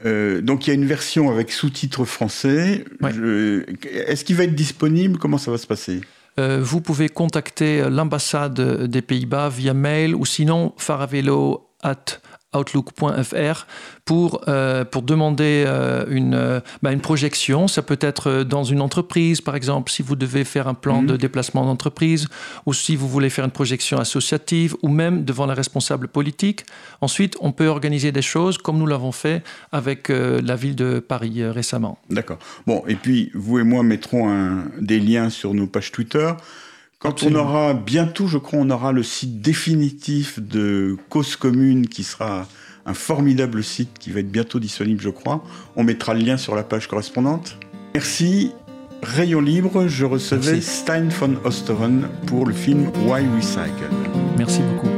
Euh, 0.04 0.40
donc, 0.40 0.66
il 0.66 0.70
y 0.70 0.72
a 0.72 0.74
une 0.74 0.86
version 0.86 1.30
avec 1.30 1.52
sous-titres 1.52 2.04
français. 2.04 2.84
Est-ce 3.84 4.24
qu'il 4.24 4.36
va 4.36 4.44
être 4.44 4.54
disponible? 4.54 5.18
Comment 5.18 5.38
ça 5.38 5.50
va 5.50 5.58
se 5.58 5.66
passer? 5.66 6.00
Euh, 6.38 6.60
vous 6.62 6.80
pouvez 6.80 7.08
contacter 7.08 7.88
l'ambassade 7.90 8.84
des 8.84 9.02
Pays-Bas 9.02 9.48
via 9.48 9.74
mail 9.74 10.14
ou 10.14 10.24
sinon 10.24 10.72
faravello 10.76 11.68
at 11.82 12.20
outlook.fr 12.56 13.66
pour, 14.04 14.42
euh, 14.48 14.84
pour 14.84 15.02
demander 15.02 15.64
euh, 15.66 16.06
une, 16.08 16.34
euh, 16.34 16.60
bah, 16.82 16.92
une 16.92 17.00
projection. 17.00 17.68
Ça 17.68 17.82
peut 17.82 17.98
être 18.00 18.42
dans 18.42 18.64
une 18.64 18.80
entreprise, 18.80 19.40
par 19.40 19.54
exemple, 19.54 19.90
si 19.90 20.02
vous 20.02 20.16
devez 20.16 20.44
faire 20.44 20.66
un 20.66 20.74
plan 20.74 21.02
de 21.02 21.12
mhm. 21.12 21.18
déplacement 21.18 21.64
d'entreprise, 21.64 22.26
ou 22.64 22.72
si 22.72 22.96
vous 22.96 23.08
voulez 23.08 23.28
faire 23.28 23.44
une 23.44 23.50
projection 23.50 23.98
associative, 23.98 24.74
ou 24.82 24.88
même 24.88 25.24
devant 25.24 25.44
la 25.44 25.54
responsable 25.54 26.08
politique. 26.08 26.64
Ensuite, 27.00 27.36
on 27.40 27.52
peut 27.52 27.66
organiser 27.66 28.12
des 28.12 28.22
choses 28.22 28.56
comme 28.56 28.78
nous 28.78 28.86
l'avons 28.86 29.12
fait 29.12 29.42
avec 29.72 30.08
la 30.08 30.56
ville 30.56 30.74
de 30.74 31.00
Paris 31.00 31.44
récemment. 31.44 31.98
D'accord. 32.08 32.38
Bon, 32.66 32.82
et 32.88 32.94
puis 32.94 33.30
vous 33.34 33.58
et 33.58 33.64
moi 33.64 33.82
mettrons 33.82 34.30
un, 34.30 34.64
des 34.80 35.00
liens 35.00 35.30
sur 35.30 35.54
nos 35.54 35.66
pages 35.66 35.92
Twitter. 35.92 36.32
Quand 37.00 37.22
on 37.22 37.32
aura 37.36 37.74
bientôt, 37.74 38.26
je 38.26 38.38
crois, 38.38 38.58
on 38.58 38.70
aura 38.70 38.90
le 38.90 39.04
site 39.04 39.40
définitif 39.40 40.40
de 40.40 40.96
Cause 41.08 41.36
Commune 41.36 41.86
qui 41.86 42.02
sera 42.02 42.48
un 42.86 42.94
formidable 42.94 43.62
site 43.62 43.90
qui 44.00 44.10
va 44.10 44.18
être 44.18 44.32
bientôt 44.32 44.58
disponible, 44.58 45.00
je 45.00 45.10
crois. 45.10 45.44
On 45.76 45.84
mettra 45.84 46.12
le 46.12 46.20
lien 46.20 46.36
sur 46.36 46.56
la 46.56 46.64
page 46.64 46.88
correspondante. 46.88 47.56
Merci. 47.94 48.50
Rayon 49.00 49.40
libre, 49.40 49.86
je 49.86 50.04
recevais 50.04 50.60
Stein 50.60 51.08
von 51.08 51.36
Osteren 51.44 52.08
pour 52.26 52.46
le 52.46 52.52
film 52.52 52.90
Why 53.06 53.22
Recycle. 53.36 53.90
Merci 54.36 54.60
beaucoup. 54.62 54.97